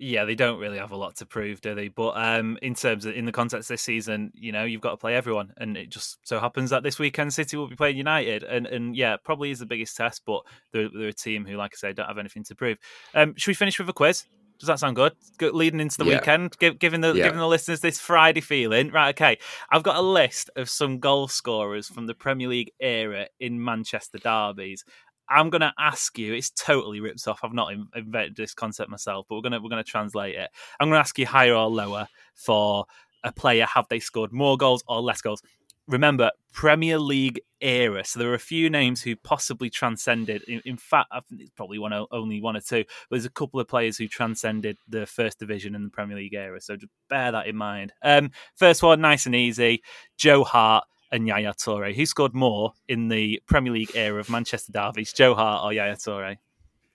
Yeah, 0.00 0.26
they 0.26 0.36
don't 0.36 0.60
really 0.60 0.78
have 0.78 0.92
a 0.92 0.96
lot 0.96 1.16
to 1.16 1.26
prove, 1.26 1.60
do 1.60 1.74
they? 1.74 1.88
But 1.88 2.10
um, 2.10 2.56
in 2.62 2.76
terms 2.76 3.04
of 3.04 3.16
in 3.16 3.24
the 3.24 3.32
context 3.32 3.68
this 3.68 3.82
season, 3.82 4.30
you 4.32 4.52
know, 4.52 4.62
you've 4.62 4.80
got 4.80 4.92
to 4.92 4.96
play 4.96 5.16
everyone, 5.16 5.52
and 5.56 5.76
it 5.76 5.90
just 5.90 6.18
so 6.22 6.38
happens 6.38 6.70
that 6.70 6.84
this 6.84 7.00
weekend 7.00 7.34
City 7.34 7.56
will 7.56 7.66
be 7.66 7.74
playing 7.74 7.96
United, 7.96 8.44
and 8.44 8.68
and 8.68 8.94
yeah, 8.94 9.16
probably 9.16 9.50
is 9.50 9.58
the 9.58 9.66
biggest 9.66 9.96
test. 9.96 10.22
But 10.24 10.42
they're, 10.72 10.88
they're 10.88 11.08
a 11.08 11.12
team 11.12 11.44
who, 11.44 11.56
like 11.56 11.72
I 11.74 11.76
say, 11.76 11.92
don't 11.92 12.06
have 12.06 12.18
anything 12.18 12.44
to 12.44 12.54
prove. 12.54 12.78
Um, 13.12 13.34
should 13.36 13.50
we 13.50 13.54
finish 13.54 13.76
with 13.80 13.88
a 13.88 13.92
quiz? 13.92 14.24
Does 14.58 14.66
that 14.66 14.80
sound 14.80 14.96
good? 14.96 15.12
good 15.38 15.54
leading 15.54 15.80
into 15.80 15.98
the 15.98 16.04
yeah. 16.04 16.18
weekend, 16.18 16.56
give, 16.58 16.78
giving 16.78 17.00
the 17.00 17.14
yeah. 17.14 17.24
giving 17.24 17.38
the 17.38 17.46
listeners 17.46 17.80
this 17.80 18.00
Friday 18.00 18.40
feeling, 18.40 18.90
right? 18.90 19.10
Okay, 19.10 19.38
I've 19.70 19.82
got 19.82 19.96
a 19.96 20.02
list 20.02 20.50
of 20.56 20.68
some 20.68 20.98
goal 20.98 21.28
scorers 21.28 21.88
from 21.88 22.06
the 22.06 22.14
Premier 22.14 22.48
League 22.48 22.72
era 22.80 23.28
in 23.38 23.62
Manchester 23.62 24.18
derbies. 24.18 24.84
I'm 25.30 25.50
going 25.50 25.60
to 25.60 25.74
ask 25.78 26.18
you. 26.18 26.32
It's 26.32 26.50
totally 26.50 27.00
rips 27.00 27.26
off. 27.26 27.40
I've 27.42 27.52
not 27.52 27.72
invented 27.94 28.36
this 28.36 28.54
concept 28.54 28.90
myself, 28.90 29.26
but 29.28 29.36
we're 29.36 29.42
gonna 29.42 29.60
we're 29.60 29.68
gonna 29.68 29.84
translate 29.84 30.34
it. 30.34 30.50
I'm 30.80 30.88
going 30.88 30.96
to 30.96 31.00
ask 31.00 31.18
you 31.18 31.26
higher 31.26 31.54
or 31.54 31.68
lower 31.68 32.08
for 32.34 32.86
a 33.24 33.32
player. 33.32 33.66
Have 33.66 33.86
they 33.90 34.00
scored 34.00 34.32
more 34.32 34.56
goals 34.56 34.82
or 34.88 35.00
less 35.00 35.20
goals? 35.20 35.42
Remember 35.88 36.30
Premier 36.52 36.98
League 36.98 37.40
era. 37.60 38.04
So 38.04 38.18
there 38.18 38.30
are 38.30 38.34
a 38.34 38.38
few 38.38 38.70
names 38.70 39.02
who 39.02 39.16
possibly 39.16 39.70
transcended. 39.70 40.42
In, 40.44 40.60
in 40.64 40.76
fact, 40.76 41.08
I 41.10 41.20
think 41.20 41.40
it's 41.40 41.50
probably 41.50 41.78
one 41.78 41.92
only 42.10 42.40
one 42.40 42.56
or 42.56 42.60
two. 42.60 42.84
But 42.84 43.16
there's 43.16 43.24
a 43.24 43.30
couple 43.30 43.58
of 43.58 43.66
players 43.66 43.96
who 43.96 44.06
transcended 44.06 44.78
the 44.86 45.06
first 45.06 45.38
division 45.38 45.74
in 45.74 45.82
the 45.82 45.90
Premier 45.90 46.16
League 46.16 46.34
era. 46.34 46.60
So 46.60 46.76
just 46.76 46.92
bear 47.08 47.32
that 47.32 47.46
in 47.46 47.56
mind. 47.56 47.92
Um, 48.02 48.30
first 48.54 48.82
one, 48.82 49.00
nice 49.00 49.26
and 49.26 49.34
easy. 49.34 49.82
Joe 50.16 50.44
Hart 50.44 50.84
and 51.10 51.26
Yaya 51.26 51.54
Toure. 51.54 51.94
Who 51.94 52.06
scored 52.06 52.34
more 52.34 52.72
in 52.88 53.08
the 53.08 53.42
Premier 53.46 53.72
League 53.72 53.92
era 53.94 54.20
of 54.20 54.30
Manchester 54.30 54.72
derbies, 54.72 55.12
Joe 55.12 55.34
Hart 55.34 55.64
or 55.64 55.72
Yaya 55.72 55.96
Toure? 55.96 56.36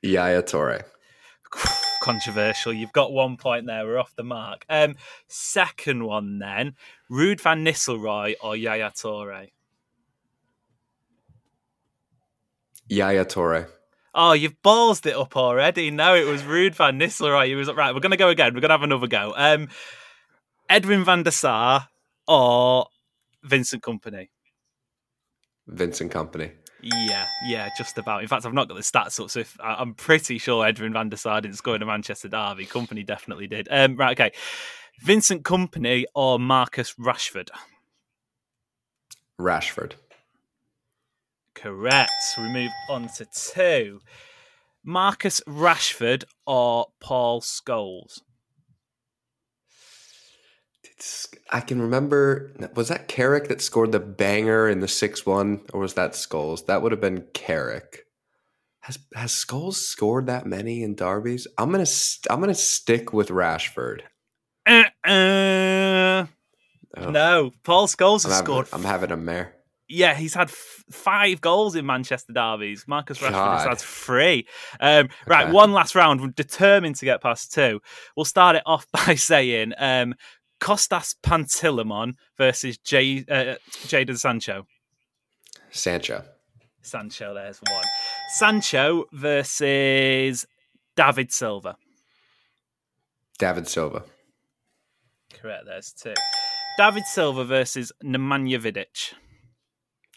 Yaya 0.01 0.43
Toure. 0.43 0.83
controversial. 2.03 2.73
You've 2.73 2.91
got 2.91 3.13
one 3.13 3.37
point 3.37 3.65
there. 3.65 3.85
We're 3.85 3.97
off 3.97 4.13
the 4.15 4.23
mark. 4.23 4.65
Um, 4.69 4.95
second 5.27 6.03
one 6.03 6.37
then, 6.37 6.75
Ruud 7.09 7.39
van 7.39 7.63
Nistelrooy 7.63 8.35
or 8.43 8.57
Yaya 8.57 8.91
Toure? 8.91 9.47
Yaya 12.89 13.23
Toure. 13.23 13.69
Oh, 14.13 14.33
you've 14.33 14.61
ballsed 14.61 15.05
it 15.05 15.15
up 15.15 15.37
already. 15.37 15.89
No, 15.91 16.13
it 16.13 16.27
was 16.27 16.41
Ruud 16.41 16.75
van 16.75 16.99
Nistelrooy. 16.99 17.47
He 17.47 17.55
was 17.55 17.71
right. 17.73 17.93
We're 17.95 18.01
going 18.01 18.11
to 18.11 18.17
go 18.17 18.29
again. 18.29 18.53
We're 18.53 18.59
going 18.59 18.69
to 18.69 18.73
have 18.73 18.83
another 18.83 19.07
go. 19.07 19.33
Um, 19.35 19.69
Edwin 20.69 21.05
van 21.05 21.23
der 21.23 21.31
Sar 21.31 21.87
or 22.27 22.87
Vincent 23.43 23.81
Kompany? 23.81 24.27
Vincent 25.67 26.11
Kompany. 26.11 26.51
Yeah, 26.83 27.27
yeah, 27.45 27.69
just 27.77 27.97
about. 27.97 28.21
In 28.21 28.27
fact, 28.27 28.45
I've 28.45 28.53
not 28.53 28.67
got 28.67 28.75
the 28.75 28.81
stats 28.81 29.19
up, 29.19 29.29
so 29.29 29.39
if, 29.39 29.57
I'm 29.63 29.93
pretty 29.93 30.37
sure 30.37 30.65
Edwin 30.65 30.91
van 30.91 31.09
der 31.09 31.15
Sar 31.15 31.39
didn't 31.39 31.55
score 31.55 31.75
in 31.75 31.81
a 31.81 31.85
Manchester 31.85 32.27
derby. 32.27 32.65
Kompany 32.65 33.05
definitely 33.05 33.47
did. 33.47 33.67
Um, 33.71 33.95
right, 33.95 34.19
okay. 34.19 34.35
Vincent 35.01 35.43
Kompany 35.43 36.03
or 36.13 36.39
Marcus 36.39 36.93
Rashford? 36.95 37.49
Rashford. 39.39 39.93
Correct. 41.55 42.11
We 42.37 42.49
move 42.49 42.71
on 42.89 43.07
to 43.17 43.25
two. 43.25 44.01
Marcus 44.83 45.41
Rashford 45.47 46.25
or 46.45 46.87
Paul 46.99 47.41
Scholes? 47.41 48.19
I 51.51 51.59
can 51.61 51.81
remember. 51.81 52.53
Was 52.75 52.87
that 52.89 53.07
Carrick 53.07 53.47
that 53.49 53.61
scored 53.61 53.91
the 53.91 53.99
banger 53.99 54.69
in 54.69 54.79
the 54.79 54.87
six 54.87 55.25
one, 55.25 55.61
or 55.73 55.79
was 55.81 55.93
that 55.95 56.13
Scholes? 56.13 56.65
That 56.67 56.81
would 56.81 56.91
have 56.91 57.01
been 57.01 57.25
Carrick. 57.33 58.05
Has 58.81 58.99
has 59.15 59.31
Scholes 59.31 59.75
scored 59.75 60.27
that 60.27 60.45
many 60.45 60.83
in 60.83 60.95
derbies? 60.95 61.47
I'm 61.57 61.71
gonna 61.71 61.85
st- 61.85 62.31
I'm 62.31 62.39
gonna 62.39 62.53
stick 62.53 63.13
with 63.13 63.29
Rashford. 63.29 64.01
Uh, 64.65 64.83
uh, 65.07 66.25
Oh, 66.95 67.09
no, 67.09 67.51
Paul 67.63 67.87
Scholes 67.87 68.23
I'm 68.25 68.29
has 68.31 68.39
having, 68.39 68.45
scored. 68.45 68.67
I'm 68.71 68.83
having 68.83 69.11
a 69.11 69.17
mare. 69.17 69.55
yeah, 69.87 70.13
he's 70.13 70.35
had 70.35 70.49
f- 70.49 70.83
five 70.91 71.41
goals 71.41 71.75
in 71.75 71.87
Manchester 71.87 72.33
derbies. 72.33 72.85
Marcus 72.87 73.17
Rashford 73.17 73.53
has 73.57 73.63
had 73.65 73.77
three. 73.79 74.47
Um, 74.79 75.09
right, 75.25 75.45
Okay. 75.45 75.51
one 75.53 75.71
last 75.73 75.95
round. 75.95 76.21
We're 76.21 76.27
determined 76.27 76.97
to 76.97 77.05
get 77.05 77.19
past 77.21 77.51
two. 77.51 77.81
We'll 78.15 78.25
start 78.25 78.55
it 78.57 78.63
off 78.67 78.85
by 78.91 79.15
saying 79.15 79.73
um, 79.79 80.13
Costas 80.63 81.13
Pantilimon 81.21 82.13
versus 82.37 82.77
Jay, 82.77 83.25
uh, 83.29 83.55
Jadon 83.85 84.17
Sancho. 84.17 84.65
Sancho. 85.71 86.23
Sancho, 86.81 87.33
there's 87.33 87.59
one. 87.69 87.83
Sancho 88.37 89.03
versus 89.11 90.45
David 90.95 91.33
Silva. 91.33 91.75
David 93.37 93.67
Silva. 93.67 94.03
Correct, 95.33 95.65
there's 95.65 95.91
two. 95.91 96.13
David 96.77 97.03
Silva 97.07 97.43
versus 97.43 97.91
Nemanja 98.01 98.57
Vidic. 98.57 99.15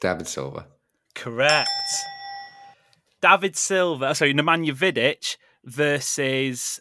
David 0.00 0.28
Silva. 0.28 0.68
Correct. 1.16 1.68
David 3.20 3.56
Silva, 3.56 4.14
sorry, 4.14 4.32
Nemanja 4.32 4.72
Vidic 4.72 5.38
versus 5.64 6.78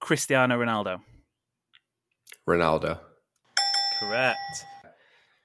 Cristiano 0.00 0.58
Ronaldo. 0.58 1.00
Ronaldo. 2.48 2.98
Correct. 4.00 4.66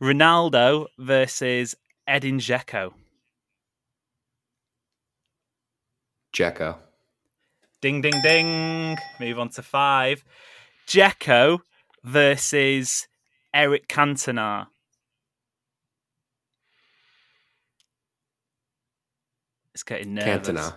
Ronaldo 0.02 0.88
versus 0.98 1.76
Edin 2.08 2.40
Dzeko. 2.40 2.94
Jekko. 6.34 6.78
Ding, 7.82 8.02
ding, 8.02 8.22
ding. 8.22 8.98
Move 9.20 9.40
on 9.40 9.50
to 9.50 9.62
five. 9.62 10.24
Dzeko 10.88 11.60
versus 12.04 13.08
Eric 13.54 13.88
Cantona. 13.88 14.68
It's 19.74 19.84
getting 19.84 20.16
nervous. 20.16 20.50
Cantona. 20.50 20.74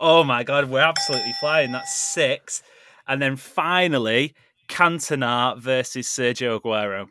Oh 0.00 0.24
my 0.24 0.44
god, 0.44 0.70
we're 0.70 0.80
absolutely 0.80 1.32
flying. 1.40 1.72
That's 1.72 1.94
six. 1.94 2.62
And 3.06 3.20
then 3.20 3.36
finally, 3.36 4.34
Cantona 4.68 5.58
versus 5.58 6.06
Sergio 6.06 6.60
Aguero. 6.60 7.08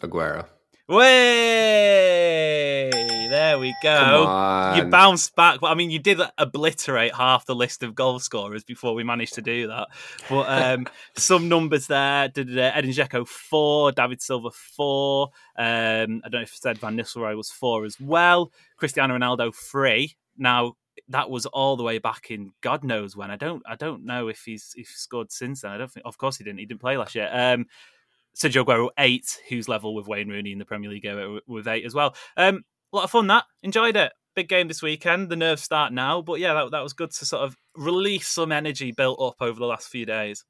Aguero. 0.00 0.46
Way! 0.86 2.90
There 3.30 3.58
we 3.58 3.74
go. 3.82 4.74
You 4.76 4.84
bounced 4.84 5.34
back. 5.34 5.60
I 5.62 5.74
mean, 5.74 5.90
you 5.90 5.98
did 5.98 6.20
obliterate 6.36 7.14
half 7.14 7.46
the 7.46 7.54
list 7.54 7.82
of 7.82 7.94
goal 7.94 8.18
scorers 8.18 8.64
before 8.64 8.94
we 8.94 9.02
managed 9.02 9.32
to 9.34 9.42
do 9.42 9.68
that. 9.68 9.88
But 10.28 10.46
um, 10.46 10.86
some 11.16 11.48
numbers 11.48 11.86
there. 11.86 12.28
Did 12.28 12.58
Edin 12.58 12.90
Dzeko 12.90 13.26
four, 13.26 13.92
David 13.92 14.20
Silva 14.20 14.50
four. 14.50 15.28
Um, 15.56 16.20
I 16.22 16.28
don't 16.28 16.32
know 16.32 16.42
if 16.42 16.52
I 16.52 16.58
said 16.60 16.78
Van 16.78 16.98
Nistelrooy 16.98 17.34
was 17.34 17.50
four 17.50 17.86
as 17.86 17.98
well. 17.98 18.52
Cristiano 18.76 19.16
Ronaldo 19.16 19.54
three. 19.54 20.16
Now 20.36 20.74
that 21.08 21.28
was 21.30 21.46
all 21.46 21.76
the 21.76 21.82
way 21.82 21.98
back 21.98 22.30
in 22.30 22.52
God 22.60 22.84
knows 22.84 23.16
when. 23.16 23.30
I 23.30 23.36
don't. 23.36 23.62
I 23.66 23.76
don't 23.76 24.04
know 24.04 24.28
if 24.28 24.42
he's 24.44 24.72
if 24.76 24.88
he 24.88 24.94
scored 24.94 25.30
since 25.30 25.62
then. 25.62 25.72
I 25.72 25.78
don't 25.78 25.90
think. 25.90 26.06
Of 26.06 26.18
course 26.18 26.36
he 26.38 26.44
didn't. 26.44 26.60
He 26.60 26.66
didn't 26.66 26.80
play 26.80 26.96
last 26.96 27.14
year. 27.14 27.28
Um, 27.32 27.66
Sergio 28.34 28.64
Aguero 28.64 28.88
eight, 28.98 29.38
who's 29.48 29.68
level 29.68 29.94
with 29.94 30.06
Wayne 30.06 30.28
Rooney 30.28 30.52
in 30.52 30.58
the 30.58 30.64
Premier 30.64 30.90
League 30.90 31.06
with 31.46 31.68
eight 31.68 31.84
as 31.84 31.94
well. 31.94 32.14
Um, 32.36 32.64
a 32.92 32.96
lot 32.96 33.04
of 33.04 33.10
fun 33.10 33.26
that 33.28 33.44
enjoyed 33.62 33.96
it. 33.96 34.12
Big 34.34 34.48
game 34.48 34.66
this 34.66 34.82
weekend. 34.82 35.28
The 35.28 35.36
nerves 35.36 35.62
start 35.62 35.92
now, 35.92 36.20
but 36.20 36.40
yeah, 36.40 36.54
that, 36.54 36.72
that 36.72 36.82
was 36.82 36.92
good 36.92 37.12
to 37.12 37.24
sort 37.24 37.44
of 37.44 37.56
release 37.76 38.26
some 38.26 38.50
energy 38.50 38.90
built 38.90 39.20
up 39.20 39.36
over 39.40 39.58
the 39.58 39.66
last 39.66 39.88
few 39.88 40.04
days. 40.06 40.44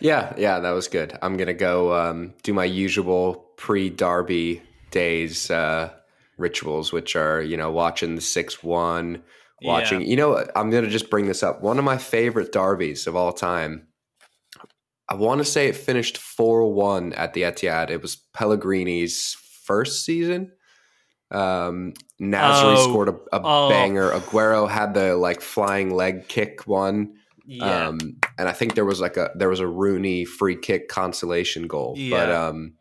Yeah, 0.00 0.32
yeah, 0.38 0.58
that 0.60 0.70
was 0.70 0.88
good. 0.88 1.16
I'm 1.20 1.36
gonna 1.36 1.52
go 1.52 1.94
um, 1.94 2.34
do 2.42 2.54
my 2.54 2.64
usual 2.64 3.34
pre-derby 3.56 4.62
days 4.90 5.50
uh, 5.50 5.90
rituals, 6.38 6.92
which 6.92 7.16
are 7.16 7.40
you 7.42 7.56
know 7.56 7.70
watching 7.70 8.14
the 8.14 8.20
six 8.20 8.62
one, 8.62 9.22
watching. 9.62 10.00
Yeah. 10.00 10.06
You 10.08 10.16
know, 10.16 10.46
I'm 10.56 10.70
gonna 10.70 10.88
just 10.90 11.10
bring 11.10 11.26
this 11.26 11.42
up. 11.42 11.62
One 11.62 11.78
of 11.78 11.84
my 11.84 11.98
favorite 11.98 12.52
derbies 12.52 13.06
of 13.06 13.16
all 13.16 13.32
time. 13.32 13.88
I 15.08 15.14
want 15.14 15.40
to 15.40 15.44
say 15.44 15.68
it 15.68 15.76
finished 15.76 16.16
four 16.16 16.72
one 16.72 17.12
at 17.14 17.34
the 17.34 17.42
Etihad. 17.42 17.90
It 17.90 18.00
was 18.00 18.16
Pellegrini's 18.34 19.36
first 19.64 20.04
season. 20.04 20.52
Um, 21.30 21.94
Nasri 22.20 22.76
Oh, 22.76 22.90
scored 22.90 23.08
a, 23.08 23.12
a 23.36 23.40
oh. 23.42 23.68
banger. 23.68 24.10
Aguero 24.10 24.68
had 24.68 24.94
the 24.94 25.16
like 25.16 25.40
flying 25.40 25.94
leg 25.94 26.28
kick 26.28 26.66
one. 26.66 27.14
Yeah, 27.44 27.88
Um, 27.88 27.98
and 28.38 28.48
I 28.48 28.52
think 28.52 28.74
there 28.74 28.84
was 28.84 29.00
like 29.00 29.16
a 29.16 29.30
there 29.34 29.48
was 29.48 29.60
a 29.60 29.66
Rooney 29.66 30.24
free 30.24 30.56
kick 30.56 30.88
consolation 30.88 31.66
goal. 31.66 31.94
But 31.94 31.98
Yeah. 32.28 32.46
um, 32.46 32.74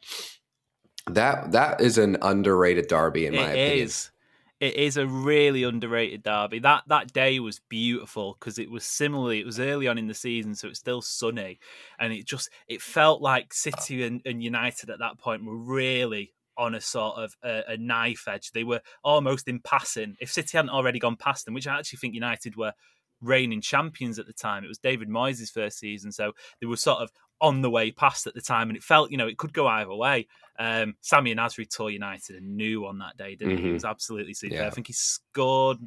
that 1.08 1.52
that 1.52 1.82
is 1.82 1.98
an 1.98 2.18
underrated 2.22 2.88
derby 2.88 3.26
in 3.26 3.36
my 3.36 3.50
it 3.50 3.52
opinion. 3.52 3.86
is. 3.86 4.12
It 4.60 4.76
is 4.76 4.96
a 4.96 5.08
really 5.08 5.64
underrated 5.64 6.22
derby. 6.22 6.60
That 6.60 6.84
that 6.88 7.14
day 7.14 7.40
was 7.40 7.60
beautiful 7.68 8.38
because 8.40 8.60
it 8.60 8.70
was 8.70 8.86
similarly. 8.86 9.40
It 9.40 9.46
was 9.46 9.60
early 9.60 9.88
on 9.88 9.98
in 9.98 10.08
the 10.08 10.14
season, 10.14 10.54
so 10.54 10.68
it's 10.68 10.80
still 10.80 11.02
sunny, 11.02 11.60
and 12.00 12.14
it 12.14 12.26
just 12.26 12.50
it 12.68 12.82
felt 12.82 13.22
like 13.22 13.56
City 13.56 14.04
and, 14.04 14.22
and 14.24 14.44
United 14.44 14.92
at 14.92 15.00
that 15.00 15.18
point 15.18 15.44
were 15.44 15.58
really 15.58 16.34
on 16.58 16.76
a 16.76 16.82
sort 16.82 17.18
of 17.18 17.36
a, 17.44 17.64
a 17.70 17.78
knife 17.78 18.28
edge. 18.28 18.52
They 18.52 18.64
were 18.64 18.82
almost 19.04 19.48
in 19.48 19.60
passing. 19.62 20.16
If 20.20 20.32
City 20.32 20.58
hadn't 20.58 20.70
already 20.70 21.00
gone 21.00 21.16
past 21.16 21.46
them, 21.46 21.56
which 21.56 21.66
I 21.66 21.80
actually 21.80 21.98
think 21.98 22.14
United 22.14 22.56
were 22.56 22.74
reigning 23.22 23.62
champions 23.62 24.20
at 24.20 24.26
the 24.28 24.34
time. 24.34 24.64
It 24.64 24.68
was 24.68 24.78
David 24.80 25.10
Moyes' 25.10 25.52
first 25.52 25.80
season, 25.80 26.12
so 26.12 26.34
they 26.60 26.68
were 26.68 26.78
sort 26.78 27.00
of 27.02 27.12
on 27.40 27.62
the 27.62 27.70
way 27.70 27.92
past 27.92 28.28
at 28.28 28.34
the 28.36 28.42
time, 28.42 28.70
and 28.70 28.78
it 28.78 28.84
felt, 28.84 29.10
you 29.12 29.18
know, 29.18 29.28
it 29.28 29.38
could 29.38 29.54
go 29.54 29.68
either 29.68 29.94
way. 29.96 30.28
Um, 30.60 30.96
Samir 31.04 31.36
Nasri 31.36 31.68
tore 31.68 31.90
United 31.90 32.36
a 32.36 32.42
new 32.42 32.86
on 32.86 33.00
that 33.00 33.18
day, 33.18 33.36
didn't 33.36 33.58
he? 33.58 33.64
He 33.64 33.70
Mhm. 33.70 33.74
was 33.74 33.86
absolutely 33.86 34.34
superb. 34.36 34.60
Yeah. 34.60 34.68
I 34.68 34.70
think 34.70 34.88
he 34.88 34.94
scored 34.94 35.80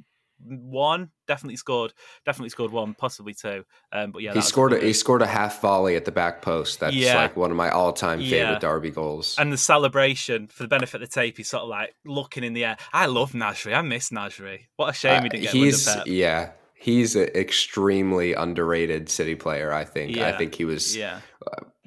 one, 0.44 1.10
definitely 1.28 1.56
scored, 1.56 1.92
definitely 2.26 2.48
scored 2.50 2.72
one, 2.72 2.94
possibly 2.94 3.34
two. 3.34 3.64
Um, 3.92 4.10
but 4.10 4.22
yeah, 4.22 4.34
he 4.34 4.40
scored 4.40 4.72
a, 4.72 4.80
he 4.80 4.92
scored 4.92 5.22
a 5.22 5.26
half 5.28 5.60
volley 5.60 5.94
at 5.94 6.04
the 6.04 6.12
back 6.12 6.42
post. 6.42 6.80
That's 6.80 6.94
Yeah. 6.94 7.14
like 7.14 7.36
one 7.36 7.52
of 7.52 7.56
my 7.56 7.70
all 7.70 7.92
time 7.92 8.20
Yeah. 8.20 8.30
favorite 8.30 8.60
derby 8.60 8.90
goals. 8.90 9.36
And 9.38 9.52
the 9.52 9.56
celebration 9.56 10.48
for 10.48 10.64
the 10.64 10.68
benefit 10.68 10.96
of 11.02 11.08
the 11.08 11.14
tape, 11.14 11.36
he's 11.36 11.48
sort 11.48 11.62
of 11.62 11.68
like 11.68 11.94
looking 12.04 12.42
in 12.42 12.52
the 12.52 12.64
air. 12.64 12.76
I 12.92 13.06
love 13.06 13.30
Nasri. 13.32 13.74
I 13.76 13.82
miss 13.82 14.10
Nasri. 14.10 14.66
What 14.76 14.90
a 14.90 14.92
shame 14.92 15.22
he 15.22 15.28
Uh, 15.28 15.30
didn't 15.30 15.42
get 15.44 15.52
he's 15.52 15.88
yeah, 16.06 16.50
he's 16.74 17.16
an 17.16 17.28
extremely 17.34 18.34
underrated 18.34 19.08
City 19.08 19.34
player. 19.34 19.72
I 19.72 19.84
think. 19.84 20.18
I 20.18 20.36
think 20.36 20.54
he 20.54 20.64
was 20.64 20.96
Yeah. 20.96 21.20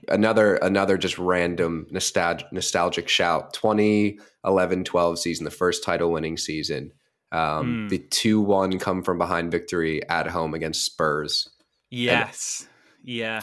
another 0.09 0.55
another 0.55 0.97
just 0.97 1.17
random 1.17 1.85
nostalgic 1.91 2.51
nostalgic 2.53 3.09
shout 3.09 3.53
2011-12 3.53 5.17
season 5.17 5.43
the 5.43 5.51
first 5.51 5.83
title 5.83 6.11
winning 6.11 6.37
season 6.37 6.91
um, 7.33 7.87
Mm. 7.87 7.89
the 7.89 7.99
2-1 7.99 8.79
come 8.79 9.03
from 9.03 9.17
behind 9.17 9.51
victory 9.51 10.01
at 10.09 10.27
home 10.27 10.53
against 10.53 10.85
spurs 10.85 11.49
Yes. 11.89 12.67
Yeah. 13.03 13.41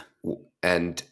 and 0.63 1.03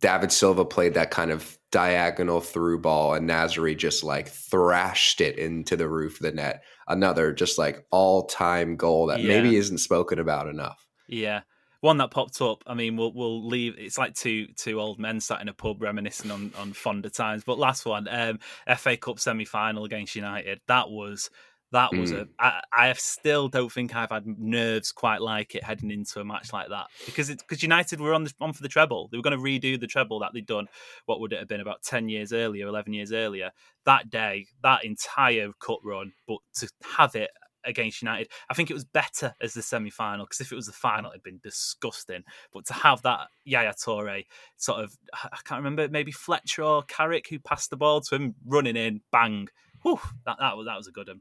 david 0.00 0.30
silva 0.32 0.64
played 0.66 0.92
that 0.94 1.10
kind 1.10 1.30
of 1.30 1.56
diagonal 1.70 2.40
through 2.42 2.80
ball 2.80 3.14
and 3.14 3.28
Nasri 3.30 3.74
just 3.76 4.04
like 4.04 4.28
thrashed 4.28 5.20
it 5.22 5.38
into 5.38 5.76
the 5.76 5.88
roof 5.88 6.16
of 6.16 6.22
the 6.22 6.32
net 6.32 6.62
another 6.90 7.32
just 7.32 7.58
like 7.58 7.86
all-time 7.90 8.76
goal 8.76 9.06
that 9.06 9.22
maybe 9.22 9.56
isn't 9.56 9.78
spoken 9.78 10.18
about 10.18 10.46
enough 10.48 10.86
Yeah. 11.08 11.42
One 11.80 11.96
that 11.96 12.10
popped 12.10 12.42
up. 12.42 12.62
I 12.66 12.74
mean, 12.74 12.98
we'll 12.98 13.14
we'll 13.14 13.46
leave. 13.46 13.74
It's 13.78 13.96
like 13.96 14.14
two 14.14 14.48
two 14.48 14.78
old 14.78 14.98
men 14.98 15.18
sat 15.18 15.40
in 15.40 15.48
a 15.48 15.54
pub 15.54 15.80
reminiscing 15.80 16.30
on 16.30 16.52
on 16.58 16.74
fonder 16.74 17.08
times. 17.08 17.42
But 17.42 17.58
last 17.58 17.86
one, 17.86 18.06
um, 18.10 18.38
FA 18.76 18.98
Cup 18.98 19.18
semi 19.18 19.46
final 19.46 19.86
against 19.86 20.14
United. 20.14 20.60
That 20.68 20.90
was 20.90 21.30
that 21.72 21.94
was 21.94 22.10
a. 22.10 22.24
Mm. 22.24 22.28
I, 22.38 22.60
I 22.72 22.92
still 22.94 23.48
don't 23.48 23.70
think 23.70 23.94
I've 23.94 24.10
had 24.10 24.26
nerves 24.26 24.92
quite 24.92 25.20
like 25.20 25.54
it 25.54 25.62
heading 25.64 25.90
into 25.90 26.20
a 26.20 26.24
match 26.24 26.52
like 26.52 26.68
that 26.68 26.86
because 27.06 27.30
it's 27.30 27.42
because 27.42 27.62
United 27.62 28.00
were 28.00 28.14
on 28.14 28.24
the, 28.24 28.32
on 28.40 28.52
for 28.52 28.62
the 28.62 28.68
treble. 28.68 29.08
They 29.08 29.16
were 29.16 29.22
going 29.22 29.36
to 29.36 29.42
redo 29.42 29.78
the 29.78 29.86
treble 29.86 30.18
that 30.20 30.32
they'd 30.32 30.46
done. 30.46 30.68
What 31.06 31.20
would 31.20 31.32
it 31.32 31.38
have 31.38 31.48
been 31.48 31.60
about 31.60 31.82
ten 31.82 32.08
years 32.08 32.32
earlier, 32.32 32.66
eleven 32.66 32.92
years 32.92 33.12
earlier? 33.12 33.50
That 33.84 34.10
day, 34.10 34.46
that 34.62 34.84
entire 34.84 35.52
cut 35.60 35.78
run, 35.84 36.12
but 36.26 36.38
to 36.54 36.68
have 36.96 37.14
it 37.14 37.30
against 37.64 38.02
United. 38.02 38.28
I 38.48 38.54
think 38.54 38.70
it 38.70 38.74
was 38.74 38.84
better 38.84 39.34
as 39.40 39.54
the 39.54 39.62
semi 39.62 39.90
final 39.90 40.24
because 40.24 40.40
if 40.40 40.52
it 40.52 40.56
was 40.56 40.66
the 40.66 40.72
final, 40.72 41.10
it'd 41.10 41.22
been 41.22 41.40
disgusting. 41.42 42.24
But 42.52 42.66
to 42.66 42.72
have 42.72 43.02
that 43.02 43.28
Yaya 43.44 43.74
Toure 43.74 44.24
sort 44.56 44.82
of, 44.82 44.96
I 45.12 45.38
can't 45.44 45.58
remember, 45.58 45.88
maybe 45.88 46.12
Fletcher 46.12 46.62
or 46.62 46.82
Carrick 46.84 47.28
who 47.28 47.38
passed 47.38 47.70
the 47.70 47.76
ball 47.76 48.00
to 48.02 48.14
him, 48.14 48.34
running 48.44 48.76
in, 48.76 49.02
bang. 49.12 49.48
Whew, 49.82 50.00
that, 50.26 50.36
that, 50.38 50.56
was, 50.56 50.66
that 50.66 50.76
was 50.76 50.88
a 50.88 50.92
good 50.92 51.08
one. 51.08 51.20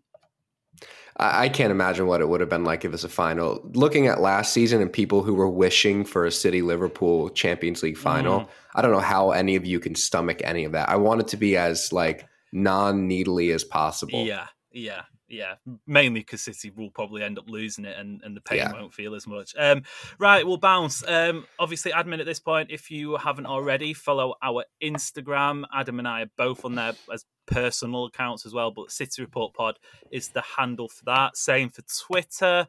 I 1.21 1.49
can't 1.49 1.71
imagine 1.71 2.07
what 2.07 2.21
it 2.21 2.29
would 2.29 2.39
have 2.39 2.49
been 2.49 2.63
like 2.63 2.85
if 2.85 2.89
it 2.89 2.91
was 2.91 3.03
a 3.03 3.09
final. 3.09 3.61
Looking 3.73 4.07
at 4.07 4.21
last 4.21 4.53
season 4.53 4.81
and 4.81 4.91
people 4.91 5.21
who 5.21 5.33
were 5.33 5.49
wishing 5.49 6.05
for 6.05 6.25
a 6.25 6.31
City 6.31 6.61
Liverpool 6.61 7.29
Champions 7.29 7.83
League 7.83 7.97
final, 7.97 8.41
Mm. 8.41 8.47
I 8.75 8.81
don't 8.81 8.91
know 8.91 8.99
how 8.99 9.31
any 9.31 9.57
of 9.57 9.65
you 9.65 9.81
can 9.81 9.95
stomach 9.95 10.39
any 10.45 10.63
of 10.63 10.71
that. 10.71 10.87
I 10.87 10.95
want 10.95 11.19
it 11.19 11.27
to 11.29 11.37
be 11.37 11.57
as 11.57 11.91
like 11.91 12.25
non 12.53 13.07
needly 13.07 13.51
as 13.51 13.65
possible. 13.65 14.23
Yeah, 14.23 14.47
yeah. 14.71 15.01
Yeah, 15.29 15.55
mainly 15.85 16.21
because 16.21 16.41
City 16.41 16.71
will 16.75 16.89
probably 16.89 17.21
end 17.21 17.37
up 17.37 17.47
losing 17.47 17.85
it, 17.85 17.95
and, 17.97 18.19
and 18.23 18.35
the 18.35 18.41
pain 18.41 18.57
Yeah. 18.57 18.73
won't 18.73 18.93
feel 18.93 19.13
as 19.13 19.27
much. 19.27 19.53
Um, 19.57 19.83
right, 20.17 20.45
we'll 20.45 20.57
bounce. 20.57 21.03
Um, 21.07 21.45
obviously, 21.59 21.91
admin 21.91 22.19
at 22.19 22.25
this 22.25 22.39
point, 22.39 22.71
if 22.71 22.89
you 22.89 23.15
haven't 23.17 23.45
already, 23.45 23.93
follow 23.93 24.33
our 24.41 24.65
Instagram. 24.81 25.65
Adam 25.73 25.99
and 25.99 26.07
I 26.07 26.23
are 26.23 26.31
both 26.35 26.65
on 26.65 26.73
there 26.73 26.93
as 27.13 27.25
personal 27.45 28.05
accounts 28.05 28.45
as 28.47 28.53
well, 28.53 28.71
but 28.71 28.91
City 28.91 29.21
Report 29.21 29.53
Pod 29.53 29.77
is 30.11 30.29
the 30.29 30.41
handle 30.57 30.89
for 30.89 31.05
that. 31.05 31.37
Same 31.37 31.69
for 31.69 31.83
Twitter. 31.83 32.67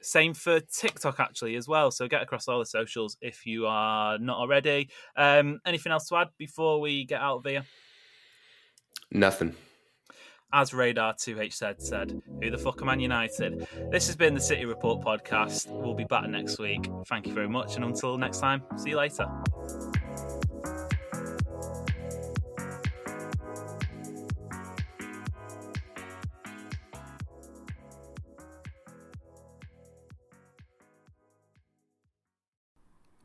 Same 0.00 0.34
for 0.34 0.58
TikTok 0.58 1.20
actually 1.20 1.54
as 1.54 1.68
well. 1.68 1.92
So 1.92 2.08
get 2.08 2.22
across 2.22 2.48
all 2.48 2.58
the 2.58 2.66
socials 2.66 3.16
if 3.20 3.46
you 3.46 3.66
are 3.68 4.18
not 4.18 4.38
already. 4.38 4.88
Um, 5.16 5.60
anything 5.64 5.92
else 5.92 6.08
to 6.08 6.16
add 6.16 6.30
before 6.36 6.80
we 6.80 7.04
get 7.04 7.20
out 7.20 7.36
of 7.38 7.44
here? 7.44 7.64
Nothing. 9.12 9.54
As 10.54 10.74
Radar 10.74 11.14
2H 11.14 11.54
said, 11.54 11.80
said, 11.80 12.22
who 12.42 12.50
the 12.50 12.58
fuck 12.58 12.82
are 12.82 12.84
Man 12.84 13.00
United? 13.00 13.66
This 13.90 14.06
has 14.06 14.16
been 14.16 14.34
the 14.34 14.40
City 14.40 14.66
Report 14.66 15.02
podcast. 15.02 15.66
We'll 15.70 15.94
be 15.94 16.04
back 16.04 16.28
next 16.28 16.58
week. 16.58 16.90
Thank 17.06 17.26
you 17.26 17.32
very 17.32 17.48
much, 17.48 17.76
and 17.76 17.84
until 17.86 18.18
next 18.18 18.40
time, 18.40 18.62
see 18.76 18.90
you 18.90 18.98
later. 18.98 19.26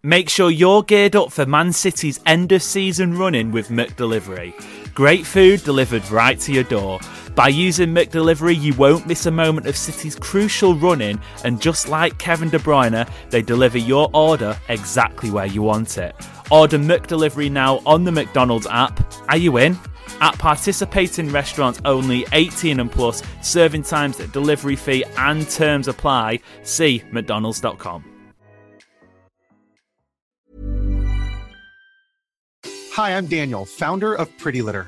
Make 0.02 0.30
sure 0.30 0.50
you're 0.50 0.84
geared 0.84 1.18
up 1.18 1.34
for 1.34 1.46
Man 1.46 1.74
City's 1.74 2.22
end 2.26 2.54
of 2.54 2.64
season 2.64 3.18
running 3.18 3.52
with 3.52 3.68
McDelivery. 3.68 4.54
Great 4.94 5.26
food 5.26 5.64
delivered 5.66 6.10
right 6.10 6.40
to 6.40 6.54
your 6.54 6.64
door. 6.64 7.02
By 7.38 7.50
using 7.50 7.94
McDelivery, 7.94 8.60
you 8.60 8.74
won't 8.74 9.06
miss 9.06 9.28
a 9.28 9.32
moment 9.32 9.68
of 9.68 9.78
City's 9.78 10.16
crucial 10.16 10.74
running, 10.74 11.22
and 11.44 11.62
just 11.62 11.88
like 11.88 12.18
Kevin 12.18 12.50
De 12.50 12.58
Bruyne, 12.58 13.08
they 13.30 13.44
deliver 13.44 13.78
your 13.78 14.10
order 14.12 14.58
exactly 14.70 15.30
where 15.30 15.46
you 15.46 15.62
want 15.62 16.00
it. 16.00 16.16
Order 16.50 16.80
McDelivery 16.80 17.52
now 17.52 17.80
on 17.86 18.06
the 18.06 18.12
McDonald's 18.12 18.66
app. 18.66 19.00
Are 19.30 19.38
you 19.38 19.58
in? 19.58 19.78
At 20.20 20.40
participating 20.40 21.30
restaurants 21.30 21.80
only 21.86 22.26
18 22.32 22.80
and 22.80 22.92
plus, 22.92 23.22
serving 23.44 23.84
times, 23.84 24.18
delivery 24.18 24.76
fee, 24.76 25.06
and 25.16 25.48
terms 25.48 25.88
apply. 25.88 26.40
See 26.64 27.04
McDonald's.com. 27.12 28.04
Hi, 32.94 33.16
I'm 33.16 33.28
Daniel, 33.28 33.64
founder 33.64 34.16
of 34.16 34.36
Pretty 34.40 34.64
Litter. 34.64 34.88